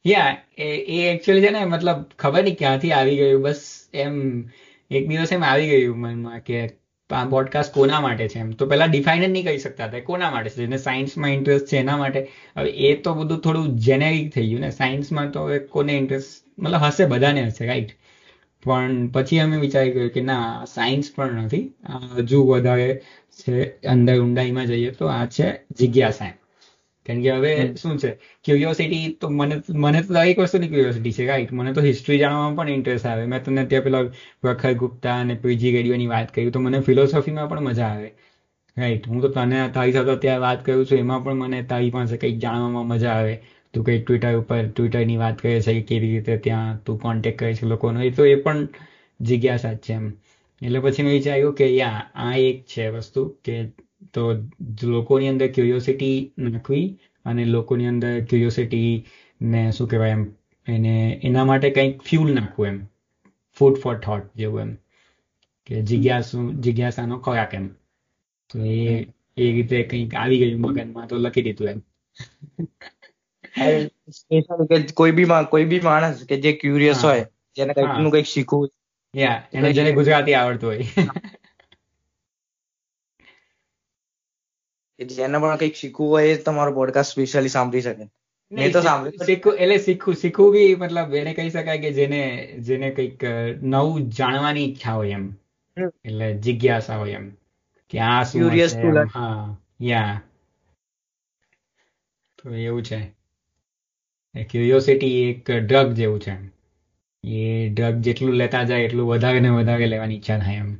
[0.05, 3.61] યા એ એ એકચ્યુઅલી છે ને મતલબ ખબર નહીં ક્યાંથી આવી ગયું બસ
[3.95, 4.15] એમ
[4.91, 6.57] એક દિવસ એમ આવી ગયું મનમાં કે
[7.13, 8.51] આ પોડકાસ્ટ કોના માટે છે એમ?
[8.51, 9.99] તો પહેલા ડિફાઇન જ નહીં કહી શકતા હતા.
[9.99, 10.55] કોના માટે છે?
[10.55, 12.27] જેને સાયન્સમાં ઇન્ટરેસ્ટ છે એના માટે.
[12.57, 14.71] હવે એ તો બધું થોડું જેનેરિક થઈ ગયું ને.
[14.71, 17.91] સાયન્સમાં તો હવે કોને ઇન્ટરેસ્ટ મતલબ હશે બધાને હશે રાઈટ
[18.63, 21.73] પણ પછી અમે વિચારી ગયું કે ના સાયન્સ પણ નથી.
[22.15, 23.01] હજુ વધારે
[23.31, 26.42] છે, અંદર ઊંડાઈમાં જઈએ તો આ છે જિજ્ઞાસા એમ.
[27.05, 28.11] કારણ કે હવે શું છે
[28.45, 32.73] ક્યુરિયોસિટી તો મને મને તો દરેક વસ્તુની ક્યુરિયોસિટી છે રાઈટ મને તો હિસ્ટ્રી જાણવામાં પણ
[32.73, 33.25] ઇન્ટરેસ્ટ આવે.
[33.25, 34.03] મેં તમને ત્યાં પેલા
[34.41, 38.09] પ્રખર ગુપ્તા અને પીજી રેડિયોની વાત કરી તો મને ફિલોસોફીમાં પણ મજા આવે.
[38.77, 42.15] રાઈટ હું તો તને તારી સાથે અત્યારે વાત કરું છું એમાં પણ મને તારી પાસે
[42.17, 43.35] કંઈક જાણવામાં મજા આવે.
[43.73, 47.53] તું કંઈક ટ્વિટર ઉપર ટ્વિટરની વાત કરે છે કે કેવી રીતે ત્યાં તું કોન્ટેક્ટ કરે
[47.53, 48.67] છે લોકોનો એ તો એ પણ
[49.19, 50.05] જિજ્ઞાસા જ છે એમ.
[50.61, 53.55] એટલે પછી મેં વિચાર્યું કે યા આ એક છે વસ્તુ કે
[54.13, 54.23] તો
[54.83, 56.85] લોકોની અંદર ક્યુરિયોસિટી નાખવી
[57.25, 59.05] અને લોકોની અંદર ક્યુરિયોસિટી
[59.41, 60.23] ને શું કહેવાય એમ
[60.67, 60.93] એને
[61.23, 62.79] એના માટે કંઈક ફ્યુલ નાખવું એમ.
[63.57, 64.71] ફૂડ ફોર થોટ જેવું એમ.
[65.65, 67.67] કે જિજ્ઞાસુ જિજ્ઞાસાનો ખોરાક એમ.
[68.49, 71.79] તો એ એ રીતે કંઈક આવી ગયું મગજમાં તો લખી દીધું એમ.
[74.11, 77.25] સ્પેશિયલ કે કોઈ બી કોઈ બી માણસ કે જે ક્યુરિયસ હોય
[77.55, 78.69] જેને કંઈકનું કંઈક શીખવું
[79.13, 80.85] યા એને જેને ગુજરાતી આવડતું હોય.
[84.99, 88.03] જેને પણ કંઈક શીખવું હોય એ તમારો પોડકાસ્ટ સ્પેશિયલી સાંભળી શકે.
[88.51, 92.89] મેં તો સાંભળ્યું શીખવું એટલે શીખવું શીખવું બી મતલબ એને કહી શકાય કે જેને જેને
[92.89, 93.23] કંઈક
[93.63, 95.33] નવું જાણવાની ઈચ્છા હોય એમ.
[96.05, 97.31] એટલે જિજ્ઞાસા હોય એમ.
[97.89, 98.49] કે આ શું.
[99.15, 100.21] હા યા.
[102.43, 103.11] તો એવું છે.
[104.43, 106.49] ક્યુરિયોસિટી એક ડ્રગ જેવું છે એમ.
[107.23, 110.73] એ ડ્રગ જેટલું લેતા જાય એટલું વધારે ને વધારે લેવાની ઈચ્છા થાય એમ.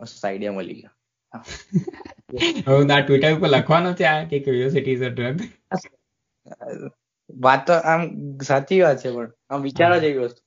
[0.00, 0.90] મસ્ત આઈડિયા મળી ગયો.
[2.32, 5.38] હવે હું આ ટ્વિટર ઉપર લખવાનો છે આ કે ક્યુરિયોસિટી ઇઝ અ ડ્રગ
[7.30, 8.02] વાત તો આમ
[8.42, 10.40] સાચી વાત છે પણ આમ વિચારવા જેવી વસ્તુ.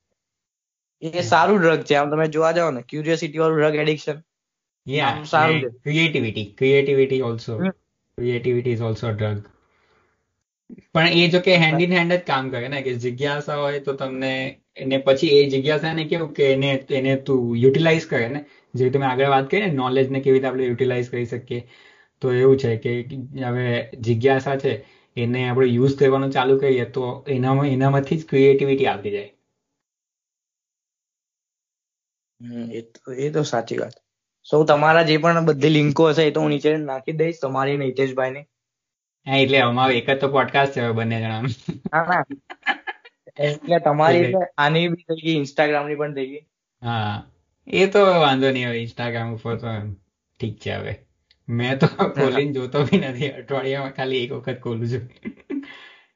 [1.01, 4.21] એ સારું ડ્રગ છે આમ તમે જોવા જાવ ને ક્યુરિયોસિટી વાળું ડ્રગ એડિક્શન
[4.87, 5.69] યા સારું છે.
[5.83, 7.59] Creativity creativity also.
[8.17, 9.39] Creativity is also drug
[10.93, 13.93] પણ એ જો કે હેન્ડ ઇન હેન્ડ જ કામ કરે ને કે જિજ્ઞાસા હોય તો
[13.93, 14.31] તમને
[14.75, 18.41] એને પછી એ જિજ્ઞાસાને કેવું કે એને એને તું યુટિલાઇઝ કરે ને
[18.75, 21.61] જે તમે આગળ વાત કરી ને નોલેજ ને કેવી રીતે આપણે યુટિલાઇઝ કરી શકીએ.
[22.21, 22.91] તો એવું છે કે
[23.43, 23.67] હવે
[24.01, 24.73] જિજ્ઞાસા છે
[25.17, 29.31] એને આપણે યુઝ કરવાનું ચાલુ કરીએ તો એનામાં એનામાંથી જ ક્રિએટિવિટી આવતી જાય.
[32.71, 33.95] એ તો એ તો સાચી વાત.
[34.45, 37.87] સૌ તમારા જે પણ બધી લિંકો હશે એ તો હું નીચે નાખી દઈશ તમારી ને
[37.87, 38.45] હિતેશભાઈ ની
[39.27, 41.43] હા એટલે અમારો એક જ તો પોડકાસ્ટ છે બંને જણા.
[43.41, 44.25] એટલે તમારી
[44.63, 46.43] આની બી થઈ ગઈ ઇન્સ્ટાગ્રામની પણ થઈ ગઈ.
[46.81, 47.15] હા.
[47.67, 49.95] એ તો વાંધો નહીં હવે ઇન્સ્ટાગ્રામ ઉપર તો એમ
[50.39, 50.93] ઠીક છે હવે.
[51.49, 53.29] મેં તો ખોલીને જોતો બી નથી.
[53.29, 55.09] અઠવાડિયામાં ખાલી એક વખત ખોલું છું.